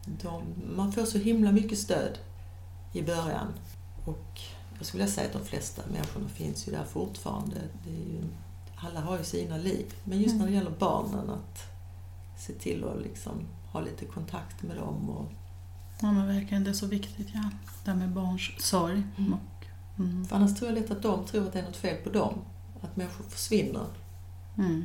de, 0.06 0.44
man 0.76 0.92
får 0.92 1.06
så 1.06 1.18
himla 1.18 1.52
mycket 1.52 1.80
stöd 1.80 2.18
i 2.94 3.02
början. 3.02 3.48
Och 4.06 4.40
jag 4.78 4.86
skulle 4.86 5.04
vilja 5.04 5.16
säga 5.16 5.28
att 5.28 5.34
de 5.34 5.46
flesta 5.46 5.82
människorna 5.92 6.30
finns 6.30 6.68
ju 6.68 6.72
där 6.72 6.84
fortfarande. 6.84 7.56
Ju, 7.88 8.24
alla 8.76 9.00
har 9.00 9.18
ju 9.18 9.24
sina 9.24 9.58
liv. 9.58 9.94
Men 10.04 10.22
just 10.22 10.36
när 10.36 10.46
det 10.46 10.52
gäller 10.52 10.76
barnen, 10.80 11.30
att 11.30 11.60
se 12.38 12.54
till 12.54 12.84
att 12.84 13.02
liksom 13.02 13.32
ha 13.72 13.82
lite 13.82 14.06
kontakt 14.06 14.64
med 14.64 14.78
dem. 14.78 15.10
Och, 15.10 15.32
Ja, 16.02 16.12
men 16.12 16.28
verkligen. 16.28 16.64
Det 16.64 16.70
är 16.70 16.74
så 16.74 16.88
viktigt, 16.88 17.28
ja. 17.34 17.50
Det 17.86 17.92
här 17.92 17.98
med 17.98 18.10
barns 18.10 18.52
sorg. 18.60 19.04
Mm. 19.18 19.34
Och, 19.34 19.66
mm. 20.00 20.26
för 20.26 20.36
annars 20.36 20.60
tror 20.60 20.72
jag 20.72 20.80
lätt 20.80 20.92
att 20.92 21.02
de 21.02 21.26
tror 21.26 21.48
att 21.48 21.54
det 21.54 21.60
är 21.60 21.64
något 21.64 21.76
fel 21.76 22.04
på 22.04 22.10
dem. 22.10 22.34
Att 22.82 22.96
människor 22.96 23.24
försvinner. 23.24 23.86
Mm. 24.58 24.84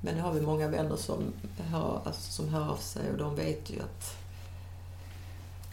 Men 0.00 0.14
det 0.14 0.20
har 0.20 0.32
vi 0.32 0.40
många 0.40 0.68
vänner 0.68 0.96
som 0.96 1.18
hör, 1.70 2.00
alltså, 2.06 2.32
som 2.32 2.48
hör 2.48 2.68
av 2.70 2.76
sig 2.76 3.10
och 3.12 3.18
de 3.18 3.36
vet 3.36 3.70
ju 3.70 3.80
att 3.80 4.16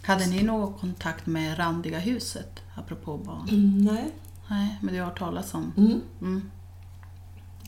Hade 0.03 0.25
ni 0.25 0.43
någon 0.43 0.73
kontakt 0.73 1.25
med 1.25 1.59
Randiga 1.59 1.99
huset, 1.99 2.59
apropå 2.75 3.17
barn? 3.17 3.49
mm, 3.49 3.77
nej, 3.85 4.11
Nej, 4.49 4.77
men 4.81 4.93
du 4.93 4.99
har 4.99 5.07
hört 5.07 5.19
talas 5.19 5.53
om? 5.53 5.71
mm, 5.77 6.01
Mm. 6.21 6.51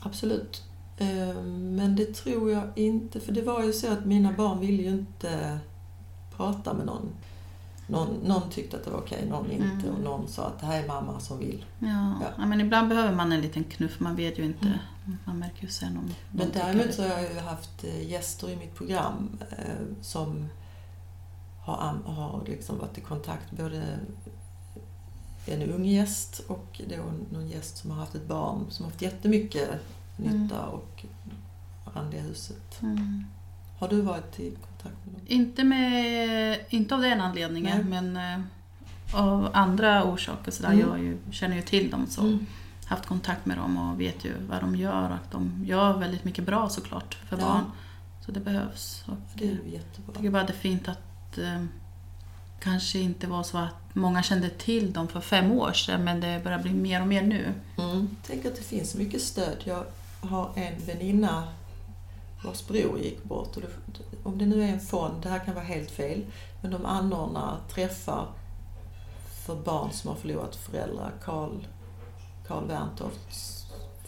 Absolut. 0.01 0.63
Eh, 0.97 1.41
Men 1.43 1.95
det 1.95 2.13
tror 2.13 2.51
jag 2.51 2.63
inte, 2.75 3.19
för 3.19 3.31
det 3.31 3.41
var 3.41 3.63
ju 3.63 3.73
så 3.73 3.91
att 3.93 4.05
mina 4.05 4.31
barn 4.33 4.59
ville 4.59 4.83
ju 4.83 4.89
inte 4.89 5.59
prata 6.37 6.73
med 6.73 6.85
någon. 6.85 7.09
Någon, 7.87 8.07
någon 8.23 8.49
tyckte 8.49 8.77
att 8.77 8.83
det 8.85 8.91
var 8.91 8.99
okej, 8.99 9.27
någon 9.29 9.51
inte. 9.51 9.65
Mm. 9.87 9.89
Och 9.95 10.03
någon 10.03 10.27
sa 10.27 10.45
att 10.47 10.59
det 10.59 10.65
här 10.65 10.83
är 10.83 10.87
mamma 10.87 11.19
som 11.19 11.39
vill. 11.39 11.65
Ja. 11.79 11.87
Ja. 12.21 12.27
Ja. 12.37 12.45
men 12.45 12.61
ibland 12.61 12.89
behöver 12.89 13.15
man 13.15 13.31
en 13.31 13.41
liten 13.41 13.63
knuff, 13.63 13.99
man 13.99 14.15
vet 14.15 14.39
ju 14.39 14.45
inte. 14.45 14.79
Man 15.25 15.39
märker 15.39 15.63
ju 15.63 15.69
sen 15.69 15.97
om 15.97 16.13
Men 16.31 16.51
däremot 16.53 16.93
så 16.93 17.01
har 17.01 17.09
jag 17.09 17.33
ju 17.33 17.39
haft 17.39 17.83
eh, 17.83 18.11
gäster 18.11 18.49
i 18.49 18.55
mitt 18.55 18.75
program 18.75 19.37
eh, 19.51 20.01
som 20.01 20.47
har, 21.61 21.75
har 22.05 22.43
liksom 22.47 22.77
varit 22.77 22.97
i 22.97 23.01
kontakt, 23.01 23.51
både 23.51 23.99
en 25.45 25.61
ung 25.61 25.85
gäst 25.85 26.39
och 26.47 26.81
då 26.89 27.03
någon 27.31 27.47
gäst 27.47 27.77
som 27.77 27.91
har 27.91 27.97
haft 27.97 28.15
ett 28.15 28.27
barn 28.27 28.65
som 28.69 28.85
har 28.85 28.91
haft 28.91 29.01
jättemycket 29.01 29.69
nytta 30.17 30.65
och 30.65 31.05
Randiga 31.93 32.21
huset. 32.21 32.81
Mm. 32.81 33.25
Har 33.79 33.87
du 33.87 34.01
varit 34.01 34.39
i 34.39 34.51
kontakt 34.51 35.05
med 35.05 35.13
dem? 35.13 35.21
Inte, 35.25 35.63
med, 35.63 36.59
inte 36.69 36.95
av 36.95 37.01
den 37.01 37.21
anledningen, 37.21 37.89
men 37.89 38.17
eh, 38.17 38.39
av 39.13 39.49
andra 39.53 40.03
orsaker. 40.03 40.51
Så 40.51 40.63
där. 40.63 40.71
Mm. 40.71 40.89
Jag 40.89 40.99
ju, 40.99 41.17
känner 41.31 41.55
ju 41.55 41.61
till 41.61 41.89
dem, 41.89 42.07
så 42.07 42.21
Mm. 42.21 42.45
Haft 42.85 43.05
kontakt 43.05 43.45
med 43.45 43.57
dem 43.57 43.77
och 43.77 44.01
vet 44.01 44.25
ju 44.25 44.33
vad 44.49 44.61
de 44.61 44.75
gör. 44.75 45.09
Och 45.09 45.15
att 45.15 45.31
de 45.31 45.63
gör 45.65 45.97
väldigt 45.97 46.23
mycket 46.23 46.45
bra 46.45 46.69
såklart 46.69 47.13
för 47.29 47.37
Ja. 47.37 47.43
barn. 47.45 47.63
Så 48.25 48.31
det 48.31 48.39
behövs. 48.39 49.03
Och 49.07 49.13
Det 49.35 49.45
är 49.47 49.57
jag 49.63 49.67
jättebra. 49.73 50.15
tycker 50.15 50.29
bara 50.31 50.43
det 50.43 50.53
är 50.53 50.57
fint 50.57 50.87
att 50.87 51.37
eh, 51.37 51.63
kanske 52.59 52.99
inte 52.99 53.27
var 53.27 53.43
så 53.43 53.57
att 53.57 53.75
många 53.95 54.23
kände 54.23 54.49
till 54.49 54.93
dem 54.93 55.07
för 55.07 55.21
fem 55.21 55.51
år 55.51 55.73
sedan, 55.73 56.03
men 56.03 56.19
det 56.21 56.41
börjar 56.43 56.59
bli 56.59 56.73
mer 56.73 57.01
och 57.01 57.07
mer 57.07 57.21
nu. 57.21 57.53
Mm. 57.77 58.07
Tänk 58.27 58.45
att 58.45 58.55
det 58.55 58.61
finns 58.61 58.95
mycket 58.95 59.21
stöd. 59.21 59.57
Jag 59.63 59.85
har 60.21 60.51
en 60.55 60.85
väninna 60.85 61.43
vars 62.45 62.67
bror 62.67 62.99
gick 62.99 63.23
bort. 63.23 63.55
Och 63.55 63.61
det, 63.61 63.67
om 64.23 64.37
det 64.37 64.45
nu 64.45 64.63
är 64.63 64.67
en 64.67 64.79
fond, 64.79 65.13
det 65.23 65.29
här 65.29 65.39
kan 65.45 65.53
vara 65.55 65.65
helt 65.65 65.91
fel, 65.91 66.25
men 66.61 66.71
de 66.71 66.85
anordnar 66.85 67.57
träffar 67.73 68.27
för 69.45 69.55
barn 69.55 69.91
som 69.91 70.09
har 70.09 70.17
förlorat 70.17 70.55
föräldrar. 70.55 71.11
Karl, 71.23 71.51
Karl 72.47 72.67
Werntorps 72.67 73.65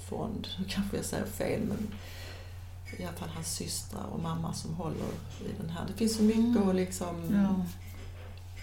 fond, 0.09 0.47
nu 0.59 0.65
kanske 0.69 0.97
jag 0.97 1.05
säger 1.05 1.25
fel, 1.25 1.61
men 1.61 1.87
i 2.99 3.03
alla 3.03 3.13
fall 3.17 3.29
hans 3.29 3.55
systrar 3.55 4.03
och 4.05 4.19
mamma 4.19 4.53
som 4.53 4.73
håller 4.73 5.05
i 5.41 5.61
den 5.61 5.69
här. 5.69 5.81
Det 5.87 5.93
finns 5.93 6.17
så 6.17 6.23
mycket 6.23 6.39
Mm. 6.45 6.63
och 6.67 6.75
liksom 6.75 7.15
Ja, 7.33 7.65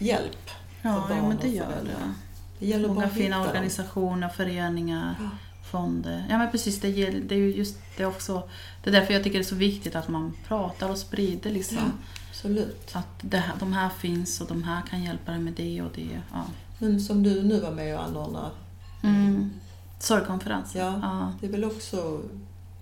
hjälp. 0.06 0.50
ja, 0.82 0.90
barn 1.08 1.16
ja 1.16 1.22
men 1.28 1.36
och 1.36 1.42
det 1.42 1.48
gör 1.48 1.64
föräldrar. 1.66 1.94
det. 1.94 2.14
Det 2.58 2.66
gäller 2.66 2.88
bara 2.88 2.94
Många 2.94 3.06
att 3.06 3.12
fina 3.12 3.24
hitta 3.24 3.38
dem. 3.38 3.48
organisationer, 3.48 4.28
föreningar, 4.28 5.14
Ja. 5.20 5.30
fonder. 5.70 6.26
Ja 6.30 6.38
men 6.38 6.50
precis, 6.50 6.80
det, 6.80 7.10
det 7.10 7.34
är 7.34 7.38
ju 7.38 7.54
just 7.54 7.76
det 7.96 8.06
också. 8.06 8.48
Det 8.84 8.90
är 8.90 8.92
därför 8.94 9.14
jag 9.14 9.24
tycker 9.24 9.38
det 9.38 9.42
är 9.44 9.48
så 9.48 9.54
viktigt 9.54 9.96
att 9.96 10.08
man 10.08 10.32
pratar 10.48 10.90
och 10.90 10.98
sprider 10.98 11.50
liksom. 11.50 11.76
Ja, 11.76 11.84
absolut. 12.30 12.90
Att 12.96 13.08
det 13.20 13.38
här, 13.38 13.54
de 13.60 13.72
här 13.72 13.88
finns 13.88 14.40
och 14.40 14.46
de 14.48 14.62
här 14.62 14.82
kan 14.82 15.02
hjälpa 15.02 15.30
dig 15.32 15.40
med 15.40 15.52
det 15.52 15.82
och 15.82 15.90
det. 15.94 16.20
Ja. 16.32 16.44
Men 16.78 17.00
som 17.00 17.22
du 17.22 17.42
nu 17.42 17.60
var 17.60 17.70
med 17.70 17.98
och 17.98 18.04
anordnade, 18.04 18.50
Mm. 19.02 19.50
Sorgkonferens. 19.98 20.74
Ja. 20.74 20.98
Ja. 21.02 21.32
det 21.40 21.46
är 21.46 21.50
väl 21.50 21.64
också 21.64 22.20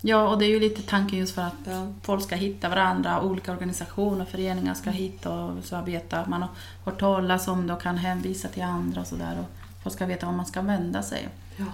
Ja, 0.04 0.28
och 0.28 0.38
det 0.38 0.44
är 0.44 0.48
ju 0.48 0.60
lite 0.60 0.82
tanken 0.82 1.18
just 1.18 1.34
för 1.34 1.42
att 1.42 1.54
Ja. 1.64 1.92
folk 2.02 2.22
ska 2.22 2.34
hitta 2.36 2.68
varandra, 2.68 3.22
olika 3.22 3.52
organisationer, 3.52 4.24
föreningar 4.24 4.74
ska 4.74 4.90
hitta 4.90 5.30
och 5.44 5.64
så 5.64 5.82
veta. 5.82 6.24
Man 6.28 6.42
har 6.42 6.50
hört 6.84 7.00
talas 7.00 7.48
om 7.48 7.66
det 7.66 7.72
och 7.74 7.82
kan 7.82 7.96
hänvisa 7.96 8.48
till 8.48 8.62
andra 8.62 9.00
och 9.00 9.06
sådär. 9.06 9.38
Och 9.40 9.46
folk 9.82 9.94
ska 9.94 10.06
veta 10.06 10.26
var 10.26 10.32
man 10.32 10.46
ska 10.46 10.62
vända 10.62 11.02
sig. 11.02 11.28
Ja. 11.56 11.64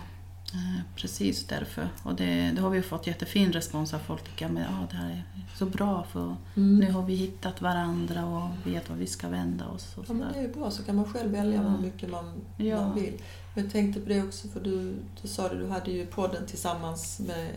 Eh, 0.53 0.83
Precis 0.97 1.47
därför. 1.47 1.89
Och 2.03 2.15
det, 2.15 2.51
det 2.55 2.61
har 2.63 2.71
vi 2.71 2.83
fått 2.83 3.07
jättefin 3.07 3.53
respons 3.53 3.95
av 3.95 3.99
folk 3.99 4.25
tycker 4.25 4.47
att 4.47 4.53
ah, 4.53 4.87
det 4.91 4.97
här 4.97 5.11
är 5.11 5.25
så 5.59 5.67
bra 5.67 6.07
för 6.13 6.37
Mm. 6.57 6.79
nu 6.79 6.93
har 6.93 7.03
vi 7.03 7.15
hittat 7.15 7.61
varandra 7.63 8.25
och 8.27 8.49
vet 8.73 8.89
var 8.91 8.97
vi 8.97 9.07
ska 9.07 9.29
vända 9.29 9.67
oss. 9.67 9.97
Och 9.97 10.05
Ja, 10.09 10.13
men 10.15 10.33
det 10.33 10.39
är 10.39 10.43
ju 10.43 10.53
bra, 10.53 10.71
så 10.71 10.83
kan 10.83 10.97
man 10.97 11.05
själv 11.13 11.31
välja 11.33 11.63
Ja. 11.63 11.69
hur 11.69 11.79
mycket 11.79 12.11
man, 12.11 12.33
Ja. 12.57 12.81
man 12.81 12.95
vill. 12.95 13.23
Jag 13.59 13.71
tänkte 13.71 14.01
på 14.01 14.09
det 14.09 14.23
också, 14.23 14.49
för 14.49 14.61
du, 14.61 14.95
du 15.23 15.29
sa 15.29 15.49
det, 15.49 15.57
du 15.59 15.69
hade 15.69 15.91
ju 15.91 16.07
podden 16.07 16.47
tillsammans 16.47 17.21
med 17.27 17.51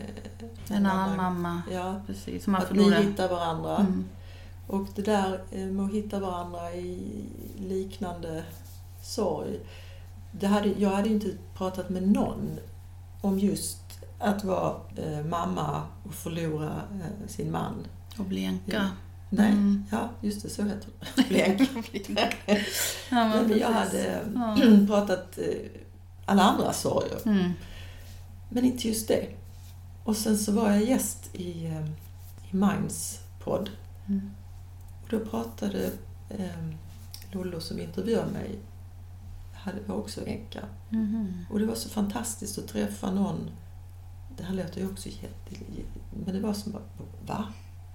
En 0.68 0.86
annan 0.86 1.16
mamma, 1.16 1.62
Ja, 1.72 2.00
precis, 2.06 2.44
som 2.44 2.54
att 2.54 2.70
ni 2.72 2.78
förlorat. 2.78 3.04
hittar 3.04 3.28
varandra. 3.28 3.76
Mm. 3.76 4.04
Och 4.66 4.86
det 4.94 5.02
där 5.02 5.40
eh, 5.52 5.64
med 5.66 5.84
att 5.86 5.92
hitta 5.92 6.20
varandra 6.20 6.74
i 6.74 7.24
liknande 7.58 8.44
sorg. 9.02 9.60
Det 10.32 10.46
hade, 10.46 10.68
jag 10.68 10.90
hade 10.90 11.08
ju 11.08 11.14
inte 11.14 11.30
pratat 11.56 11.88
med 11.90 12.02
någon 12.08 12.58
om 13.20 13.38
just 13.38 13.78
att 14.18 14.44
vara 14.44 14.74
eh, 14.96 15.24
mamma 15.24 15.82
och 16.04 16.14
förlora 16.14 16.82
eh, 16.92 17.28
sin 17.28 17.50
man. 17.50 17.74
Och 18.18 18.24
bli 18.24 18.44
änka. 18.44 18.88
Nej, 19.30 19.52
Mm. 19.52 19.84
ja 19.90 20.08
just 20.20 20.42
det, 20.42 20.48
så 20.50 20.62
heter 20.62 20.88
det. 21.16 21.22
Blänk. 21.28 21.70
Ja, 23.10 23.28
men 23.48 23.58
jag 23.58 23.68
hade 23.72 24.20
Ja. 24.34 24.56
pratat 24.86 25.38
eh, 25.38 25.44
alla 26.24 26.42
andra 26.42 26.72
sorger, 26.72 27.18
Mm. 27.26 27.52
men 28.48 28.64
inte 28.64 28.88
just 28.88 29.08
det. 29.08 29.26
Och 30.04 30.16
sen 30.16 30.38
så 30.38 30.52
var 30.52 30.70
jag 30.70 30.84
gäst 30.84 31.30
i, 31.32 31.66
eh, 31.66 31.86
i 32.50 32.56
Minds 32.56 33.20
podd. 33.44 33.70
Mm. 34.08 34.30
Och 35.02 35.08
då 35.10 35.18
pratade 35.20 35.90
eh, 36.30 36.46
Lollo 37.32 37.60
som 37.60 37.80
intervjuade 37.80 38.30
mig, 38.32 38.58
hade, 39.54 39.76
var 39.86 39.96
också 39.96 40.26
änka. 40.26 40.60
Mhm. 40.90 41.46
Och 41.50 41.58
det 41.58 41.66
var 41.66 41.74
så 41.74 41.88
fantastiskt 41.88 42.58
att 42.58 42.68
träffa 42.68 43.10
någon, 43.10 43.50
det 44.36 44.44
här 44.44 44.54
låter 44.54 44.80
ju 44.80 44.90
också 44.90 45.08
jätte... 45.08 45.64
Men 46.24 46.34
det 46.34 46.40
var 46.40 46.52
som 46.52 46.72
bara, 46.72 46.82
va? 47.26 47.44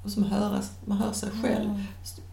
Och 0.03 0.11
som 0.11 0.23
höra, 0.23 0.61
man 0.85 0.97
hör 0.97 1.13
sig 1.13 1.29
själv. 1.43 1.83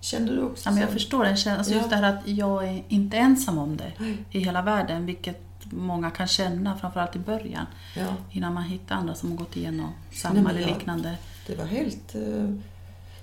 Kände 0.00 0.34
du 0.34 0.42
också 0.42 0.68
Ja, 0.68 0.72
men 0.72 0.80
jag 0.80 0.88
så? 0.88 0.92
förstår 0.92 1.24
den 1.24 1.36
känslan. 1.36 1.58
Alltså 1.58 1.72
Ja. 1.72 1.78
Just 1.78 1.90
det 1.90 1.96
här 1.96 2.14
att 2.14 2.28
jag 2.28 2.68
är 2.68 2.84
inte 2.88 3.16
ensam 3.16 3.58
om 3.58 3.76
det 3.76 3.92
Nej. 3.98 4.24
i 4.30 4.38
hela 4.40 4.62
världen, 4.62 5.06
vilket 5.06 5.53
många 5.70 6.10
kan 6.10 6.28
känna, 6.28 6.78
framförallt 6.78 7.16
i 7.16 7.18
början, 7.18 7.66
Ja, 7.96 8.14
innan 8.30 8.54
man 8.54 8.62
hittar 8.62 8.94
andra 8.94 9.14
som 9.14 9.30
har 9.30 9.36
gått 9.38 9.56
igenom 9.56 9.86
Nej, 10.10 10.18
samma 10.18 10.34
men 10.34 10.46
eller 10.56 10.66
liknande. 10.66 11.16
det 11.46 11.56
var 11.56 11.64
helt... 11.64 12.14
Eh, 12.14 12.50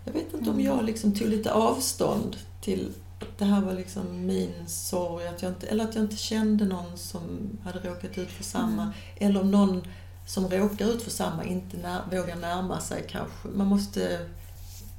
jag 0.05 0.13
vet 0.13 0.33
inte 0.33 0.49
om 0.49 0.61
jag 0.61 0.85
liksom 0.85 1.13
tog 1.13 1.27
lite 1.27 1.53
avstånd 1.53 2.37
till 2.61 2.93
att 3.19 3.37
det 3.37 3.45
här 3.45 3.61
var 3.61 3.73
liksom 3.73 4.25
min 4.25 4.67
sorg, 4.67 5.27
att 5.27 5.41
jag 5.41 5.51
inte, 5.51 5.67
eller 5.67 5.83
att 5.83 5.95
jag 5.95 6.03
inte 6.03 6.17
kände 6.17 6.65
någon 6.65 6.97
som 6.97 7.21
hade 7.63 7.79
råkat 7.79 8.17
ut 8.17 8.31
för 8.31 8.43
samma. 8.43 8.81
Mm. 8.81 8.93
Eller 9.17 9.41
om 9.41 9.51
någon 9.51 9.83
som 10.27 10.47
råkar 10.49 10.85
ut 10.85 11.01
för 11.01 11.11
samma 11.11 11.43
inte 11.43 11.77
när, 11.77 12.01
vågar 12.11 12.35
närma 12.35 12.79
sig 12.79 13.05
kanske. 13.09 13.47
Man 13.47 13.67
måste... 13.67 13.99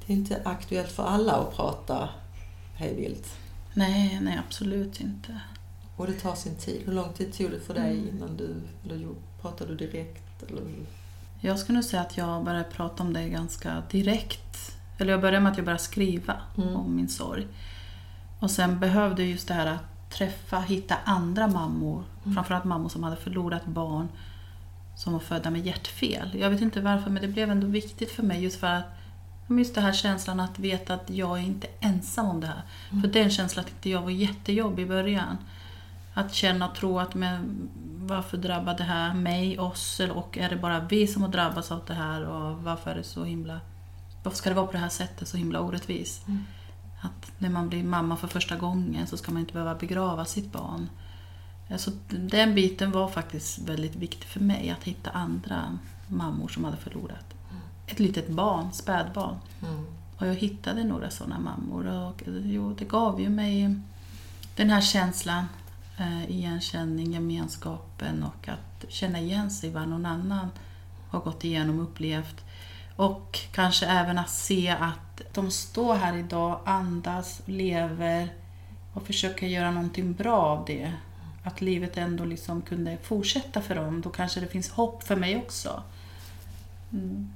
Det 0.05 0.13
är 0.13 0.17
inte 0.17 0.41
aktuellt 0.45 0.91
för 0.91 1.03
alla 1.03 1.33
att 1.33 1.55
prata 1.55 2.09
hej 2.75 2.95
vilt. 2.95 3.27
Nej, 3.73 4.19
nej 4.21 4.41
absolut 4.47 5.01
inte. 5.01 5.39
Och 5.95 6.07
det 6.07 6.13
tar 6.13 6.35
sin 6.35 6.55
tid. 6.55 6.81
Hur 6.85 6.93
lång 6.93 7.13
tid 7.13 7.33
tog 7.33 7.51
det 7.51 7.59
för 7.59 7.73
dig 7.73 7.91
Mm. 7.99 8.09
innan 8.15 8.37
du... 8.37 8.55
Eller 8.85 9.07
pratade 9.41 9.75
du 9.75 9.87
direkt? 9.87 10.43
Eller? 10.49 10.63
Jag 11.41 11.59
skulle 11.59 11.75
nog 11.75 11.85
säga 11.85 12.01
att 12.01 12.17
jag 12.17 12.43
började 12.43 12.63
prata 12.63 13.03
om 13.03 13.13
det 13.13 13.29
ganska 13.29 13.83
direkt. 13.91 14.77
Eller 14.97 15.11
jag 15.11 15.21
började 15.21 15.39
med 15.39 15.51
att 15.51 15.57
jag 15.57 15.65
började 15.65 15.83
skriva 15.83 16.35
Mm. 16.57 16.75
om 16.75 16.95
min 16.95 17.09
sorg. 17.09 17.47
Och 18.39 18.51
sen 18.51 18.79
behövde 18.79 19.21
jag 19.21 19.31
just 19.31 19.47
det 19.47 19.53
här 19.53 19.65
att 19.67 20.09
träffa, 20.11 20.59
hitta 20.59 20.95
andra 21.05 21.47
mammor. 21.47 22.03
Mm. 22.23 22.35
Framförallt 22.35 22.63
mammor 22.65 22.89
som 22.89 23.03
hade 23.03 23.15
förlorat 23.15 23.65
barn 23.65 24.07
som 24.95 25.13
var 25.13 25.19
födda 25.19 25.49
med 25.49 25.65
hjärtfel. 25.65 26.31
Jag 26.39 26.49
vet 26.49 26.61
inte 26.61 26.81
varför 26.81 27.09
men 27.09 27.21
det 27.21 27.27
blev 27.27 27.51
ändå 27.51 27.67
viktigt 27.67 28.11
för 28.11 28.23
mig 28.23 28.43
just 28.43 28.59
för 28.59 28.67
att 28.67 28.83
Just 29.49 29.75
den 29.75 29.83
här 29.83 29.93
känslan 29.93 30.39
att 30.39 30.59
veta 30.59 30.93
att 30.93 31.09
jag 31.09 31.37
är 31.39 31.43
inte 31.43 31.67
ensam 31.79 32.25
om 32.29 32.41
det 32.41 32.47
här. 32.47 32.61
Mm. 32.91 33.01
För 33.01 33.09
den 33.09 33.29
känslan 33.29 33.65
tyckte 33.65 33.89
jag 33.89 34.01
var 34.01 34.09
jättejobbig 34.09 34.83
i 34.83 34.85
början. 34.85 35.37
Att 36.13 36.33
känna 36.33 36.69
och 36.69 36.75
tro 36.75 36.99
att 36.99 37.15
men, 37.15 37.69
varför 37.95 38.37
drabbar 38.37 38.77
det 38.77 38.83
här 38.83 39.13
mig, 39.13 39.59
oss 39.59 39.99
eller- 39.99 40.17
och 40.17 40.37
är 40.37 40.49
det 40.49 40.55
bara 40.55 40.79
vi 40.79 41.07
som 41.07 41.21
har 41.21 41.29
drabbats 41.29 41.71
av 41.71 41.81
det 41.87 41.93
här 41.93 42.25
och 42.25 42.63
varför 42.63 42.91
är 42.91 42.95
det 42.95 43.03
så 43.03 43.23
himla... 43.23 43.59
Varför 44.23 44.37
ska 44.37 44.49
det 44.49 44.55
vara 44.55 44.67
på 44.67 44.71
det 44.71 44.77
här 44.77 44.89
sättet, 44.89 45.27
så 45.27 45.37
himla 45.37 45.59
orättvist? 45.59 46.27
Mm. 46.27 46.43
Att 47.01 47.31
när 47.37 47.49
man 47.49 47.69
blir 47.69 47.83
mamma 47.83 48.17
för 48.17 48.27
första 48.27 48.55
gången 48.55 49.07
så 49.07 49.17
ska 49.17 49.31
man 49.31 49.39
inte 49.39 49.53
behöva 49.53 49.75
begrava 49.75 50.25
sitt 50.25 50.51
barn. 50.51 50.89
Så 51.77 51.91
den 52.07 52.55
biten 52.55 52.91
var 52.91 53.07
faktiskt 53.07 53.59
väldigt 53.59 53.95
viktig 53.95 54.27
för 54.27 54.39
mig, 54.39 54.69
att 54.69 54.83
hitta 54.83 55.09
andra 55.09 55.77
mammor 56.07 56.47
som 56.47 56.63
hade 56.63 56.77
förlorat 56.77 57.33
ett 57.87 57.99
litet 57.99 58.29
barn, 58.29 58.71
spädbarn. 58.71 59.35
Mm. 59.61 59.85
Och 60.17 60.27
jag 60.27 60.35
hittade 60.35 60.83
några 60.83 61.09
sådana 61.09 61.39
mammor 61.39 61.87
och 61.87 62.23
jo, 62.43 62.73
det 62.73 62.85
gav 62.85 63.21
ju 63.21 63.29
mig 63.29 63.75
den 64.55 64.69
här 64.69 64.81
känslan, 64.81 65.45
Eh, 65.97 66.31
igenkänning, 66.31 67.13
gemenskapen 67.13 68.23
och 68.23 68.49
att 68.49 68.85
känna 68.89 69.19
igen 69.19 69.51
sig 69.51 69.69
vad 69.69 69.87
någon 69.87 70.05
annan 70.05 70.49
har 71.09 71.19
gått 71.19 71.43
igenom 71.43 71.79
och 71.79 71.83
upplevt. 71.83 72.43
Och 72.95 73.39
kanske 73.51 73.85
även 73.85 74.17
att 74.17 74.29
se 74.29 74.69
att 74.69 75.21
de 75.33 75.51
står 75.51 75.95
här 75.95 76.17
idag, 76.17 76.59
andas, 76.65 77.41
lever 77.45 78.29
och 78.93 79.07
försöker 79.07 79.47
göra 79.47 79.71
någonting 79.71 80.13
bra 80.13 80.37
av 80.37 80.65
det. 80.65 80.93
Att 81.43 81.61
livet 81.61 81.97
ändå 81.97 82.25
liksom 82.25 82.61
kunde 82.61 82.97
fortsätta 82.97 83.61
för 83.61 83.75
dem. 83.75 84.01
Då 84.01 84.09
kanske 84.09 84.39
det 84.39 84.47
finns 84.47 84.69
hopp 84.69 85.03
för 85.03 85.15
mig 85.15 85.37
också. 85.37 85.83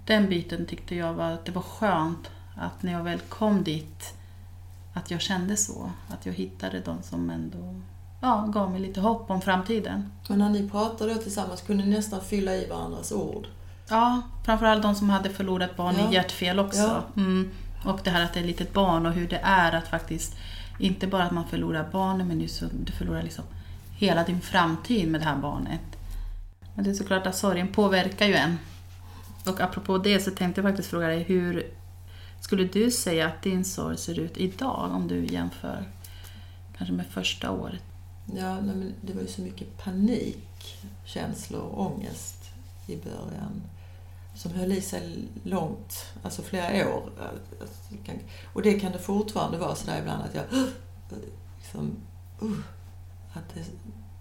Den 0.06 0.30
biten 0.30 0.66
tyckte 0.66 0.96
jag 0.96 1.14
var 1.14 1.32
att 1.32 1.46
det 1.46 1.52
var 1.52 1.62
skönt 1.62 2.32
att 2.56 2.84
när 2.84 2.92
jag 2.92 3.04
väl 3.04 3.20
kom 3.20 3.64
dit 3.64 4.14
att 4.94 5.12
jag 5.12 5.22
kände 5.22 5.58
så. 5.58 5.92
Att 6.10 6.26
jag 6.26 6.34
hittade 6.34 6.80
de 6.80 7.04
som 7.04 7.30
ändå 7.30 7.82
ja, 8.22 8.46
gav 8.48 8.72
mig 8.72 8.82
lite 8.82 9.02
hopp 9.02 9.30
om 9.30 9.42
framtiden. 9.42 10.12
Men 10.28 10.40
när 10.40 10.50
ni 10.50 10.70
pratade 10.70 11.16
tillsammans 11.16 11.62
kunde 11.62 11.86
ni 11.86 11.96
nästan 11.96 12.22
fylla 12.22 12.56
i 12.56 12.68
varandras 12.68 13.12
ord. 13.12 13.48
Ja, 13.90 14.22
framförallt 14.46 14.82
de 14.84 14.96
som 14.96 15.10
hade 15.10 15.30
förlorat 15.30 15.76
barn 15.76 15.96
Ja. 16.00 16.12
i 16.12 16.14
hjärtfel 16.14 16.60
också. 16.60 16.80
Ja. 16.80 17.04
Mm. 17.16 17.50
Och 17.86 18.00
det 18.04 18.10
här 18.10 18.24
att 18.24 18.34
det 18.34 18.40
är 18.40 18.42
ett 18.42 18.48
litet 18.48 18.74
barn 18.74 19.06
och 19.06 19.12
hur 19.14 19.28
det 19.28 19.40
är 19.44 19.72
att 19.72 19.88
faktiskt, 19.88 20.36
inte 20.80 21.08
bara 21.08 21.24
att 21.24 21.32
man 21.32 21.48
förlorar 21.48 21.90
barnet 21.92 22.28
men 22.28 22.42
just 22.42 22.64
du 22.86 22.92
förlorar 22.92 23.24
liksom 23.24 23.44
hela 23.98 24.24
din 24.24 24.42
framtid 24.42 25.08
med 25.08 25.22
det 25.22 25.26
här 25.26 25.38
barnet. 25.38 25.82
Men 26.76 26.84
det 26.84 26.90
är 26.90 26.94
såklart 26.94 27.28
att 27.28 27.36
sorgen 27.36 27.68
påverkar 27.68 28.26
ju 28.26 28.34
en. 28.34 28.58
Och 29.46 29.62
apropå 29.62 29.98
det 29.98 30.20
så 30.20 30.32
tänkte 30.32 30.62
jag 30.62 30.70
faktiskt 30.70 30.90
fråga 30.90 31.08
dig, 31.08 31.24
hur 31.24 31.64
skulle 32.42 32.64
du 32.64 32.92
säga 32.92 33.28
att 33.28 33.42
din 33.42 33.66
sorg 33.66 33.98
ser 33.98 34.20
ut 34.20 34.38
idag 34.38 34.92
om 34.94 35.08
du 35.08 35.26
jämför 35.26 35.84
kanske 36.78 36.94
med 36.94 37.06
första 37.06 37.52
året? 37.52 37.84
Ja, 38.36 38.62
nej, 38.62 38.76
men 38.76 38.94
det 39.02 39.14
var 39.14 39.22
ju 39.22 39.28
så 39.28 39.42
mycket 39.42 39.78
panik, 39.78 40.78
känslor 41.06 41.62
och 41.62 41.82
ångest 41.86 42.44
i 42.88 42.96
början. 42.96 43.62
Som 44.36 44.52
höll 44.54 44.72
i 44.72 44.82
sig 44.82 45.28
långt, 45.44 46.06
alltså 46.24 46.42
flera 46.42 46.90
år. 46.96 47.10
Alltså, 47.62 47.94
Och 48.54 48.62
det 48.62 48.80
kan 48.80 48.92
det 48.92 49.00
fortfarande 49.00 49.58
vara 49.58 49.76
sådär 49.76 50.00
ibland 50.00 50.24
att 50.24 50.36
jag 50.36 50.44
liksom, 51.60 51.96
uh, 52.44 52.60
att 53.34 53.54
det, 53.54 53.64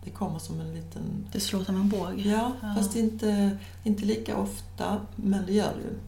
det 0.05 0.11
kommer 0.11 0.39
som 0.39 0.61
en 0.61 0.75
liten... 0.75 1.27
Det 1.33 1.41
slår 1.41 1.65
som 1.65 1.77
en 1.77 1.89
båge. 1.89 2.29
Ja, 2.29 2.53
Ja. 2.63 2.75
fast 2.77 2.97
inte, 2.97 3.59
inte 3.85 4.05
lika 4.05 4.37
ofta, 4.37 5.01
men 5.17 5.47
det 5.47 5.53
gör 5.53 5.75
det 5.75 5.83
ju 5.83 5.99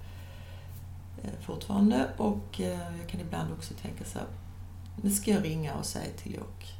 eh, 1.22 1.40
fortfarande. 1.40 2.08
Och 2.16 2.60
eh, 2.60 2.96
jag 2.98 3.08
kan 3.08 3.20
ibland 3.20 3.52
också 3.52 3.74
tänka 3.82 4.04
så 4.04 4.18
här, 4.18 4.28
nu 5.02 5.10
ska 5.10 5.30
jag 5.30 5.44
ringa 5.44 5.74
och 5.74 5.86
säga 5.86 6.10
till 6.22 6.34
Jock. 6.34 6.74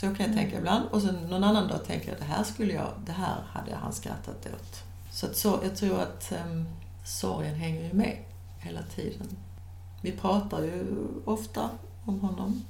Så 0.00 0.06
kan 0.14 0.26
jag 0.26 0.34
tänka 0.34 0.58
ibland. 0.58 0.88
Och 0.90 1.02
sen 1.02 1.14
någon 1.14 1.44
annan 1.44 1.68
dag 1.68 1.84
tänker 1.84 2.08
jag, 2.08 2.18
det 2.18 2.24
här 2.24 2.44
skulle 2.44 2.72
jag, 2.72 2.92
det 3.06 3.12
här 3.12 3.36
hade 3.48 3.74
han 3.74 3.92
skrattat 3.92 4.46
åt. 4.46 4.82
Så, 5.12 5.26
att 5.26 5.36
så 5.36 5.60
jag 5.62 5.76
tror 5.76 6.00
att 6.00 6.32
um, 6.46 6.68
sorgen 7.04 7.54
hänger 7.54 7.84
ju 7.88 7.92
med 7.92 8.16
hela 8.58 8.82
tiden. 8.82 9.26
Vi 10.02 10.12
pratar 10.12 10.62
ju 10.62 10.86
ofta 11.24 11.70
om 12.04 12.20
honom. 12.20 12.62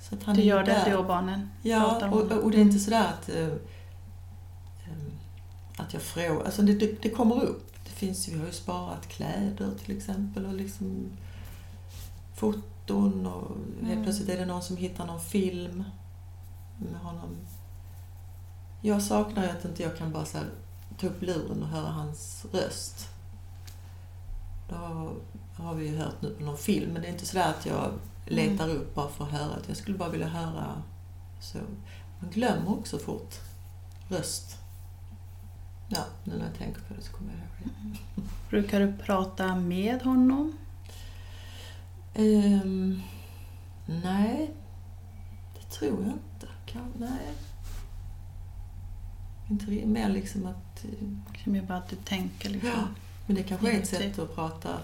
Så 0.00 0.14
att 0.14 0.22
han 0.22 0.34
Du 0.36 0.42
är 0.42 0.46
gör 0.46 0.64
det, 0.64 0.82
du 0.86 0.96
och 0.96 1.06
barnen? 1.06 1.50
Ja, 1.62 2.08
och, 2.10 2.32
och 2.32 2.50
det 2.50 2.56
är 2.56 2.62
inte 2.62 2.78
sådär 2.78 3.06
att, 3.08 3.28
eh, 3.28 3.48
att 5.76 5.92
jag 5.92 6.02
frågar. 6.02 6.44
Alltså 6.44 6.62
det, 6.62 6.74
det, 6.74 7.02
det 7.02 7.10
kommer 7.10 7.42
upp. 7.42 7.72
Det 7.84 7.90
finns, 7.90 8.28
vi 8.28 8.38
har 8.38 8.46
ju 8.46 8.52
sparat 8.52 9.08
kläder 9.08 9.70
till 9.84 9.96
exempel 9.96 10.46
och 10.46 10.54
liksom 10.54 11.06
foton 12.34 13.26
och 13.26 13.56
helt 13.80 13.92
Mm. 13.92 14.04
plötsligt 14.04 14.28
är 14.28 14.38
det 14.38 14.46
någon 14.46 14.62
som 14.62 14.76
hittar 14.76 15.06
någon 15.06 15.20
film 15.20 15.84
med 16.78 17.00
honom. 17.00 17.36
Jag 18.80 19.02
saknar 19.02 19.48
att 19.48 19.64
inte 19.64 19.82
jag 19.82 19.96
kan 19.96 20.12
bara 20.12 20.24
så 20.24 20.38
här, 20.38 20.46
ta 20.98 21.06
upp 21.06 21.22
luren 21.22 21.62
och 21.62 21.68
höra 21.68 21.88
hans 21.88 22.46
röst. 22.52 23.08
Det 24.68 24.74
har, 24.74 25.12
har 25.56 25.74
vi 25.74 25.88
ju 25.88 25.96
hört 25.96 26.22
nu 26.22 26.30
på 26.30 26.44
någon 26.44 26.58
film, 26.58 26.92
men 26.92 27.02
det 27.02 27.08
är 27.08 27.12
inte 27.12 27.26
så 27.26 27.38
att 27.38 27.66
jag 27.66 27.92
letar 28.26 28.68
upp 28.68 28.94
bara 28.94 29.08
för 29.08 29.24
att 29.24 29.30
höra. 29.30 29.56
Jag 29.66 29.76
skulle 29.76 29.98
bara 29.98 30.08
vilja 30.08 30.28
höra 30.28 30.82
så. 31.40 31.58
Man 32.20 32.30
glömmer 32.30 32.78
också 32.78 32.98
fort 32.98 33.34
röst. 34.08 34.58
Ja, 35.88 36.04
nu 36.24 36.38
när 36.38 36.46
jag 36.46 36.54
tänker 36.58 36.80
på 36.80 36.94
det 36.94 37.02
så 37.02 37.12
kommer 37.12 37.30
jag 37.30 37.40
ihåg 37.40 37.74
det. 38.14 38.22
Brukar 38.50 38.80
du 38.80 38.92
prata 38.92 39.56
med 39.56 40.02
honom? 40.02 40.52
Ehm, 42.14 43.02
nej, 43.86 44.54
det 45.54 45.76
tror 45.78 46.02
jag 46.02 46.12
inte. 46.12 46.53
Kan, 46.74 46.92
nej. 46.98 47.34
Inte 49.50 49.66
mer 49.86 50.08
liksom 50.08 50.46
att... 50.46 50.84
eh, 50.84 51.42
Som 51.44 51.54
är 51.54 51.62
bara 51.62 51.78
att 51.78 51.88
du 51.88 51.96
tänker 51.96 52.50
liksom. 52.50 52.70
Ja, 52.70 52.84
men 53.26 53.36
det 53.36 53.42
kanske 53.42 53.72
är 53.72 53.78
ett 53.80 53.88
sätt 53.88 54.18
att 54.18 54.34
prata. 54.34 54.78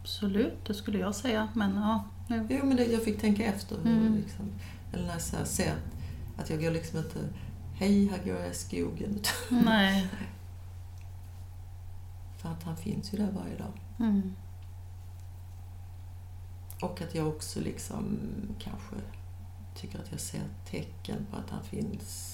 Absolut, 0.00 0.64
det 0.66 0.74
skulle 0.74 0.98
jag 0.98 1.14
säga. 1.14 1.48
Men 1.54 1.74
ja, 1.76 2.04
nu. 2.28 2.46
Jo, 2.50 2.66
men 2.66 2.76
det, 2.76 2.84
jag 2.86 3.02
fick 3.04 3.20
tänka 3.20 3.44
efter. 3.44 3.76
Hur, 3.82 3.96
Mm. 3.96 4.14
liksom, 4.16 4.50
eller 4.92 5.06
när 5.06 5.20
jag 5.38 5.46
ser 5.46 5.74
att 6.38 6.50
jag 6.50 6.60
går 6.60 6.70
liksom 6.70 6.98
inte 6.98 7.18
Hej, 7.76 8.06
här 8.08 8.24
går 8.24 8.40
jag 8.40 8.50
i 8.50 8.54
skogen. 8.54 9.20
Nej. 9.64 10.08
För 12.38 12.48
att 12.48 12.62
han 12.62 12.76
finns 12.76 13.14
ju 13.14 13.18
där 13.18 13.30
varje 13.32 13.56
dag. 13.58 13.72
Mm. 13.98 14.32
Och 16.82 17.02
att 17.02 17.14
jag 17.14 17.28
också 17.28 17.60
liksom 17.60 18.18
kanske 18.58 18.96
tycker 19.74 19.98
att 19.98 20.10
jag 20.10 20.20
ser 20.20 20.42
tecken 20.70 21.26
på 21.30 21.36
att 21.36 21.50
han 21.50 21.62
finns. 21.64 22.30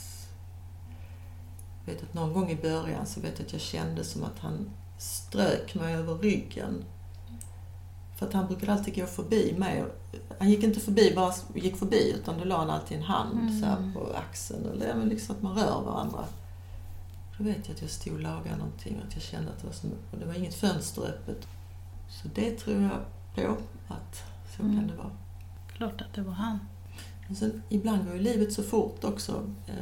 Jag 1.84 1.92
vet 1.94 2.02
att 2.02 2.14
någon 2.14 2.32
gång 2.32 2.50
i 2.50 2.56
början 2.56 3.06
så 3.06 3.20
vet 3.20 3.38
jag 3.38 3.46
att 3.46 3.52
jag 3.52 3.62
kände 3.62 4.04
som 4.04 4.24
att 4.24 4.38
han 4.38 4.70
strök 4.98 5.74
mig 5.74 5.94
över 5.94 6.14
ryggen. 6.14 6.84
För 8.16 8.26
att 8.26 8.32
han 8.32 8.46
brukade 8.46 8.72
alltid 8.72 8.94
gå 8.96 9.06
förbi 9.06 9.54
mig. 9.58 9.84
Han 10.38 10.50
gick 10.50 10.64
inte 10.64 10.80
förbi, 10.80 11.12
bara 11.16 11.34
gick 11.54 11.76
förbi, 11.76 12.12
utan 12.20 12.38
då 12.38 12.44
la 12.44 12.58
han 12.58 12.70
alltid 12.70 12.96
en 12.96 13.02
hand 13.02 13.60
så 13.60 13.66
här 13.66 13.92
på 13.94 14.12
axeln. 14.16 14.66
Eller 14.72 14.94
men 14.94 15.08
liksom 15.08 15.36
att 15.36 15.42
man 15.42 15.54
rör 15.56 15.82
varandra. 15.82 16.24
Då 17.38 17.44
vet 17.44 17.68
jag 17.68 17.74
att 17.74 17.82
jag 17.82 17.90
stod 17.90 18.14
och 18.14 18.20
lagade 18.20 18.56
någonting 18.56 18.96
och 19.00 19.06
att 19.06 19.14
jag 19.14 19.22
kände 19.22 19.50
att 19.50 19.60
det 19.60 19.66
var, 19.66 19.74
som, 19.74 19.90
och 20.12 20.18
det 20.18 20.26
var 20.26 20.34
inget 20.34 20.54
fönster 20.54 21.02
öppet. 21.02 21.46
Så 22.08 22.28
det 22.34 22.50
tror 22.58 22.82
jag 22.82 23.00
på, 23.34 23.56
att 23.94 24.22
så 24.56 24.62
Mm. 24.62 24.76
kan 24.76 24.86
det 24.86 24.96
vara. 24.96 25.10
Klart 25.76 26.00
att 26.00 26.14
det 26.14 26.22
var 26.22 26.32
han. 26.32 26.58
Sen, 27.36 27.62
ibland 27.68 28.04
går 28.04 28.14
ju 28.14 28.20
livet 28.22 28.52
så 28.52 28.62
fort 28.62 29.04
också. 29.04 29.50
Eh, 29.66 29.74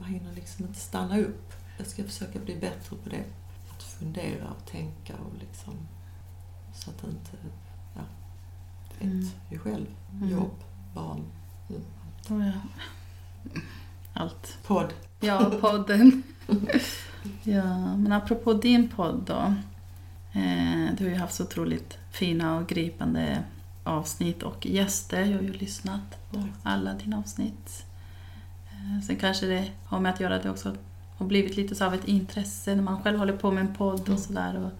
Man 0.00 0.08
hinner 0.08 0.32
liksom 0.34 0.66
inte 0.66 0.78
stanna 0.80 1.18
upp. 1.18 1.52
Jag 1.78 1.86
ska 1.86 2.04
försöka 2.04 2.38
bli 2.38 2.54
bättre 2.56 2.96
på 3.04 3.08
det. 3.10 3.24
Att 3.76 3.82
fundera 3.82 4.48
och 4.50 4.66
tänka 4.70 5.12
och 5.14 5.38
liksom... 5.40 5.74
Så 6.74 6.90
att 6.90 7.04
inte... 7.04 7.30
Ja, 7.94 8.00
vet 8.98 9.02
Mm. 9.12 9.26
ju 9.50 9.58
själv. 9.58 9.86
Mm. 10.12 10.28
Jobb, 10.30 10.54
barn, 10.94 11.24
mm, 11.70 11.82
Oh, 12.30 12.46
ja. 12.46 12.52
Allt. 14.14 14.58
podd. 14.66 14.92
Ja, 15.20 15.52
podden. 15.60 16.22
ja, 17.42 17.96
men 17.96 18.12
apropå 18.12 18.52
din 18.52 18.88
podd 18.88 19.22
då. 19.26 19.54
Eh, 20.40 20.94
du 20.98 21.04
har 21.04 21.10
ju 21.10 21.14
haft 21.16 21.34
så 21.34 21.42
otroligt 21.44 21.98
fina 22.10 22.56
och 22.58 22.68
gripande 22.68 23.44
avsnitt 23.84 24.42
och 24.42 24.66
gäster. 24.66 25.20
Jag 25.24 25.36
har 25.36 25.42
ju 25.42 25.52
lyssnat 25.52 26.30
på 26.30 26.44
alla 26.62 26.94
dina 26.94 27.18
avsnitt. 27.18 27.84
Eh, 28.70 29.02
sen 29.06 29.16
kanske 29.16 29.46
det 29.46 29.70
har 29.86 30.00
med 30.00 30.12
att 30.14 30.20
göra 30.20 30.36
att 30.36 30.42
det 30.42 30.50
också 30.50 30.76
har 31.16 31.26
blivit 31.26 31.56
lite 31.56 31.74
så 31.74 31.84
av 31.84 31.94
ett 31.94 32.08
intresse 32.08 32.74
när 32.74 32.82
man 32.82 33.02
själv 33.02 33.18
håller 33.18 33.36
på 33.36 33.50
med 33.50 33.60
en 33.60 33.74
podd 33.74 34.00
Mm. 34.00 34.12
och 34.14 34.18
sådär. 34.20 34.58
Och 34.64 34.70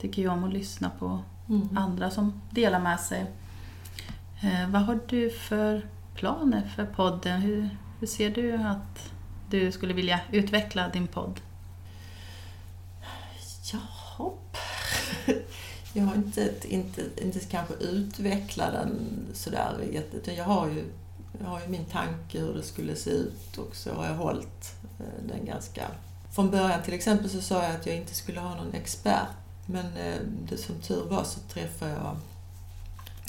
tycker 0.00 0.22
ju 0.22 0.28
om 0.28 0.44
att 0.44 0.52
lyssna 0.52 0.90
på 0.98 1.22
Mm. 1.48 1.76
andra 1.76 2.10
som 2.10 2.40
delar 2.50 2.80
med 2.80 3.00
sig. 3.00 3.26
Eh, 4.42 4.68
vad 4.68 4.82
har 4.82 4.98
du 5.08 5.30
för 5.30 5.86
planer 6.14 6.62
för 6.76 6.84
podden? 6.86 7.40
Hur, 7.40 7.68
hur 8.00 8.06
ser 8.06 8.30
du 8.30 8.54
att 8.54 9.10
du 9.50 9.72
skulle 9.72 9.94
vilja 9.94 10.20
utveckla 10.32 10.88
din 10.88 11.06
podd? 11.06 11.40
Jaha. 13.72 14.30
Jag 15.92 16.04
har 16.04 16.14
inte, 16.14 16.54
inte, 16.68 17.02
inte 17.16 17.40
kanske 17.40 17.74
utvecklat 17.74 18.72
den 18.72 19.26
sådär 19.32 19.88
jätte... 19.92 20.32
Jag 20.32 20.44
har 20.44 20.68
ju, 20.68 20.84
jag 21.40 21.46
har 21.46 21.60
ju 21.60 21.68
min 21.68 21.84
tanke 21.84 22.40
hur 22.40 22.54
det 22.54 22.62
skulle 22.62 22.96
se 22.96 23.10
ut 23.10 23.58
och 23.58 23.76
så 23.76 23.94
har 23.94 24.06
jag 24.06 24.14
hållit 24.14 24.74
eh, 24.98 25.28
den 25.28 25.46
ganska... 25.46 25.86
Från 26.34 26.50
början 26.50 26.82
till 26.82 26.94
exempel 26.94 27.30
så 27.30 27.40
sa 27.40 27.62
jag 27.62 27.74
att 27.74 27.86
jag 27.86 27.96
inte 27.96 28.14
skulle 28.14 28.40
ha 28.40 28.54
någon 28.54 28.74
expert. 28.74 29.28
Men 29.66 29.86
eh, 29.96 30.18
det 30.48 30.56
som 30.56 30.74
tur 30.74 31.04
var 31.04 31.24
så 31.24 31.40
träffade 31.40 31.90
jag, 31.90 32.16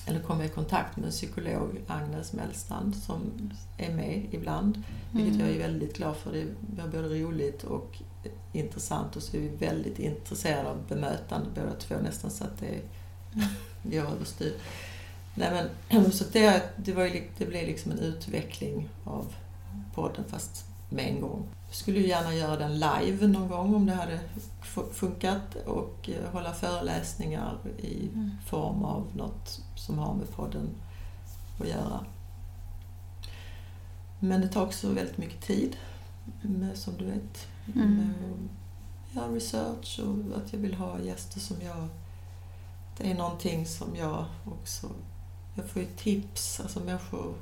eller 0.05 0.19
kom 0.19 0.39
jag 0.39 0.49
i 0.49 0.53
kontakt 0.53 0.97
med 0.97 1.05
en 1.05 1.11
psykolog, 1.11 1.81
Agnes 1.87 2.33
Mellstrand, 2.33 2.95
som 2.95 3.51
är 3.77 3.93
med 3.93 4.27
ibland. 4.31 4.83
Vilket 5.11 5.39
jag 5.39 5.49
är 5.49 5.59
väldigt 5.59 5.97
glad 5.97 6.17
för. 6.17 6.31
Det 6.31 6.47
var 6.81 6.87
både 6.87 7.23
roligt 7.23 7.63
och 7.63 8.01
intressant 8.53 9.15
och 9.15 9.23
så 9.23 9.37
är 9.37 9.41
vi 9.41 9.47
väldigt 9.47 9.99
intresserade 9.99 10.69
av 10.69 10.87
bemötande 10.87 11.49
båda 11.55 11.73
två 11.79 11.95
nästan 12.03 12.31
så 12.31 12.43
att 12.43 12.59
det 12.59 12.81
går 13.83 13.99
överstyr. 14.11 14.53
Nej 15.35 15.69
men, 15.89 16.11
så 16.11 16.23
det, 16.31 16.63
det, 16.77 16.93
var 16.93 17.03
ju, 17.05 17.27
det 17.37 17.45
blev 17.45 17.67
liksom 17.67 17.91
en 17.91 17.99
utveckling 17.99 18.89
av 19.03 19.33
podden 19.95 20.23
fast 20.27 20.65
med 20.89 21.07
en 21.07 21.21
gång. 21.21 21.43
Jag 21.67 21.75
skulle 21.75 21.99
ju 21.99 22.07
gärna 22.07 22.35
göra 22.35 22.57
den 22.57 22.73
live 22.79 23.27
någon 23.27 23.47
gång 23.47 23.75
om 23.75 23.85
det 23.85 23.93
hade 23.93 24.19
fu- 24.63 24.91
funkat 24.93 25.55
och 25.65 26.09
eh, 26.09 26.31
hålla 26.31 26.53
föreläsningar 26.53 27.57
i 27.77 28.07
Mm. 28.13 28.31
form 28.47 28.83
av 28.83 29.07
något 29.15 29.61
som 29.75 29.97
har 29.99 30.13
med 30.13 30.29
podden 30.31 30.69
att 31.61 31.67
göra. 31.67 32.05
Men 34.19 34.41
det 34.41 34.47
tar 34.47 34.63
också 34.65 34.87
väldigt 34.93 35.17
mycket 35.17 35.41
tid, 35.41 35.77
som 36.73 36.97
du 36.97 37.05
vet. 37.05 37.47
Mm. 37.75 38.49
Att 39.09 39.15
göra 39.15 39.27
research 39.27 39.99
och 39.99 40.37
att 40.37 40.53
jag 40.53 40.59
vill 40.59 40.73
ha 40.73 40.99
gäster 40.99 41.39
som 41.39 41.57
jag... 41.61 41.87
Det 42.97 43.11
är 43.11 43.15
någonting 43.15 43.65
som 43.65 43.95
jag 43.95 44.25
också... 44.45 44.87
Jag 45.55 45.65
får 45.69 45.81
ju 45.81 45.87
tips, 45.87 46.59
alltså 46.59 46.79
människor... 46.79 47.33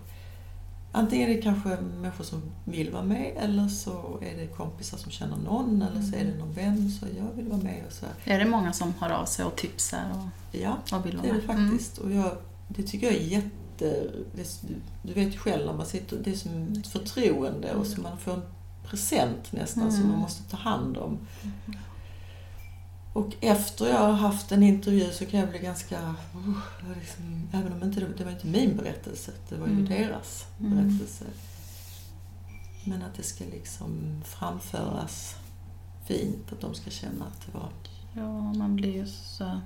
Antingen 0.91 1.29
är 1.29 1.35
det 1.35 1.41
kanske 1.41 1.77
människor 1.81 2.23
som 2.23 2.41
vill 2.65 2.91
vara 2.91 3.03
med 3.03 3.33
eller 3.37 3.67
så 3.67 4.19
är 4.21 4.37
det 4.37 4.47
kompisar 4.47 4.97
som 4.97 5.11
känner 5.11 5.37
någon 5.37 5.81
eller 5.81 6.01
så 6.01 6.15
är 6.15 6.25
det 6.25 6.37
någon 6.37 6.53
vän 6.53 6.91
så 6.91 7.05
jag 7.17 7.35
vill 7.35 7.47
vara 7.47 7.61
med 7.61 7.83
och 7.87 7.93
så. 7.93 8.05
Är 8.23 8.39
det 8.39 8.45
många 8.45 8.73
som 8.73 8.93
hör 8.99 9.09
av 9.09 9.25
sig 9.25 9.45
och 9.45 9.55
tipsar 9.55 10.11
och, 10.11 10.57
Ja, 10.59 10.77
och 10.93 11.05
vill 11.05 11.17
vara 11.17 11.23
det 11.23 11.29
är 11.29 11.33
med? 11.33 11.41
det 11.41 11.47
faktiskt. 11.47 11.97
Och 11.97 12.11
jag, 12.11 12.31
det 12.67 12.83
tycker 12.83 13.07
jag 13.07 13.15
är 13.15 13.25
jätte... 13.25 13.51
Det, 14.35 14.61
du, 14.67 14.75
du 15.03 15.13
vet 15.13 15.33
ju 15.33 15.37
själv 15.37 15.65
när 15.65 15.73
man 15.73 15.85
sitter... 15.85 16.17
Det 16.23 16.31
är 16.31 16.35
som 16.35 16.73
ett 16.79 16.87
förtroende 16.87 17.73
och 17.73 17.87
så 17.87 18.01
man 18.01 18.17
får 18.17 18.33
en 18.33 18.41
present 18.89 19.51
nästan 19.51 19.91
som 19.91 19.99
Mm. 20.01 20.11
man 20.11 20.19
måste 20.21 20.43
ta 20.51 20.57
hand 20.57 20.97
om. 20.97 21.17
Och 23.13 23.33
efter 23.41 23.87
jag 23.89 23.99
har 23.99 24.11
haft 24.13 24.51
en 24.51 24.63
intervju 24.63 25.11
så 25.11 25.25
kan 25.25 25.39
jag 25.39 25.49
bli 25.49 25.59
ganska... 25.59 26.15
Var 26.87 26.95
liksom, 26.99 27.47
även 27.53 27.73
om 27.73 27.83
inte 27.83 27.99
det, 28.17 28.23
var 28.23 28.31
inte 28.31 28.47
min 28.47 28.77
berättelse, 28.77 29.31
det 29.49 29.55
var 29.55 29.67
ju 29.67 29.73
Mm. 29.73 29.85
deras 29.85 30.45
Mm. 30.59 30.71
berättelse. 30.75 31.25
Men 32.85 33.01
att 33.01 33.13
det 33.15 33.23
ska 33.23 33.43
liksom 33.45 34.21
framföras 34.25 35.35
fint, 36.05 36.51
att 36.51 36.61
de 36.61 36.73
ska 36.73 36.89
känna 36.89 37.25
att 37.25 37.41
det 37.45 37.57
var... 37.59 37.69
Ja, 38.13 38.53
man 38.53 38.75
blir 38.75 38.93
ju 38.93 39.07
så 39.07 39.61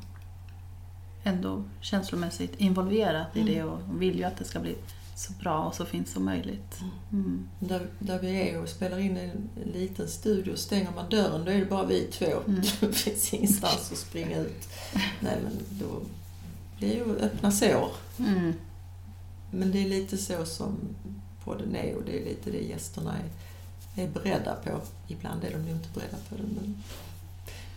ändå 1.24 1.63
känslomässigt 1.82 2.55
involverad 2.55 3.26
i 3.34 3.41
Mm. 3.41 3.53
det 3.53 3.63
och 3.63 4.01
vill 4.01 4.17
ju 4.17 4.24
att 4.24 4.38
det 4.38 4.45
ska 4.45 4.59
bli 4.59 4.76
så 5.16 5.34
bra 5.34 5.66
och 5.66 5.76
så 5.76 5.86
fint 5.86 6.09
som 6.09 6.26
möjligt. 6.26 6.80
Mm. 7.12 7.49
Där, 7.59 7.88
där 7.99 8.20
vi 8.20 8.49
är 8.49 8.62
och 8.62 8.70
spelar 8.70 8.99
in 8.99 9.18
i 9.18 9.20
en, 9.20 9.49
en 9.64 9.72
liten 9.72 10.07
studio, 10.07 10.55
stänger 10.55 10.91
man 10.91 11.09
dörren 11.09 11.45
då 11.45 11.51
är 11.51 11.59
det 11.59 11.66
bara 11.66 11.86
vi 11.86 12.07
två. 12.12 12.26
Mm. 12.47 12.62
Det 12.80 12.93
finns 12.93 13.34
ingenstans 13.34 13.91
att 13.91 13.97
springa 13.97 14.38
ut. 14.38 14.70
Nej 15.20 15.38
men 15.43 15.80
då 15.80 16.01
blir 16.78 16.95
ju 16.95 17.16
öppna 17.16 17.51
sår. 17.51 17.91
Mm. 18.20 18.53
Men 19.51 19.72
det 19.72 19.84
är 19.84 19.89
lite 19.89 20.18
så 20.18 20.45
som 20.45 20.78
podden 21.43 21.76
är 21.76 21.95
och 21.95 22.03
det 22.05 22.22
är 22.22 22.26
lite 22.26 22.51
det 22.51 22.62
gästerna 22.62 23.16
är, 23.18 24.03
är 24.03 24.07
beredda 24.09 24.55
på. 24.55 24.82
Ibland 25.07 25.43
är 25.43 25.51
de 25.51 25.68
ju 25.68 25.72
inte 25.72 25.89
beredda 25.93 26.18
på 26.30 26.36
det 26.36 26.43
men 26.43 26.84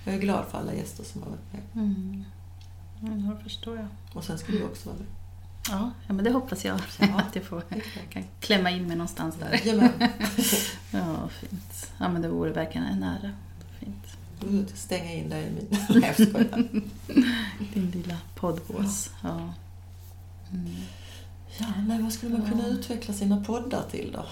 jag 0.04 0.14
är 0.14 0.18
glad 0.18 0.44
för 0.50 0.58
alla 0.58 0.74
gäster 0.74 1.04
som 1.04 1.22
har 1.22 1.30
varit 1.30 1.52
med. 1.52 1.84
Mm. 1.84 2.24
Ja, 3.00 3.34
det 3.34 3.42
förstår 3.42 3.76
jag. 3.76 3.86
Och 4.12 4.24
sen 4.24 4.38
ska 4.38 4.52
du 4.52 4.64
också 4.64 4.88
vara 4.88 4.98
med. 4.98 5.06
Ja, 5.70 5.90
ja 6.06 6.12
men 6.14 6.24
det 6.24 6.30
hoppas 6.30 6.64
jag 6.64 6.80
Ja. 6.98 7.06
att 7.18 7.36
jag 7.36 7.44
får 7.44 7.62
kan 8.10 8.24
klämma 8.40 8.70
in 8.70 8.86
mig 8.86 8.96
någonstans 8.96 9.34
där. 9.36 9.60
Ja, 10.90 11.28
fint. 11.28 11.92
Ja, 11.98 12.08
men 12.08 12.22
det 12.22 12.28
vore 12.28 12.52
verkligen 12.52 12.86
en 12.86 13.02
ära. 13.02 13.30
Fint. 13.80 14.72
Stänga 14.78 15.12
in 15.12 15.28
dig 15.28 15.46
i 15.46 15.50
min... 15.50 15.80
Nej. 16.02 16.82
Din 17.74 17.90
lilla 17.90 18.16
poddbås. 18.34 19.10
Ja. 19.22 19.54
Mm. 20.52 20.74
Ja, 21.58 21.66
men 21.86 22.02
vad 22.02 22.12
skulle 22.12 22.38
man 22.38 22.50
kunna 22.50 22.66
utveckla 22.66 23.14
sina 23.14 23.44
poddar 23.44 23.82
till 23.90 24.12
då? 24.12 24.24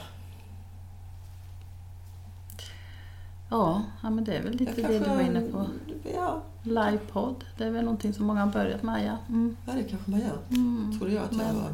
Ja, 3.48 3.82
ja 4.02 4.10
men 4.10 4.24
det 4.24 4.36
är 4.36 4.42
väl 4.42 4.52
lite 4.56 4.80
Jag 4.80 4.90
det 4.90 4.98
du 4.98 5.04
var 5.08 5.20
inne 5.20 5.40
på. 5.40 5.66
Ja, 6.14 6.42
Livepodd, 6.62 7.44
det 7.58 7.64
är 7.64 7.70
väl 7.70 7.84
någonting 7.84 8.14
som 8.14 8.26
många 8.26 8.40
har 8.40 8.52
börjat 8.52 8.82
med, 8.82 9.06
ja. 9.06 9.16
Mm. 9.28 9.56
ja, 9.66 9.72
det 9.72 9.82
kanske 9.84 10.10
man 10.10 10.20
gör. 10.20 10.38
Mm. 10.50 10.98
Trodde 10.98 11.14
jag 11.14 11.24
att 11.24 11.32
jag 11.32 11.38
Men- 11.38 11.56
var... 11.56 11.70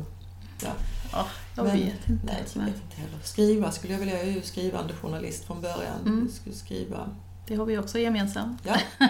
Ja. 0.62 0.70
Ja, 1.12 1.26
jag 1.56 1.66
Men- 1.66 1.76
vet 1.76 2.08
inte. 2.08 2.26
Nej, 2.26 2.44
jag 2.46 2.56
men 2.56 2.66
vet 2.66 2.82
inte 2.82 2.96
heller. 2.96 3.18
Skriva 3.22 3.70
skulle 3.70 3.92
jag 3.92 4.00
vilja. 4.00 4.18
Jag 4.18 4.28
är 4.28 4.32
ju 4.32 4.42
skrivande 4.42 4.94
journalist 4.94 5.44
från 5.44 5.60
början. 5.60 6.00
Mm. 6.06 6.28
Skulle 6.32 6.54
skriva. 6.54 7.08
det 7.46 7.54
har 7.56 7.64
vi 7.66 7.78
också 7.78 7.98
gemensamt. 7.98 8.60
Ja, 8.66 8.76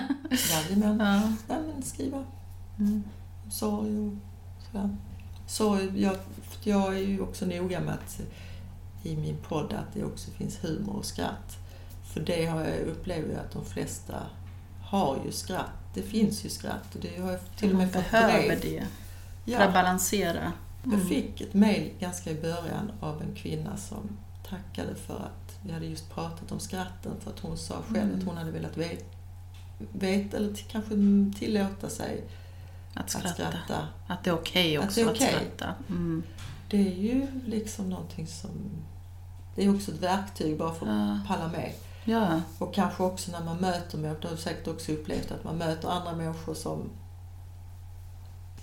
jajamän. 0.53 0.99
Ja. 1.01 1.33
Ja, 1.55 1.61
men 1.75 1.83
skriva 1.83 2.25
Mm. 2.79 3.03
sorg 3.51 3.99
och 3.99 4.13
sådär. 4.73 4.97
Sorg, 5.47 6.03
jag, 6.03 6.17
jag 6.63 6.95
är 6.97 7.01
ju 7.01 7.21
också 7.21 7.47
noga 7.47 7.81
med 7.81 7.95
att 7.95 8.21
i 9.03 9.17
min 9.17 9.37
podd 9.49 9.73
att 9.73 9.95
det 9.95 10.05
också 10.05 10.31
finns 10.31 10.65
humor 10.65 10.97
och 10.97 11.05
skratt. 11.05 11.57
För 12.13 12.21
det 12.21 12.47
har 12.47 12.65
jag 12.65 12.81
upplever 12.81 13.29
jag 13.33 13.41
att 13.41 13.53
de 13.53 13.65
flesta 13.65 14.15
har 14.89 15.19
ju 15.25 15.33
skratt. 15.33 15.71
Det 15.95 16.03
finns 16.03 16.45
ju 16.45 16.49
skratt 16.49 16.95
och 16.95 17.01
det 17.01 17.21
har 17.23 17.31
jag 17.31 17.41
till 17.57 17.71
och 17.71 17.77
med 17.77 17.93
fått 17.93 18.11
behöver 18.11 18.57
brev. 18.57 18.61
det 19.45 19.57
för 19.57 19.63
att 19.65 19.73
balansera. 19.75 20.53
Mm. 20.85 20.99
Jag 20.99 21.09
fick 21.09 21.41
ett 21.41 21.55
mejl 21.55 21.91
ganska 22.01 22.31
i 22.31 22.35
början 22.35 22.93
av 23.01 23.23
en 23.23 23.35
kvinna 23.35 23.77
som 23.77 24.09
tackade 24.49 24.95
för 24.95 25.15
att 25.17 25.59
vi 25.67 25.73
hade 25.73 25.87
just 25.87 26.11
pratat 26.15 26.53
om 26.53 26.61
skratten 26.61 27.13
för 27.21 27.31
att 27.31 27.39
hon 27.41 27.59
sa 27.59 27.75
själv 27.89 28.03
Mm. 28.09 28.19
att 28.19 28.25
hon 28.25 28.37
hade 28.37 28.51
velat 28.51 28.77
veta, 28.77 29.05
vet, 29.93 30.35
eller 30.35 30.55
kanske 30.55 30.91
tillåta 31.39 31.89
sig 31.89 32.25
Att 32.95 33.01
att 33.05 33.11
skratta. 33.11 33.35
skratta. 33.35 33.89
Att 34.07 34.25
det 34.25 34.31
är 34.31 34.35
okej 34.35 34.77
Att 34.77 34.85
också 34.85 35.01
det 35.01 35.07
är 35.07 35.11
att, 35.11 35.17
skratta. 35.17 35.75
Mm. 35.89 36.23
Det 36.71 36.77
är 36.77 36.95
ju 36.97 37.27
liksom 37.47 37.91
någonting 37.91 38.27
som... 38.27 38.51
Det 39.57 39.65
är 39.65 39.75
också 39.75 39.91
ett 39.93 40.03
verktyg 40.03 40.59
bara 40.59 40.75
för 40.75 40.87
att 40.87 40.93
Ja. 41.29 41.35
palla 41.35 41.49
med. 41.49 41.73
Ja, 42.09 42.41
Och 42.59 42.75
kanske 42.75 43.03
också 43.03 43.33
när 43.33 43.45
man 43.45 43.57
möter 43.57 43.99
människor, 43.99 44.21
det 44.21 44.29
har 44.29 44.37
du 44.37 44.43
säkert 44.43 44.69
också 44.69 44.93
upplevt, 44.93 45.31
att 45.31 45.45
man 45.45 45.57
möter 45.57 45.89
andra 45.89 46.13
människor 46.13 46.55
som 46.55 46.91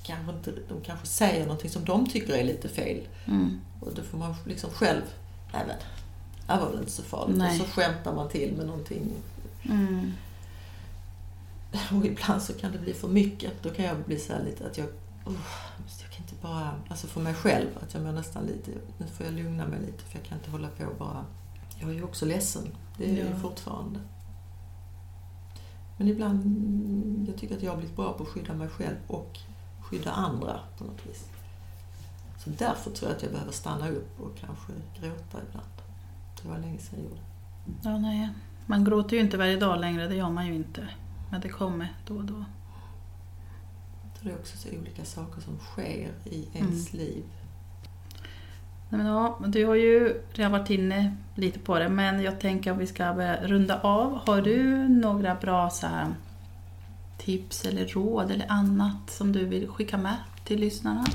kanske 0.04 0.32
inte, 0.32 0.54
de 0.70 0.82
kanske 0.82 1.08
säger 1.08 1.46
någonting 1.46 1.70
som 1.70 1.86
de 1.86 2.10
tycker 2.10 2.34
är 2.34 2.44
lite 2.44 2.70
fel. 2.70 3.08
mm. 3.26 3.62
Och 3.80 3.94
då 3.94 4.02
får 4.02 4.18
man 4.18 4.36
liksom 4.46 4.70
själv, 4.70 5.02
nej 5.54 5.64
men, 5.68 5.78
det 6.48 6.64
var 6.64 6.70
väl 6.70 6.80
inte 6.80 6.92
så 6.92 7.04
farligt. 7.04 7.38
Nej. 7.38 7.62
Och 7.62 7.68
så 7.68 7.72
skämtar 7.74 8.16
man 8.16 8.30
till 8.30 8.54
med 8.58 8.66
någonting. 8.66 9.12
Mm. 9.64 10.14
Och 11.92 12.06
ibland 12.06 12.42
så 12.42 12.54
kan 12.54 12.72
det 12.72 12.78
bli 12.78 12.94
för 12.94 13.08
mycket. 13.08 13.64
Då 13.64 13.70
kan 13.70 13.86
jag 13.86 13.98
bli 13.98 14.20
så 14.20 14.34
här 14.34 14.44
lite 14.44 14.68
att 14.68 14.78
jag, 14.78 14.88
oh, 15.26 15.34
jag 16.02 16.12
kan 16.12 16.22
inte 16.22 16.36
bara, 16.42 16.76
alltså 16.90 17.08
för 17.08 17.22
mig 17.22 17.34
själv, 17.34 17.68
att 17.84 17.94
jag 17.94 18.04
mår 18.04 18.12
nästan 18.12 18.46
lite, 18.46 18.72
nu 18.98 19.08
får 19.08 19.26
jag 19.26 19.36
lugna 19.36 19.68
mig 19.68 19.80
lite 19.80 20.04
för 20.04 20.18
jag 20.20 20.28
kan 20.28 20.38
inte 20.38 20.52
hålla 20.52 20.68
på 20.68 20.86
och 20.86 20.98
bara, 20.98 21.26
jag 21.80 21.90
är 21.90 21.94
ju 21.94 22.04
också 22.04 22.26
ledsen. 22.26 22.68
Det 22.98 23.20
är 23.22 23.30
Ja. 23.30 23.36
fortfarande. 23.36 24.00
Men 25.98 26.08
ibland, 26.08 27.26
jag 27.30 27.38
tycker 27.38 27.56
att 27.58 27.64
jag 27.64 27.72
har 27.72 27.78
blivit 27.78 27.96
bra 27.96 28.14
på 28.14 28.24
att 28.24 28.30
skydda 28.30 28.54
mig 28.54 28.70
själv 28.70 28.96
och 29.08 29.40
skydda 29.82 30.12
andra 30.12 30.60
på 30.78 30.84
något 30.84 31.06
vis. 31.06 31.30
Så 32.44 32.50
därför 32.50 32.92
tror 32.92 33.10
jag 33.10 33.16
att 33.18 33.24
jag 33.24 33.32
behöver 33.32 33.52
stanna 33.52 33.90
upp 33.90 34.20
och 34.22 34.38
kanske 34.38 34.72
gråta 35.00 35.38
ibland. 35.50 35.68
Det 36.42 36.48
var 36.50 36.58
länge 36.58 36.78
sedan 36.80 37.00
jag 37.00 37.10
gjorde. 37.10 37.22
ja, 37.84 37.98
nej. 37.98 38.30
Man 38.66 38.84
gråter 38.84 39.16
ju 39.16 39.22
inte 39.22 39.38
varje 39.38 39.58
dag 39.58 39.80
längre, 39.80 40.08
det 40.08 40.16
gör 40.16 40.30
man 40.30 40.48
ju 40.48 40.56
inte. 40.56 40.88
Men 41.32 41.42
det 41.42 41.50
kommer 41.50 41.94
då 42.08 42.16
och 42.18 42.26
då. 42.26 42.46
Det 44.24 44.30
är 44.32 44.36
också 44.36 44.58
så 44.58 44.70
olika 44.80 45.06
saker 45.06 45.42
som 45.42 45.58
sker 45.60 46.14
i 46.26 46.48
ens 46.54 46.94
liv. 46.94 47.24
Men 48.90 49.06
ja, 49.06 49.40
du 49.48 49.66
har 49.66 49.76
ju 49.76 50.22
redan 50.34 50.52
varit 50.52 50.70
inne 50.70 51.16
lite 51.36 51.60
på 51.60 51.80
det, 51.80 51.90
men 51.90 52.22
jag 52.22 52.40
tänker 52.40 52.72
att 52.72 52.78
vi 52.78 52.88
ska 52.88 53.14
börja 53.14 53.44
runda 53.48 53.80
av. 53.82 54.20
Har 54.28 54.42
du 54.42 54.88
några 54.90 55.36
bra 55.36 55.70
så 55.70 55.88
här, 55.88 56.08
tips 57.18 57.66
eller 57.66 57.86
råd 57.88 58.32
eller 58.32 58.52
annat 58.52 59.10
som 59.12 59.32
du 59.32 59.46
vill 59.46 59.68
skicka 59.68 59.98
med 59.98 60.16
till 60.46 60.60
lyssnarna? 60.60 61.06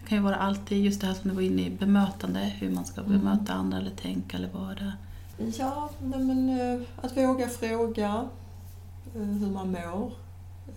Det 0.00 0.08
kan 0.08 0.18
ju 0.18 0.24
vara 0.24 0.36
alltid 0.36 0.84
just 0.84 1.00
det 1.00 1.06
här 1.06 1.14
som 1.14 1.30
du 1.30 1.34
var 1.36 1.42
inne 1.42 1.62
i, 1.66 1.70
bemötande, 1.70 2.38
hur 2.40 2.70
man 2.70 2.84
ska 2.84 3.00
Mm. 3.00 3.12
bemöta 3.18 3.52
andra 3.52 3.78
eller 3.78 3.90
tänka 3.90 4.36
eller 4.36 4.48
vara. 4.48 4.92
Ja, 5.58 5.90
men 6.00 6.48
eh, 6.60 6.80
att 7.02 7.16
våga 7.16 7.48
fråga 7.48 8.24
eh, 9.14 9.22
hur 9.22 9.50
man 9.50 9.70
mår. 9.70 10.12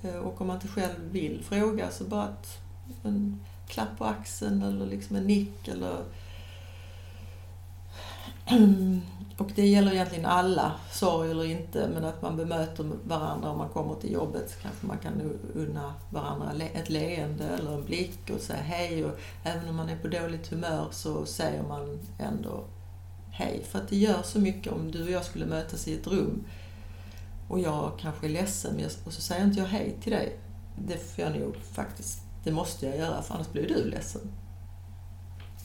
Eh, 0.03 0.15
Och 0.15 0.41
om 0.41 0.47
man 0.47 0.55
inte 0.55 0.67
själv 0.67 0.95
vill 1.11 1.43
fråga 1.43 1.89
så 1.91 2.03
bara 2.03 2.24
att 2.24 2.57
en 3.03 3.39
klapp 3.72 3.97
på 3.97 4.05
axeln 4.05 4.61
eller 4.61 4.86
liksom 4.86 5.15
en 5.15 5.28
nick 5.28 5.67
eller... 5.67 6.03
Och 9.38 9.51
det 9.55 9.67
gäller 9.67 9.93
egentligen 9.93 10.26
alla, 10.26 10.72
sorg 10.91 11.32
eller 11.32 11.45
inte, 11.45 11.89
men 11.93 12.05
att 12.05 12.22
man 12.22 12.38
bemöter 12.38 12.91
varandra 13.03 13.49
om 13.49 13.57
man 13.57 13.69
kommer 13.69 13.95
till 13.95 14.11
jobbet. 14.11 14.49
så 14.49 14.61
Kanske 14.61 14.86
man 14.86 14.97
kan 14.97 15.39
unna 15.55 15.93
varandra 16.09 16.51
ett 16.74 16.89
leende 16.89 17.43
eller 17.43 17.74
en 17.74 17.86
blick 17.86 18.30
och 18.36 18.41
säga 18.41 18.61
hej. 18.61 19.05
Och 19.05 19.19
även 19.43 19.69
om 19.69 19.76
man 19.76 19.89
är 19.89 19.97
på 19.97 20.07
dåligt 20.07 20.47
humör 20.47 20.88
så 20.91 21.26
säger 21.26 21.63
man 21.63 21.99
ändå 22.19 22.63
hej. 23.32 23.63
För 23.72 23.80
att 23.80 23.89
det 23.89 23.95
gör 23.95 24.22
så 24.24 24.39
mycket 24.39 24.74
om 24.74 24.91
du 24.91 25.03
och 25.03 25.11
jag 25.11 25.26
skulle 25.26 25.45
mötas 25.45 25.88
i 25.88 25.93
ett 25.93 26.07
rum 26.07 26.43
och 27.47 27.59
jag 27.59 27.91
kanske 27.99 28.28
är 28.28 28.30
ledsen 28.30 28.82
och 29.05 29.13
så 29.13 29.22
säger 29.22 29.45
inte 29.45 29.59
jag 29.59 29.67
hej 29.67 29.97
till 30.01 30.11
dig. 30.11 30.39
Det 30.78 30.97
får 30.97 31.24
jag 31.24 31.39
nog 31.39 31.55
faktiskt, 31.55 32.19
det 32.44 32.52
måste 32.52 32.86
jag 32.86 32.98
göra 32.98 33.22
för 33.22 33.36
annars 33.36 33.52
blir 33.52 33.68
du 33.68 33.89
ledsen. 33.89 34.22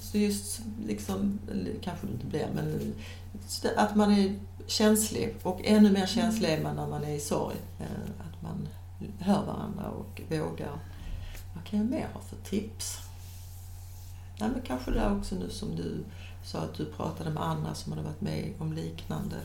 Så 0.00 0.18
just 0.18 0.60
liksom, 0.86 1.38
kanske 1.82 2.06
du 2.06 2.12
inte 2.12 2.26
blir, 2.26 2.48
men 2.54 2.94
att 3.76 3.96
man 3.96 4.12
är 4.12 4.38
känslig 4.66 5.36
och 5.42 5.60
ännu 5.64 5.92
mer 5.92 6.06
känslig 6.06 6.48
är 6.48 6.62
man 6.62 6.76
när 6.76 6.86
man 6.86 7.04
är 7.04 7.14
i 7.14 7.20
sorg. 7.20 7.56
Eh, 7.78 7.86
att 8.20 8.42
man 8.42 8.68
hör 9.18 9.46
varandra 9.46 9.90
och 9.90 10.20
vågar. 10.28 10.78
Vad 11.54 11.64
kan 11.64 11.78
jag 11.78 11.88
mer 11.88 12.08
ha 12.14 12.20
för 12.20 12.36
tips? 12.36 12.98
Nej, 14.40 14.50
men 14.52 14.62
kanske 14.62 14.90
det 14.90 14.98
där 14.98 15.18
också 15.18 15.34
nu 15.34 15.50
som 15.50 15.76
du 15.76 16.04
sa 16.44 16.58
att 16.58 16.74
du 16.74 16.84
pratade 16.84 17.30
med 17.30 17.42
andra 17.42 17.74
som 17.74 17.92
hade 17.92 18.04
varit 18.04 18.20
med 18.20 18.52
om 18.58 18.72
liknande. 18.72 19.36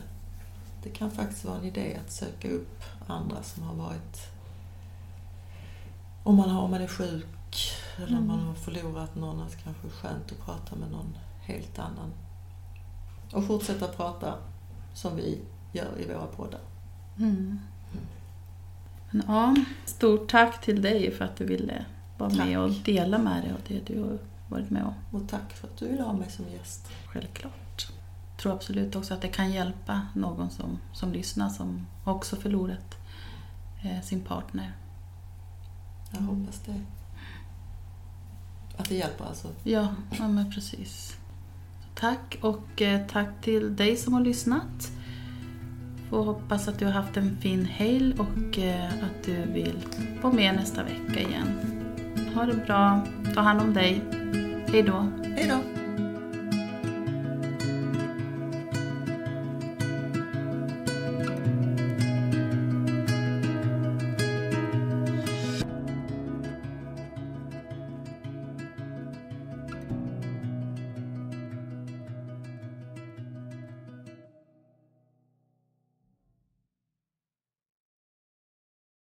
Det 0.82 0.90
kan 0.90 1.10
faktiskt 1.10 1.44
vara 1.44 1.58
en 1.58 1.64
idé 1.64 1.98
att 2.04 2.12
söka 2.12 2.50
upp 2.50 2.82
andra 3.06 3.42
som 3.42 3.62
har 3.62 3.74
varit... 3.74 4.31
Om 6.22 6.36
man, 6.36 6.50
har, 6.50 6.62
om 6.62 6.70
man 6.70 6.80
är 6.80 6.86
sjuk 6.86 7.26
eller 7.96 8.18
om 8.18 8.26
man 8.26 8.38
har 8.38 8.54
förlorat 8.54 9.14
någon, 9.14 9.40
att 9.40 9.50
det 9.50 9.56
kanske 9.64 9.86
är 9.86 9.90
skönt 9.90 10.32
att 10.32 10.44
prata 10.44 10.76
med 10.76 10.90
någon 10.90 11.16
helt 11.40 11.78
annan. 11.78 12.12
Och 13.32 13.46
fortsätta 13.46 13.88
prata 13.88 14.34
som 14.94 15.16
vi 15.16 15.40
gör 15.72 16.00
i 16.00 16.06
våra 16.06 16.26
poddar. 16.26 16.60
Mm. 17.18 17.60
Men, 19.10 19.22
ja, 19.26 19.56
stort 19.84 20.30
tack 20.30 20.60
till 20.60 20.82
dig 20.82 21.10
för 21.10 21.24
att 21.24 21.36
du 21.36 21.44
ville 21.44 21.84
vara 22.18 22.30
Tack. 22.30 22.38
med 22.38 22.58
och 22.58 22.70
dela 22.70 23.18
med 23.18 23.42
dig 23.42 23.52
av 23.52 23.60
det 23.68 23.86
du 23.86 24.02
har 24.02 24.18
varit 24.48 24.70
med 24.70 24.84
om. 24.84 24.94
Och 25.10 25.28
tack 25.28 25.52
för 25.52 25.68
att 25.68 25.76
du 25.76 25.88
ville 25.88 26.02
ha 26.02 26.12
mig 26.12 26.30
som 26.30 26.44
gäst. 26.48 26.88
Självklart. 27.06 27.88
Jag 28.30 28.42
tror 28.42 28.52
absolut 28.52 28.96
också 28.96 29.14
att 29.14 29.22
det 29.22 29.28
kan 29.28 29.52
hjälpa 29.52 30.00
någon 30.14 30.50
som, 30.50 30.78
som 30.92 31.12
lyssnar 31.12 31.48
som 31.48 31.86
också 32.04 32.36
förlorat 32.36 32.96
eh, 33.82 34.00
sin 34.00 34.20
partner. 34.20 34.72
Jag 36.12 36.20
hoppas 36.20 36.60
det. 36.66 36.80
Att 38.76 38.88
det 38.88 38.94
hjälper 38.94 39.24
alltså. 39.24 39.48
Ja, 39.64 39.94
ja 40.18 40.28
men 40.28 40.52
precis. 40.52 41.16
Tack 41.94 42.38
och 42.40 42.82
eh, 42.82 43.06
tack 43.06 43.28
till 43.42 43.76
dig 43.76 43.96
som 43.96 44.14
har 44.14 44.20
lyssnat. 44.20 44.92
Får 46.10 46.24
hoppas 46.24 46.68
att 46.68 46.78
du 46.78 46.84
har 46.84 46.92
haft 46.92 47.16
en 47.16 47.36
fin 47.40 47.64
helg 47.64 48.14
och 48.18 48.58
eh, 48.58 48.86
att 48.86 49.24
du 49.24 49.44
vill 49.52 49.78
vara 50.22 50.32
med 50.32 50.54
nästa 50.54 50.82
vecka 50.82 51.20
igen. 51.20 51.48
Ha 52.34 52.46
det 52.46 52.66
bra, 52.66 53.06
ta 53.34 53.40
hand 53.40 53.60
om 53.60 53.74
dig. 53.74 54.02
Hej 54.68 54.82
då. 54.82 55.08
Hej 55.36 55.48
då! 55.48 55.81